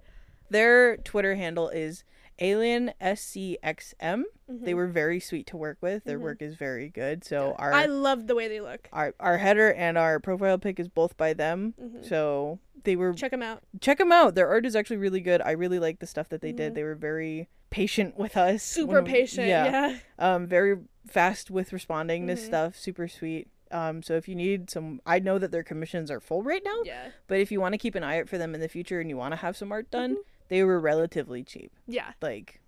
[0.51, 2.05] Their Twitter handle is
[2.41, 4.25] Alien SCXM.
[4.49, 4.77] They Mhm.
[4.77, 6.05] were very sweet to work with.
[6.05, 6.23] Their Mhm.
[6.23, 7.25] work is very good.
[7.25, 7.55] So Yeah.
[7.65, 8.89] our I love the way they look.
[8.93, 11.75] our our header and our profile pic is both by them.
[11.81, 12.05] Mhm.
[12.05, 13.63] So they were Check them out.
[13.81, 14.35] check them out.
[14.35, 15.41] Their art is actually really good.
[15.43, 16.75] I really like the stuff that they did.
[16.75, 18.63] They were very patient with us.
[18.63, 19.49] Super when patient.
[19.49, 19.97] Yeah.
[20.19, 22.39] Um, very fast with responding to Mhm.
[22.39, 22.77] stuff.
[22.77, 23.49] Super sweet.
[23.71, 26.83] Um, so if you need some, I know that their commissions are full right now.
[26.85, 27.09] Yeah.
[27.27, 29.09] But if you want to keep an eye out for them in the future and
[29.11, 30.19] you want to have some art done, Mhm.
[30.49, 31.73] They were relatively cheap.
[31.87, 32.13] Yeah.
[32.21, 32.61] Like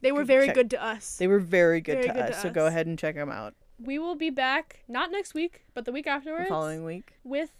[0.00, 0.54] They were very check.
[0.54, 1.16] good to us.
[1.16, 3.30] They were very good, Very to, good us, to so go ahead and check them
[3.30, 7.14] out we will be back not next week, but the week the afterwards following week.
[7.24, 7.50] with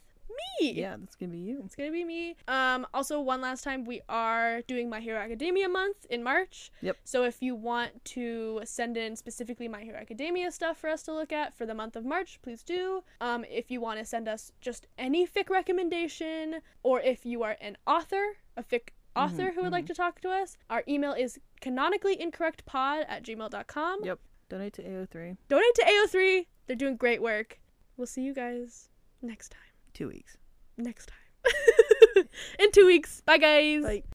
[0.60, 0.72] me.
[0.72, 1.62] Yeah, that's gonna be you.
[1.64, 2.36] It's gonna be me.
[2.46, 6.70] Um, also, one last time, we are doing My Hero Academia month in March.
[6.82, 6.98] Yep.
[7.04, 11.12] So if you want to send in specifically My Hero Academia stuff for us to
[11.14, 13.02] look at for the month of March, please do.
[13.20, 17.56] Um, if you want to send us just any fic recommendation, or if you are
[17.60, 21.12] an author, a fic author Mhm, who would like to talk to us, our email
[21.12, 24.04] is canonically incorrect pod at gmail.com.
[24.04, 24.18] Yep.
[24.48, 25.36] Donate to AO3.
[25.48, 26.46] Donate to AO3.
[26.66, 27.60] They're doing great work.
[27.96, 28.88] We'll see you guys
[29.22, 29.60] next time.
[29.92, 30.36] Two weeks.
[30.76, 32.24] Next time.
[32.58, 33.20] in two weeks.
[33.22, 33.82] Bye, guys.
[33.82, 34.02] Bye.